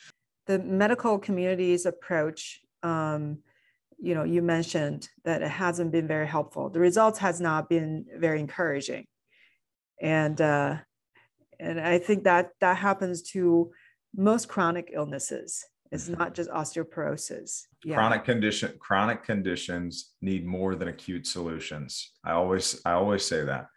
the 0.46 0.60
medical 0.60 1.20
community's 1.20 1.86
approach, 1.86 2.62
um, 2.84 3.40
you 4.00 4.14
know, 4.14 4.24
you 4.24 4.42
mentioned 4.42 5.10
that 5.26 5.42
it 5.42 5.50
hasn't 5.50 5.92
been 5.92 6.08
very 6.08 6.28
helpful. 6.28 6.70
The 6.70 6.80
results 6.80 7.20
has 7.20 7.42
not 7.42 7.70
been 7.70 8.06
very 8.18 8.40
encouraging, 8.40 9.06
and 10.02 10.40
uh, 10.40 10.78
and 11.60 11.80
I 11.80 12.00
think 12.00 12.24
that 12.26 12.52
that 12.62 12.78
happens 12.78 13.22
to 13.32 13.72
most 14.16 14.48
chronic 14.48 14.92
illnesses. 14.94 15.66
It's 15.92 16.10
mm-hmm. 16.10 16.20
not 16.20 16.36
just 16.36 16.50
osteoporosis. 16.50 17.64
Yeah. 17.84 17.96
Chronic 17.96 18.26
condition, 18.26 18.74
chronic 18.80 19.24
conditions 19.24 20.14
need 20.22 20.46
more 20.46 20.76
than 20.76 20.90
acute 20.90 21.26
solutions. 21.26 22.12
I 22.24 22.32
always, 22.32 22.82
I 22.86 22.92
always 22.94 23.24
say 23.24 23.46
that. 23.46 23.68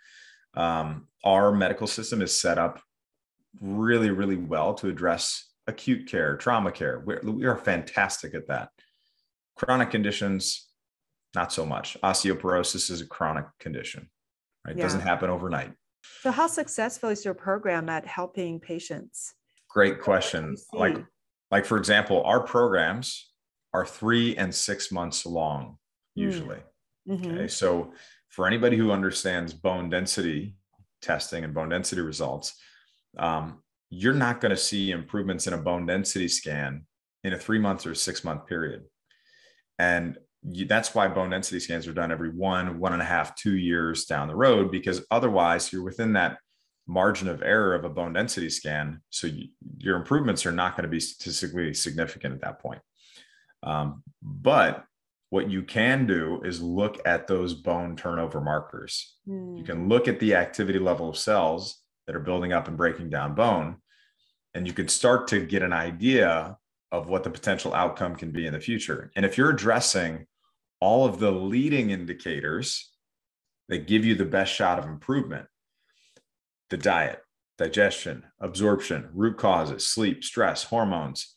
Um, 0.55 1.07
our 1.25 1.53
medical 1.53 1.87
system 1.87 2.23
is 2.23 2.39
set 2.39 2.59
up 2.59 2.81
really, 3.61 4.11
really 4.11 4.37
well 4.37 4.75
to 4.75 4.89
address 4.89 5.51
acute 5.67 6.09
care, 6.09 6.37
trauma 6.37 6.73
care. 6.73 7.03
We're, 7.07 7.21
we 7.23 7.45
are 7.45 7.57
fantastic 7.57 8.35
at 8.35 8.49
that. 8.49 8.71
Chronic 9.61 9.91
conditions, 9.91 10.69
not 11.35 11.53
so 11.53 11.67
much. 11.67 11.97
Osteoporosis 12.03 12.91
is 12.91 13.01
a 13.01 13.07
chronic 13.07 13.45
condition. 13.59 14.09
Right? 14.67 14.77
Yeah. 14.77 14.81
It 14.81 14.85
doesn't 14.85 15.01
happen 15.01 15.31
overnight. 15.31 15.73
So, 16.23 16.31
how 16.31 16.47
successful 16.47 17.11
is 17.11 17.25
your 17.25 17.35
program 17.35 17.89
at 17.89 18.07
helping 18.07 18.59
patients? 18.59 19.35
Great 19.69 20.01
question. 20.01 20.57
Like 20.73 20.97
like 21.51 21.65
for 21.65 21.77
example 21.77 22.23
our 22.25 22.41
programs 22.41 23.31
are 23.73 23.87
three 23.87 24.37
and 24.37 24.55
six 24.55 24.91
months 24.91 25.27
long 25.27 25.77
hmm. 26.15 26.23
usually 26.23 26.59
mm-hmm. 27.09 27.31
okay 27.31 27.49
so 27.49 27.93
for 28.29 28.47
anybody 28.47 28.77
who 28.77 28.93
understands 28.93 29.53
bone 29.53 29.91
density 29.91 30.55
testing 31.03 31.45
and 31.45 31.55
bone 31.55 31.69
density 31.69 32.01
results 32.01 32.55
um, 33.19 33.63
you're 33.89 34.15
not 34.15 34.41
going 34.41 34.51
to 34.51 34.57
see 34.57 34.93
improvements 34.93 35.47
in 35.47 35.53
a 35.53 35.59
bone 35.59 35.87
density 35.87 36.29
scan 36.29 36.85
in 37.25 37.33
a 37.33 37.39
three 37.39 37.59
month 37.59 37.87
or 37.87 37.95
six 37.95 38.23
month 38.25 38.47
period 38.47 38.85
and 39.81 40.19
you, 40.43 40.67
that's 40.67 40.95
why 40.95 41.09
bone 41.09 41.31
density 41.31 41.59
scans 41.59 41.89
are 41.89 41.95
done 41.95 42.13
every 42.13 42.29
one 42.29 42.79
one 42.79 42.93
and 42.93 43.01
a 43.01 43.05
half 43.07 43.35
two 43.35 43.57
years 43.57 44.05
down 44.05 44.29
the 44.29 44.37
road 44.37 44.71
because 44.71 45.03
otherwise 45.11 45.73
you're 45.73 45.83
within 45.83 46.13
that 46.13 46.37
margin 46.87 47.29
of 47.29 47.43
error 47.43 47.75
of 47.75 47.85
a 47.85 47.89
bone 47.89 48.13
density 48.13 48.51
scan. 48.51 49.01
So 49.09 49.27
you, 49.27 49.49
your 49.79 49.97
improvements 49.97 50.45
are 50.45 50.53
not 50.53 50.77
going 50.77 50.83
to 50.83 50.91
be 50.91 51.01
statistically 51.01 51.73
significant 51.73 52.35
at 52.35 52.43
that 52.43 52.61
point. 52.61 52.81
Um, 53.63 54.03
but 54.23 54.85
what 55.31 55.51
you 55.51 55.63
can 55.63 56.07
do 56.07 56.43
is 56.45 56.61
look 56.61 57.01
at 57.07 57.27
those 57.27 57.55
bone 57.55 57.97
turnover 57.97 58.41
markers. 58.43 59.17
Mm. 59.27 59.57
You 59.57 59.65
can 59.65 59.89
look 59.89 60.09
at 60.09 60.21
the 60.21 60.35
activity 60.35 60.79
level 60.79 61.09
of 61.09 61.17
cells 61.17 61.81
that 62.07 62.17
are 62.17 62.21
building 62.21 62.53
up 62.53 62.69
and 62.69 62.77
breaking 62.77 63.09
down 63.09 63.35
bone, 63.35 63.77
and 64.53 64.67
you 64.67 64.75
can 64.75 64.89
start 64.89 65.29
to 65.29 65.47
get 65.47 65.63
an 65.63 65.73
idea 65.73 66.59
of 66.93 67.09
what 67.09 67.25
the 67.25 67.31
potential 67.31 67.75
outcome 67.75 68.17
can 68.17 68.31
be 68.31 68.47
in 68.47 68.53
the 68.53 68.61
future. 68.61 69.11
And 69.17 69.25
if 69.25 69.39
you're 69.39 69.51
addressing 69.51 70.27
all 70.81 71.05
of 71.05 71.19
the 71.19 71.31
leading 71.31 71.91
indicators 71.91 72.91
that 73.69 73.87
give 73.87 74.05
you 74.05 74.15
the 74.15 74.25
best 74.25 74.53
shot 74.53 74.79
of 74.79 74.87
improvement, 74.87 75.47
the 76.71 76.77
diet, 76.77 77.21
digestion, 77.59 78.25
absorption, 78.41 79.09
root 79.13 79.37
causes, 79.37 79.87
sleep, 79.87 80.25
stress, 80.25 80.65
hormones, 80.65 81.37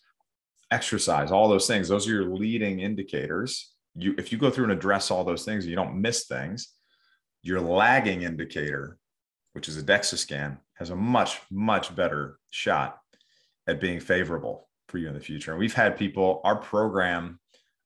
exercise, 0.72 1.32
all 1.32 1.50
those 1.50 1.68
things. 1.68 1.88
Those 1.88 2.08
are 2.08 2.12
your 2.12 2.36
leading 2.36 2.80
indicators. 2.80 3.74
You, 3.96 4.16
if 4.18 4.32
you 4.32 4.38
go 4.38 4.50
through 4.50 4.66
and 4.66 4.74
address 4.74 5.12
all 5.12 5.24
those 5.24 5.46
things, 5.46 5.68
you 5.68 5.76
don't 5.76 6.02
miss 6.02 6.26
things. 6.26 6.70
Your 7.44 7.62
lagging 7.62 8.24
indicator, 8.24 8.98
which 9.52 9.68
is 9.68 9.78
a 9.78 9.84
DEXA 9.84 10.18
scan, 10.18 10.58
has 10.76 10.90
a 10.90 10.96
much, 10.96 11.40
much 11.52 11.96
better 11.96 12.40
shot 12.50 12.98
at 13.68 13.80
being 13.80 14.00
favorable 14.00 14.68
for 14.94 15.00
you 15.00 15.08
in 15.08 15.16
the 15.16 15.20
future. 15.20 15.50
And 15.50 15.60
we've 15.60 15.74
had 15.74 15.98
people, 15.98 16.40
our 16.44 16.56
program, 16.56 17.40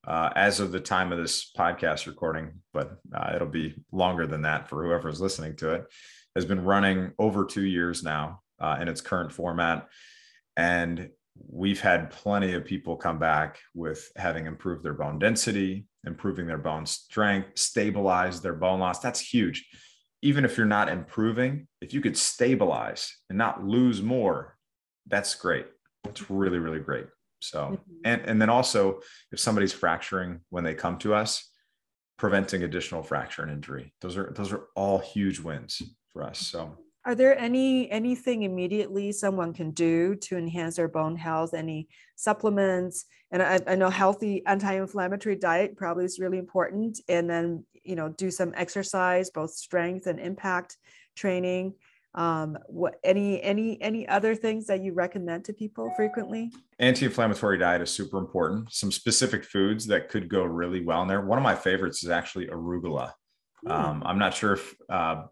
uh, 0.06 0.28
as 0.36 0.60
of 0.60 0.72
the 0.72 0.78
time 0.78 1.10
of 1.10 1.18
this 1.18 1.50
podcast 1.56 2.06
recording, 2.06 2.60
but 2.74 2.98
uh, 3.16 3.32
it'll 3.34 3.48
be 3.48 3.74
longer 3.92 4.26
than 4.26 4.42
that 4.42 4.68
for 4.68 4.84
whoever's 4.84 5.18
listening 5.18 5.56
to 5.56 5.72
it 5.72 5.86
has 6.34 6.44
been 6.44 6.62
running 6.62 7.12
over 7.18 7.46
two 7.46 7.64
years 7.64 8.02
now 8.02 8.42
uh, 8.60 8.76
in 8.78 8.88
its 8.88 9.00
current 9.00 9.32
format. 9.32 9.88
And 10.54 11.08
we've 11.48 11.80
had 11.80 12.10
plenty 12.10 12.52
of 12.52 12.66
people 12.66 12.96
come 12.96 13.18
back 13.18 13.58
with 13.74 14.12
having 14.16 14.44
improved 14.44 14.84
their 14.84 14.92
bone 14.92 15.18
density, 15.18 15.86
improving 16.06 16.46
their 16.46 16.58
bone 16.58 16.84
strength, 16.84 17.58
stabilize 17.58 18.42
their 18.42 18.54
bone 18.54 18.80
loss. 18.80 19.00
That's 19.00 19.20
huge. 19.20 19.66
Even 20.20 20.44
if 20.44 20.58
you're 20.58 20.66
not 20.66 20.90
improving, 20.90 21.68
if 21.80 21.94
you 21.94 22.02
could 22.02 22.18
stabilize 22.18 23.16
and 23.30 23.38
not 23.38 23.64
lose 23.64 24.02
more, 24.02 24.58
that's 25.06 25.34
great. 25.34 25.66
It's 26.04 26.30
really, 26.30 26.58
really 26.58 26.80
great. 26.80 27.06
So, 27.40 27.58
mm-hmm. 27.58 27.92
and, 28.04 28.22
and 28.22 28.42
then 28.42 28.50
also 28.50 29.00
if 29.32 29.40
somebody's 29.40 29.72
fracturing 29.72 30.40
when 30.50 30.64
they 30.64 30.74
come 30.74 30.98
to 30.98 31.14
us, 31.14 31.48
preventing 32.18 32.64
additional 32.64 33.02
fracture 33.02 33.42
and 33.42 33.50
injury. 33.50 33.94
Those 34.00 34.16
are 34.16 34.32
those 34.36 34.52
are 34.52 34.66
all 34.74 34.98
huge 34.98 35.38
wins 35.40 35.80
for 36.12 36.24
us. 36.24 36.40
So 36.40 36.76
are 37.04 37.14
there 37.14 37.38
any 37.38 37.90
anything 37.90 38.42
immediately 38.42 39.12
someone 39.12 39.54
can 39.54 39.70
do 39.70 40.16
to 40.16 40.36
enhance 40.36 40.76
their 40.76 40.88
bone 40.88 41.16
health 41.16 41.54
any 41.54 41.88
supplements 42.16 43.06
and 43.30 43.42
I, 43.42 43.60
I, 43.66 43.74
know 43.76 43.88
healthy 43.88 44.44
anti-inflammatory 44.46 45.36
diet 45.36 45.76
probably 45.76 46.04
is 46.04 46.18
really 46.18 46.38
important 46.38 47.00
and 47.08 47.30
then 47.30 47.64
you 47.84 47.94
know 47.94 48.08
do 48.08 48.30
some 48.30 48.52
exercise 48.56 49.30
both 49.30 49.52
strength 49.52 50.06
and 50.06 50.18
impact 50.18 50.76
training 51.16 51.74
um, 52.14 52.58
what 52.66 52.98
any 53.04 53.42
any 53.42 53.80
any 53.82 54.08
other 54.08 54.34
things 54.34 54.66
that 54.66 54.80
you 54.82 54.92
recommend 54.92 55.44
to 55.44 55.52
people 55.52 55.92
frequently 55.96 56.50
anti-inflammatory 56.78 57.58
diet 57.58 57.82
is 57.82 57.90
super 57.90 58.18
important 58.18 58.72
some 58.72 58.90
specific 58.90 59.44
foods 59.44 59.86
that 59.86 60.08
could 60.08 60.28
go 60.28 60.42
really 60.42 60.84
well 60.84 61.02
in 61.02 61.08
there 61.08 61.20
one 61.20 61.38
of 61.38 61.44
my 61.44 61.54
favorites 61.54 62.02
is 62.02 62.10
actually 62.10 62.46
arugula 62.46 63.12
Hmm. 63.64 63.70
Um, 63.70 64.02
I'm 64.04 64.18
not 64.18 64.34
sure 64.34 64.52
if 64.54 64.74
uh, 64.88 65.24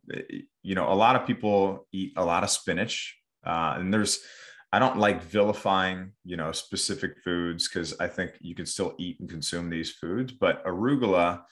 you 0.63 0.75
know. 0.75 0.93
A 0.93 0.95
lot 0.95 1.17
of 1.17 1.27
people 1.27 1.87
eat 1.93 2.13
a 2.17 2.25
lot 2.25 2.43
of 2.43 2.51
spinach, 2.51 3.17
uh, 3.45 3.75
and 3.79 3.93
there's. 3.93 4.21
I 4.73 4.81
don't 4.81 4.99
like 4.99 5.23
vilifying, 5.23 6.13
you 6.25 6.37
know, 6.37 6.51
specific 6.53 7.19
foods 7.25 7.69
because 7.69 7.99
I 8.01 8.09
think 8.09 8.33
you 8.41 8.55
can 8.55 8.67
still 8.67 8.95
eat 8.99 9.21
and 9.21 9.31
consume 9.31 9.71
these 9.71 9.93
foods. 9.93 10.33
But 10.33 10.65
arugula 10.67 11.43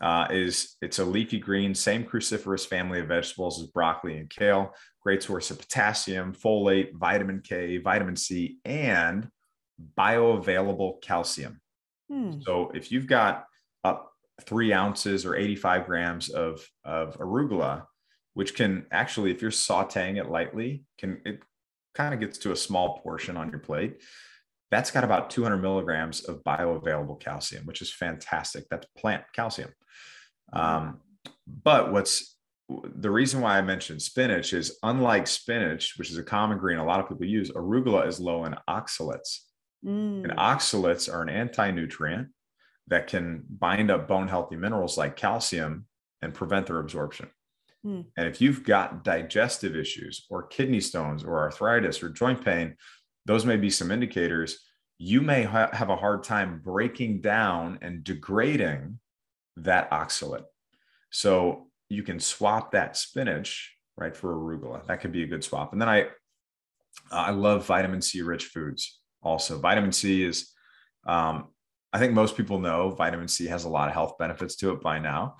uh, 0.00 0.26
is 0.30 0.76
it's 0.80 0.98
a 0.98 1.04
leafy 1.04 1.38
green, 1.38 1.74
same 1.74 2.04
cruciferous 2.04 2.66
family 2.66 3.00
of 3.00 3.08
vegetables 3.08 3.60
as 3.60 3.68
broccoli 3.68 4.18
and 4.18 4.30
kale. 4.30 4.74
Great 5.02 5.22
source 5.22 5.50
of 5.50 5.58
potassium, 5.58 6.32
folate, 6.32 6.92
vitamin 6.94 7.40
K, 7.42 7.78
vitamin 7.78 8.16
C, 8.16 8.58
and 8.64 9.28
bioavailable 9.96 11.00
calcium. 11.02 11.60
Hmm. 12.10 12.40
So 12.42 12.70
if 12.74 12.92
you've 12.92 13.06
got 13.06 13.46
up 13.84 14.12
three 14.42 14.72
ounces 14.72 15.24
or 15.24 15.36
85 15.36 15.86
grams 15.86 16.28
of, 16.28 16.66
of 16.84 17.16
arugula, 17.18 17.84
which 18.34 18.54
can 18.54 18.86
actually, 18.90 19.30
if 19.30 19.42
you're 19.42 19.50
sauteing 19.50 20.18
it 20.18 20.30
lightly, 20.30 20.84
can 20.98 21.20
it 21.24 21.42
kind 21.94 22.14
of 22.14 22.20
gets 22.20 22.38
to 22.38 22.52
a 22.52 22.56
small 22.56 22.98
portion 22.98 23.36
on 23.36 23.50
your 23.50 23.58
plate. 23.58 24.02
That's 24.70 24.90
got 24.90 25.04
about 25.04 25.30
200 25.30 25.58
milligrams 25.58 26.24
of 26.24 26.44
bioavailable 26.44 27.20
calcium, 27.20 27.66
which 27.66 27.82
is 27.82 27.92
fantastic. 27.92 28.66
That's 28.70 28.86
plant 28.96 29.24
calcium. 29.34 29.70
Um, 30.52 31.00
but 31.46 31.92
what's 31.92 32.36
the 32.94 33.10
reason 33.10 33.40
why 33.40 33.58
I 33.58 33.62
mentioned 33.62 34.02
spinach 34.02 34.52
is 34.52 34.78
unlike 34.82 35.26
spinach, 35.26 35.94
which 35.96 36.10
is 36.10 36.18
a 36.18 36.22
common 36.22 36.58
green 36.58 36.78
a 36.78 36.84
lot 36.84 37.00
of 37.00 37.08
people 37.08 37.26
use, 37.26 37.50
arugula 37.50 38.06
is 38.06 38.20
low 38.20 38.44
in 38.44 38.54
oxalates. 38.68 39.38
Mm. 39.84 40.24
And 40.24 40.32
oxalates 40.32 41.12
are 41.12 41.22
an 41.22 41.28
anti 41.28 41.70
nutrient 41.70 42.28
that 42.88 43.06
can 43.06 43.44
bind 43.48 43.90
up 43.90 44.08
bone 44.08 44.28
healthy 44.28 44.56
minerals 44.56 44.98
like 44.98 45.16
calcium 45.16 45.86
and 46.22 46.34
prevent 46.34 46.66
their 46.66 46.78
absorption. 46.78 47.30
Mm. 47.84 48.06
And 48.16 48.28
if 48.28 48.40
you've 48.40 48.64
got 48.64 49.04
digestive 49.04 49.74
issues 49.74 50.26
or 50.28 50.46
kidney 50.46 50.80
stones 50.80 51.24
or 51.24 51.38
arthritis 51.38 52.02
or 52.02 52.10
joint 52.10 52.44
pain, 52.44 52.76
those 53.26 53.46
may 53.46 53.56
be 53.56 53.70
some 53.70 53.90
indicators. 53.90 54.58
You 54.98 55.22
may 55.22 55.44
ha- 55.44 55.70
have 55.72 55.88
a 55.88 55.96
hard 55.96 56.24
time 56.24 56.60
breaking 56.62 57.22
down 57.22 57.78
and 57.80 58.04
degrading 58.04 58.98
that 59.56 59.90
oxalate. 59.90 60.44
So 61.10 61.68
you 61.88 62.02
can 62.02 62.20
swap 62.20 62.72
that 62.72 62.96
spinach 62.96 63.74
right 63.96 64.16
for 64.16 64.34
arugula. 64.34 64.86
That 64.86 65.00
could 65.00 65.12
be 65.12 65.22
a 65.22 65.26
good 65.26 65.44
swap. 65.44 65.72
And 65.72 65.80
then 65.80 65.88
I 65.88 66.06
I 67.10 67.30
love 67.30 67.66
vitamin 67.66 68.02
C 68.02 68.22
rich 68.22 68.46
foods 68.46 69.00
also. 69.22 69.58
Vitamin 69.58 69.92
C 69.92 70.24
is 70.24 70.52
um, 71.06 71.48
I 71.92 71.98
think 71.98 72.12
most 72.12 72.36
people 72.36 72.60
know 72.60 72.90
vitamin 72.90 73.28
C 73.28 73.46
has 73.46 73.64
a 73.64 73.68
lot 73.68 73.88
of 73.88 73.94
health 73.94 74.16
benefits 74.18 74.56
to 74.56 74.72
it 74.72 74.80
by 74.80 74.98
now. 74.98 75.36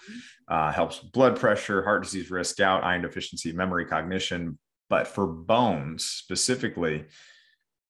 Uh, 0.48 0.72
helps 0.72 0.98
blood 0.98 1.38
pressure, 1.38 1.82
heart 1.82 2.02
disease 2.02 2.30
risk, 2.30 2.56
gout, 2.56 2.82
iron 2.82 3.02
deficiency, 3.02 3.52
memory, 3.52 3.86
cognition. 3.86 4.58
But 4.88 5.06
for 5.06 5.26
bones 5.26 6.04
specifically, 6.04 7.04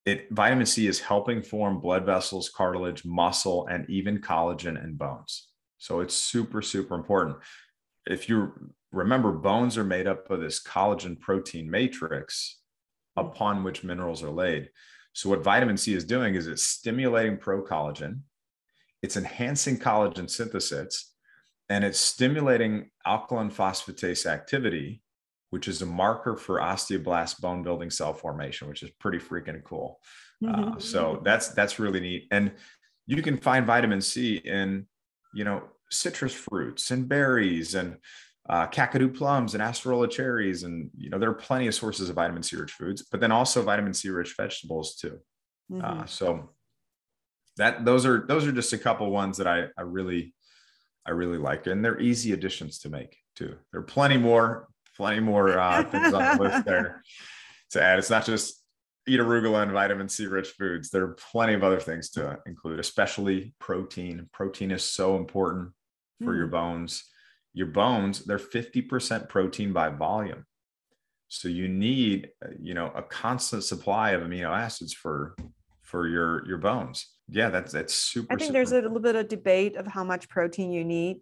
it 0.04 0.28
vitamin 0.30 0.66
C 0.66 0.86
is 0.86 1.00
helping 1.00 1.42
form 1.42 1.80
blood 1.80 2.04
vessels, 2.04 2.50
cartilage, 2.50 3.04
muscle, 3.04 3.66
and 3.66 3.88
even 3.88 4.18
collagen 4.18 4.82
in 4.82 4.94
bones. 4.94 5.49
So 5.80 6.00
it's 6.00 6.14
super, 6.14 6.62
super 6.62 6.94
important. 6.94 7.38
If 8.06 8.28
you 8.28 8.52
remember, 8.92 9.32
bones 9.32 9.76
are 9.78 9.84
made 9.84 10.06
up 10.06 10.30
of 10.30 10.40
this 10.40 10.62
collagen 10.62 11.18
protein 11.18 11.70
matrix 11.70 12.58
upon 13.16 13.64
which 13.64 13.82
minerals 13.82 14.22
are 14.22 14.30
laid. 14.30 14.70
So 15.14 15.30
what 15.30 15.42
vitamin 15.42 15.76
C 15.76 15.94
is 15.94 16.04
doing 16.04 16.34
is 16.34 16.46
it's 16.46 16.62
stimulating 16.62 17.38
procollagen, 17.38 18.20
it's 19.02 19.16
enhancing 19.16 19.78
collagen 19.78 20.28
synthesis, 20.30 21.14
and 21.68 21.82
it's 21.82 21.98
stimulating 21.98 22.90
alkaline 23.06 23.50
phosphatase 23.50 24.26
activity, 24.26 25.02
which 25.48 25.66
is 25.66 25.80
a 25.80 25.86
marker 25.86 26.36
for 26.36 26.60
osteoblast 26.60 27.40
bone 27.40 27.62
building 27.62 27.90
cell 27.90 28.12
formation, 28.12 28.68
which 28.68 28.82
is 28.82 28.90
pretty 29.00 29.18
freaking 29.18 29.64
cool. 29.64 29.98
Mm-hmm. 30.44 30.72
Uh, 30.72 30.78
so 30.78 31.22
that's 31.24 31.48
that's 31.48 31.78
really 31.78 32.00
neat. 32.00 32.28
And 32.30 32.52
you 33.06 33.22
can 33.22 33.38
find 33.38 33.66
vitamin 33.66 34.00
C 34.00 34.36
in 34.36 34.86
you 35.32 35.44
know, 35.44 35.62
citrus 35.90 36.34
fruits 36.34 36.90
and 36.90 37.08
berries 37.08 37.74
and 37.74 37.96
uh, 38.48 38.66
Kakadu 38.66 39.14
plums 39.14 39.54
and 39.54 39.62
acerola 39.62 40.10
cherries. 40.10 40.62
And, 40.62 40.90
you 40.96 41.10
know, 41.10 41.18
there 41.18 41.30
are 41.30 41.34
plenty 41.34 41.66
of 41.66 41.74
sources 41.74 42.08
of 42.08 42.16
vitamin 42.16 42.42
C 42.42 42.56
rich 42.56 42.72
foods, 42.72 43.02
but 43.10 43.20
then 43.20 43.32
also 43.32 43.62
vitamin 43.62 43.94
C 43.94 44.08
rich 44.10 44.34
vegetables 44.36 44.96
too. 44.96 45.18
Mm-hmm. 45.70 45.84
Uh, 45.84 46.06
so 46.06 46.50
that 47.56 47.84
those 47.84 48.06
are 48.06 48.24
those 48.26 48.46
are 48.46 48.52
just 48.52 48.72
a 48.72 48.78
couple 48.78 49.10
ones 49.10 49.36
that 49.36 49.46
I, 49.46 49.66
I 49.78 49.82
really 49.82 50.34
I 51.06 51.12
really 51.12 51.38
like. 51.38 51.66
And 51.66 51.84
they're 51.84 52.00
easy 52.00 52.32
additions 52.32 52.78
to 52.80 52.88
make 52.88 53.16
too. 53.36 53.56
There 53.72 53.80
are 53.80 53.84
plenty 53.84 54.16
more, 54.16 54.68
plenty 54.96 55.20
more 55.20 55.58
uh, 55.58 55.84
things 55.84 56.12
on 56.12 56.36
the 56.36 56.42
list 56.42 56.64
there 56.66 57.02
to 57.70 57.82
add. 57.82 57.98
It's 57.98 58.10
not 58.10 58.26
just 58.26 58.59
eat 59.10 59.20
arugula 59.20 59.62
and 59.62 59.72
vitamin 59.72 60.08
C 60.08 60.26
rich 60.26 60.50
foods. 60.50 60.90
There 60.90 61.02
are 61.04 61.16
plenty 61.32 61.54
of 61.54 61.64
other 61.64 61.80
things 61.80 62.10
to 62.10 62.38
include, 62.46 62.78
especially 62.78 63.54
protein. 63.58 64.28
Protein 64.32 64.70
is 64.70 64.84
so 64.84 65.16
important 65.16 65.70
for 66.22 66.32
mm. 66.32 66.38
your 66.38 66.46
bones. 66.46 67.04
Your 67.52 67.66
bones, 67.66 68.24
they're 68.24 68.38
50% 68.38 69.28
protein 69.28 69.72
by 69.72 69.88
volume. 69.88 70.46
So 71.28 71.48
you 71.48 71.68
need, 71.68 72.30
you 72.60 72.74
know, 72.74 72.92
a 72.94 73.02
constant 73.02 73.64
supply 73.64 74.12
of 74.12 74.22
amino 74.22 74.50
acids 74.50 74.92
for 74.92 75.36
for 75.82 76.06
your 76.06 76.46
your 76.46 76.58
bones. 76.58 77.06
Yeah, 77.28 77.50
that's 77.50 77.72
that's 77.72 77.94
super. 77.94 78.32
I 78.32 78.36
think 78.36 78.48
super 78.48 78.52
there's 78.52 78.72
a 78.72 78.76
little 78.76 79.00
bit 79.00 79.16
of 79.16 79.28
debate 79.28 79.76
of 79.76 79.86
how 79.86 80.04
much 80.04 80.28
protein 80.28 80.70
you 80.72 80.84
need. 80.84 81.18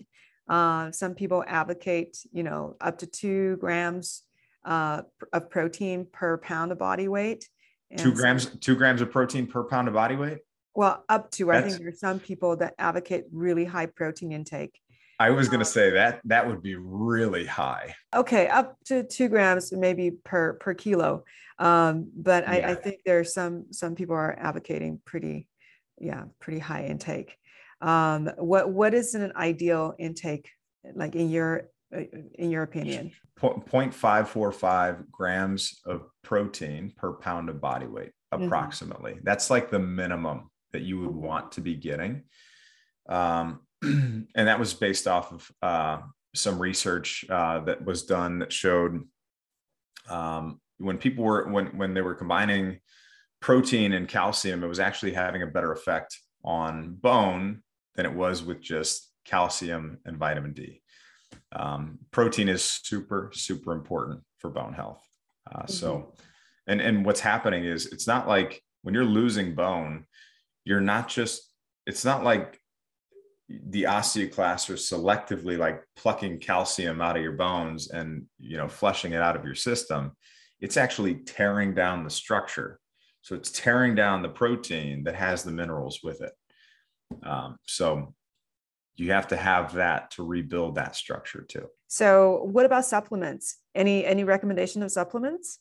Uh, 0.48 0.90
some 0.92 1.14
people 1.14 1.44
advocate, 1.46 2.18
you 2.32 2.42
know, 2.42 2.76
up 2.80 2.98
to 2.98 3.06
two 3.06 3.56
grams 3.58 4.22
uh, 4.64 5.02
of 5.32 5.50
protein 5.50 6.06
per 6.10 6.38
pound 6.38 6.72
of 6.72 6.78
body 6.78 7.08
weight. 7.08 7.48
And 7.90 8.00
two 8.00 8.12
grams, 8.12 8.46
two 8.60 8.76
grams 8.76 9.00
of 9.00 9.10
protein 9.10 9.46
per 9.46 9.64
pound 9.64 9.88
of 9.88 9.94
body 9.94 10.16
weight. 10.16 10.38
Well, 10.74 11.04
up 11.08 11.30
to 11.32 11.46
That's, 11.46 11.66
I 11.66 11.68
think 11.68 11.82
there's 11.82 12.00
some 12.00 12.20
people 12.20 12.56
that 12.56 12.74
advocate 12.78 13.24
really 13.32 13.64
high 13.64 13.86
protein 13.86 14.32
intake. 14.32 14.78
I 15.20 15.30
was 15.30 15.48
going 15.48 15.58
to 15.58 15.66
um, 15.66 15.72
say 15.72 15.90
that 15.90 16.20
that 16.26 16.46
would 16.46 16.62
be 16.62 16.76
really 16.76 17.44
high. 17.44 17.96
Okay, 18.14 18.46
up 18.46 18.76
to 18.84 19.02
two 19.02 19.28
grams 19.28 19.72
maybe 19.72 20.12
per 20.12 20.52
per 20.54 20.74
kilo, 20.74 21.24
um, 21.58 22.10
but 22.14 22.44
yeah. 22.44 22.52
I, 22.52 22.70
I, 22.70 22.74
think 22.76 23.00
there's 23.04 23.34
some 23.34 23.66
some 23.72 23.96
people 23.96 24.14
are 24.14 24.38
advocating 24.38 25.00
pretty, 25.04 25.48
yeah, 26.00 26.24
pretty 26.38 26.60
high 26.60 26.84
intake. 26.84 27.36
Um, 27.80 28.30
what 28.36 28.70
what 28.70 28.94
is 28.94 29.14
an 29.14 29.32
ideal 29.34 29.94
intake 29.98 30.50
like 30.94 31.16
in 31.16 31.30
your 31.30 31.68
in 31.92 32.50
your 32.50 32.62
opinion? 32.62 33.12
0.545 33.40 35.10
grams 35.10 35.80
of 35.86 36.02
protein 36.22 36.92
per 36.96 37.12
pound 37.12 37.48
of 37.48 37.60
body 37.60 37.86
weight, 37.86 38.12
mm-hmm. 38.32 38.44
approximately. 38.44 39.12
Mm-hmm. 39.12 39.24
That's 39.24 39.50
like 39.50 39.70
the 39.70 39.78
minimum 39.78 40.50
that 40.72 40.82
you 40.82 41.00
would 41.00 41.14
want 41.14 41.52
to 41.52 41.60
be 41.60 41.74
getting. 41.74 42.24
Um, 43.08 43.60
and 43.82 44.26
that 44.34 44.58
was 44.58 44.74
based 44.74 45.06
off 45.06 45.32
of 45.32 45.50
uh, 45.62 46.00
some 46.34 46.58
research 46.58 47.24
uh, 47.30 47.60
that 47.60 47.84
was 47.84 48.04
done 48.04 48.40
that 48.40 48.52
showed 48.52 49.02
um, 50.08 50.60
when 50.78 50.98
people 50.98 51.24
were 51.24 51.48
when 51.48 51.66
when 51.76 51.94
they 51.94 52.02
were 52.02 52.14
combining 52.14 52.80
protein 53.40 53.92
and 53.92 54.08
calcium, 54.08 54.64
it 54.64 54.68
was 54.68 54.80
actually 54.80 55.12
having 55.12 55.42
a 55.42 55.46
better 55.46 55.72
effect 55.72 56.18
on 56.44 56.94
bone 56.94 57.62
than 57.94 58.06
it 58.06 58.12
was 58.12 58.42
with 58.42 58.60
just 58.60 59.12
calcium 59.24 59.98
and 60.04 60.16
vitamin 60.16 60.52
D 60.52 60.82
um, 61.52 61.98
protein 62.10 62.48
is 62.48 62.62
super 62.62 63.30
super 63.34 63.72
important 63.72 64.20
for 64.38 64.50
bone 64.50 64.72
health. 64.72 65.02
Uh, 65.50 65.60
mm-hmm. 65.60 65.72
so 65.72 66.14
and 66.66 66.80
and 66.80 67.04
what's 67.04 67.20
happening 67.20 67.64
is 67.64 67.86
it's 67.86 68.06
not 68.06 68.28
like 68.28 68.62
when 68.82 68.94
you're 68.94 69.04
losing 69.04 69.54
bone 69.54 70.04
you're 70.64 70.80
not 70.80 71.08
just 71.08 71.50
it's 71.86 72.04
not 72.04 72.22
like 72.22 72.60
the 73.48 73.84
osteoclasts 73.84 74.68
are 74.68 74.74
selectively 74.74 75.56
like 75.56 75.82
plucking 75.96 76.38
calcium 76.38 77.00
out 77.00 77.16
of 77.16 77.22
your 77.22 77.32
bones 77.32 77.90
and 77.90 78.26
you 78.38 78.58
know 78.58 78.68
flushing 78.68 79.12
it 79.12 79.22
out 79.22 79.36
of 79.36 79.44
your 79.44 79.54
system. 79.54 80.12
It's 80.60 80.76
actually 80.76 81.14
tearing 81.24 81.74
down 81.74 82.04
the 82.04 82.10
structure. 82.10 82.78
So 83.22 83.34
it's 83.34 83.50
tearing 83.50 83.94
down 83.94 84.22
the 84.22 84.28
protein 84.28 85.04
that 85.04 85.14
has 85.14 85.42
the 85.42 85.52
minerals 85.52 86.00
with 86.02 86.20
it. 86.20 86.32
Um, 87.22 87.56
so 87.66 88.14
you 88.98 89.12
have 89.12 89.28
to 89.28 89.36
have 89.36 89.74
that 89.74 90.10
to 90.12 90.24
rebuild 90.24 90.74
that 90.74 90.96
structure 90.96 91.42
too. 91.48 91.66
So, 91.86 92.42
what 92.44 92.66
about 92.66 92.84
supplements? 92.84 93.58
Any 93.74 94.04
any 94.04 94.24
recommendation 94.24 94.82
of 94.82 94.90
supplements? 94.90 95.60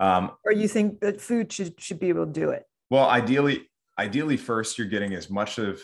Um, 0.00 0.32
or 0.44 0.52
you 0.52 0.68
think 0.68 1.00
that 1.00 1.20
food 1.20 1.52
should 1.52 1.80
should 1.80 2.00
be 2.00 2.08
able 2.08 2.26
to 2.26 2.32
do 2.32 2.50
it? 2.50 2.64
Well, 2.90 3.08
ideally, 3.08 3.70
ideally 3.98 4.36
first 4.36 4.76
you're 4.76 4.88
getting 4.88 5.14
as 5.14 5.30
much 5.30 5.58
of 5.58 5.80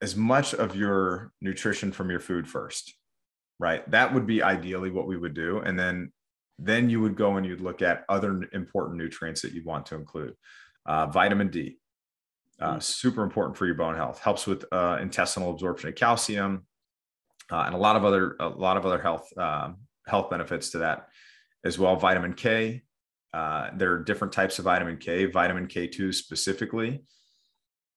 as 0.00 0.14
much 0.14 0.54
of 0.54 0.76
your 0.76 1.32
nutrition 1.40 1.90
from 1.90 2.08
your 2.08 2.20
food 2.20 2.46
first, 2.46 2.94
right? 3.58 3.88
That 3.90 4.14
would 4.14 4.26
be 4.26 4.42
ideally 4.42 4.90
what 4.90 5.08
we 5.08 5.16
would 5.16 5.34
do, 5.34 5.58
and 5.58 5.78
then 5.78 6.12
then 6.58 6.88
you 6.90 7.00
would 7.00 7.16
go 7.16 7.36
and 7.36 7.46
you'd 7.46 7.60
look 7.60 7.82
at 7.82 8.04
other 8.08 8.48
important 8.52 8.98
nutrients 8.98 9.42
that 9.42 9.52
you'd 9.52 9.64
want 9.64 9.86
to 9.86 9.94
include. 9.94 10.34
Uh, 10.86 11.06
vitamin 11.06 11.48
D, 11.48 11.78
uh, 12.60 12.76
mm. 12.76 12.82
super 12.82 13.22
important 13.22 13.56
for 13.56 13.66
your 13.66 13.74
bone 13.74 13.94
health. 13.94 14.20
Helps 14.20 14.46
with 14.46 14.64
uh, 14.72 14.98
intestinal 15.00 15.50
absorption 15.50 15.88
of 15.88 15.94
calcium. 15.94 16.66
uh, 17.50 17.62
and 17.66 17.74
a 17.74 17.78
lot 17.78 17.96
of 17.96 18.04
other 18.04 18.36
a 18.40 18.48
lot 18.48 18.76
of 18.76 18.84
other 18.84 19.00
health 19.00 19.26
um, 19.38 19.76
health 20.06 20.30
benefits 20.30 20.70
to 20.70 20.78
that 20.78 21.08
as 21.64 21.78
well. 21.78 21.96
Vitamin 21.96 22.34
K. 22.34 22.82
Uh, 23.34 23.70
there 23.76 23.92
are 23.92 24.02
different 24.02 24.32
types 24.32 24.58
of 24.58 24.64
vitamin 24.64 24.96
K. 24.96 25.26
Vitamin 25.26 25.66
K2 25.66 26.14
specifically 26.14 27.04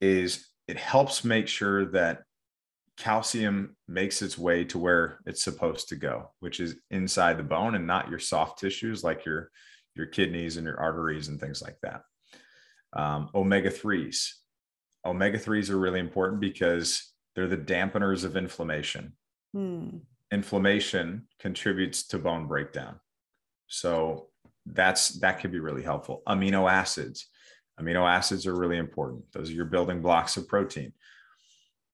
is 0.01 0.47
it 0.67 0.77
helps 0.77 1.23
make 1.23 1.47
sure 1.47 1.85
that 1.85 2.23
calcium 2.97 3.75
makes 3.87 4.21
its 4.21 4.37
way 4.37 4.63
to 4.65 4.77
where 4.77 5.19
it's 5.25 5.43
supposed 5.43 5.89
to 5.89 5.95
go, 5.95 6.31
which 6.39 6.59
is 6.59 6.75
inside 6.89 7.37
the 7.37 7.43
bone 7.43 7.75
and 7.75 7.87
not 7.87 8.09
your 8.09 8.19
soft 8.19 8.59
tissues 8.59 9.03
like 9.03 9.25
your 9.25 9.49
your 9.95 10.05
kidneys 10.05 10.57
and 10.57 10.65
your 10.65 10.79
arteries 10.79 11.27
and 11.27 11.39
things 11.39 11.61
like 11.61 11.77
that. 11.81 12.01
Um, 12.93 13.29
omega 13.33 13.69
3s. 13.69 14.31
Omega 15.05 15.37
3s 15.37 15.69
are 15.69 15.79
really 15.79 15.99
important 15.99 16.39
because 16.39 17.11
they're 17.35 17.47
the 17.47 17.57
dampeners 17.57 18.23
of 18.23 18.37
inflammation. 18.37 19.13
Hmm. 19.53 19.97
Inflammation 20.31 21.27
contributes 21.39 22.07
to 22.07 22.19
bone 22.19 22.47
breakdown. 22.47 22.99
So 23.67 24.27
that's 24.65 25.09
that 25.19 25.39
could 25.39 25.51
be 25.51 25.59
really 25.59 25.83
helpful. 25.83 26.21
Amino 26.27 26.71
acids. 26.71 27.27
Amino 27.79 28.07
acids 28.07 28.45
are 28.45 28.55
really 28.55 28.77
important. 28.77 29.23
Those 29.31 29.49
are 29.49 29.53
your 29.53 29.65
building 29.65 30.01
blocks 30.01 30.37
of 30.37 30.47
protein. 30.47 30.93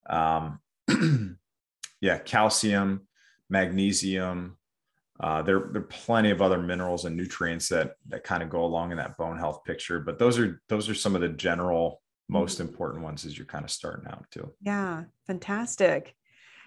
Um, 0.08 0.60
yeah, 2.00 2.18
calcium, 2.18 3.06
magnesium. 3.48 4.56
Uh, 5.20 5.42
there, 5.42 5.70
there 5.72 5.82
are 5.82 5.86
plenty 5.86 6.30
of 6.30 6.40
other 6.40 6.58
minerals 6.58 7.04
and 7.04 7.16
nutrients 7.16 7.68
that 7.68 7.94
that 8.08 8.22
kind 8.22 8.42
of 8.42 8.50
go 8.50 8.64
along 8.64 8.92
in 8.92 8.98
that 8.98 9.16
bone 9.16 9.38
health 9.38 9.64
picture. 9.64 9.98
But 9.98 10.18
those 10.18 10.38
are 10.38 10.60
those 10.68 10.88
are 10.88 10.94
some 10.94 11.14
of 11.14 11.22
the 11.22 11.28
general 11.28 12.02
most 12.28 12.60
important 12.60 13.02
ones 13.02 13.24
as 13.24 13.36
you're 13.36 13.46
kind 13.46 13.64
of 13.64 13.70
starting 13.70 14.06
out 14.10 14.26
too. 14.30 14.52
Yeah, 14.60 15.04
fantastic. 15.26 16.14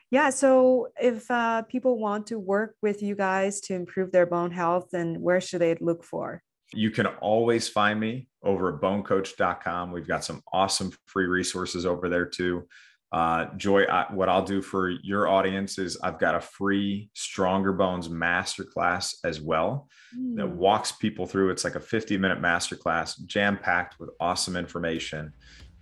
Yeah, 0.09 0.29
so 0.29 0.89
if 1.01 1.29
uh, 1.31 1.61
people 1.63 1.97
want 1.97 2.27
to 2.27 2.39
work 2.39 2.75
with 2.81 3.01
you 3.01 3.15
guys 3.15 3.61
to 3.61 3.73
improve 3.73 4.11
their 4.11 4.25
bone 4.25 4.51
health, 4.51 4.89
then 4.91 5.21
where 5.21 5.39
should 5.39 5.61
they 5.61 5.75
look 5.75 6.03
for? 6.03 6.43
You 6.73 6.91
can 6.91 7.05
always 7.05 7.69
find 7.69 7.99
me 7.99 8.27
over 8.43 8.75
at 8.75 8.81
bonecoach.com. 8.81 9.91
We've 9.91 10.07
got 10.07 10.25
some 10.25 10.41
awesome 10.51 10.91
free 11.05 11.25
resources 11.25 11.85
over 11.85 12.09
there 12.09 12.25
too. 12.25 12.67
Uh, 13.11 13.47
Joy, 13.57 13.83
I, 13.83 14.05
what 14.13 14.29
I'll 14.29 14.43
do 14.43 14.61
for 14.61 14.89
your 14.89 15.27
audience 15.27 15.77
is 15.77 15.97
I've 16.01 16.17
got 16.17 16.33
a 16.33 16.39
free 16.39 17.09
Stronger 17.13 17.73
Bones 17.73 18.07
masterclass 18.07 19.15
as 19.25 19.41
well 19.41 19.89
mm. 20.17 20.37
that 20.37 20.47
hmm. 20.47 20.57
walks 20.57 20.93
people 20.93 21.25
through. 21.25 21.49
It's 21.49 21.65
like 21.65 21.75
a 21.75 21.79
50 21.79 22.17
minute 22.17 22.41
masterclass, 22.41 23.23
jam 23.25 23.57
packed 23.57 23.99
with 23.99 24.11
awesome 24.21 24.55
information. 24.55 25.33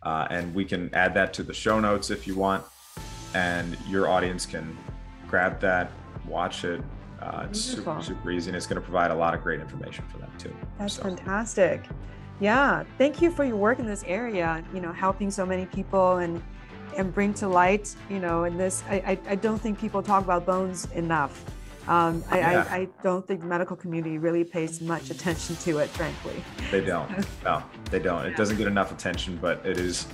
Uh, 0.01 0.27
and 0.31 0.55
we 0.55 0.65
can 0.65 0.89
add 0.95 1.13
that 1.13 1.33
to 1.33 1.43
the 1.43 1.53
show 1.53 1.79
notes 1.79 2.09
if 2.09 2.25
you 2.25 2.35
want. 2.35 2.63
And 3.35 3.77
your 3.87 4.09
audience 4.09 4.45
can 4.47 4.75
grab 5.27 5.59
that, 5.59 5.91
watch 6.27 6.63
it. 6.63 6.81
Uh, 7.21 7.45
it's 7.49 7.59
super, 7.59 8.01
super 8.01 8.31
easy, 8.31 8.49
and 8.49 8.55
it's 8.55 8.65
going 8.65 8.81
to 8.81 8.81
provide 8.81 9.11
a 9.11 9.15
lot 9.15 9.33
of 9.33 9.43
great 9.43 9.59
information 9.59 10.05
for 10.07 10.17
them 10.19 10.31
too. 10.37 10.55
That's 10.79 10.95
so. 10.95 11.03
fantastic. 11.03 11.85
Yeah, 12.39 12.85
thank 12.97 13.21
you 13.21 13.29
for 13.29 13.43
your 13.43 13.57
work 13.57 13.77
in 13.79 13.85
this 13.85 14.03
area. 14.07 14.63
You 14.73 14.79
know, 14.79 14.93
helping 14.93 15.29
so 15.29 15.45
many 15.45 15.65
people 15.65 16.17
and 16.17 16.41
and 16.97 17.13
bring 17.13 17.33
to 17.35 17.47
light, 17.47 17.95
you 18.09 18.19
know, 18.19 18.43
in 18.43 18.57
this, 18.57 18.83
I, 18.89 18.95
I, 18.95 19.19
I 19.29 19.35
don't 19.35 19.59
think 19.59 19.79
people 19.79 20.01
talk 20.01 20.23
about 20.23 20.45
bones 20.45 20.87
enough. 20.93 21.43
Um, 21.87 22.23
I, 22.29 22.39
yeah. 22.39 22.67
I, 22.69 22.75
I, 22.75 22.87
don't 23.01 23.25
think 23.25 23.41
the 23.41 23.47
medical 23.47 23.75
community 23.75 24.19
really 24.19 24.43
pays 24.43 24.79
much 24.79 25.09
attention 25.09 25.55
to 25.57 25.79
it, 25.79 25.89
frankly. 25.89 26.43
They 26.69 26.81
don't. 26.81 27.09
no, 27.43 27.63
they 27.89 27.97
don't. 27.97 28.25
It 28.27 28.35
doesn't 28.35 28.57
get 28.57 28.67
enough 28.67 28.91
attention, 28.91 29.39
but 29.41 29.65
it 29.65 29.79
is, 29.79 30.07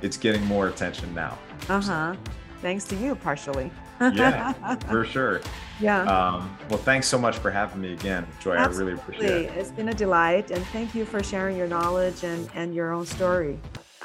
it's 0.00 0.16
getting 0.16 0.44
more 0.44 0.68
attention 0.68 1.12
now. 1.14 1.36
Uh 1.68 1.80
huh. 1.80 2.16
Thanks 2.60 2.84
to 2.84 2.96
you, 2.96 3.16
partially. 3.16 3.70
yeah, 4.00 4.52
for 4.88 5.04
sure. 5.04 5.40
Yeah. 5.80 6.02
Um, 6.02 6.56
well, 6.68 6.78
thanks 6.78 7.08
so 7.08 7.18
much 7.18 7.38
for 7.38 7.50
having 7.50 7.80
me 7.80 7.94
again, 7.94 8.26
Joy. 8.40 8.54
Absolutely. 8.54 8.92
I 8.92 8.96
really 8.96 9.00
appreciate 9.00 9.44
it. 9.46 9.58
It's 9.58 9.70
been 9.70 9.88
a 9.88 9.94
delight, 9.94 10.52
and 10.52 10.64
thank 10.66 10.94
you 10.94 11.04
for 11.04 11.20
sharing 11.22 11.56
your 11.56 11.68
knowledge 11.68 12.22
and, 12.22 12.48
and 12.54 12.74
your 12.74 12.92
own 12.92 13.06
story. 13.06 13.58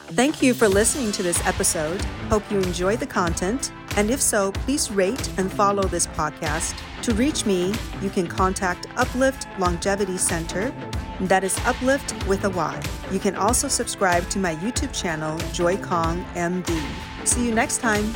Thank 0.08 0.42
you 0.42 0.54
for 0.54 0.68
listening 0.68 1.12
to 1.14 1.24
this 1.24 1.44
episode. 1.46 2.02
Hope 2.30 2.50
you 2.52 2.60
enjoy 2.60 2.98
the 2.98 3.08
content. 3.08 3.72
And 3.96 4.12
if 4.12 4.22
so, 4.22 4.52
please 4.52 4.92
rate 4.92 5.30
and 5.38 5.52
follow 5.52 5.84
this 5.84 6.08
podcast. 6.08 6.76
To 7.04 7.14
reach 7.14 7.46
me, 7.46 7.74
you 8.02 8.10
can 8.10 8.28
contact 8.28 8.88
Upllyft 8.96 9.48
Longevity 9.60 10.18
Center. 10.18 10.74
That 11.22 11.44
is 11.44 11.56
Upllyft 11.60 12.28
with 12.28 12.44
a 12.46 12.50
Y. 12.50 12.82
You 13.12 13.20
can 13.20 13.36
also 13.36 13.68
subscribe 13.68 14.30
to 14.30 14.40
my 14.40 14.56
YouTube 14.56 14.94
channel, 14.94 15.38
Joy 15.52 15.78
Kong 15.78 16.26
MD. 16.36 16.80
See 17.26 17.46
you 17.46 17.54
next 17.54 17.80
time. 17.80 18.14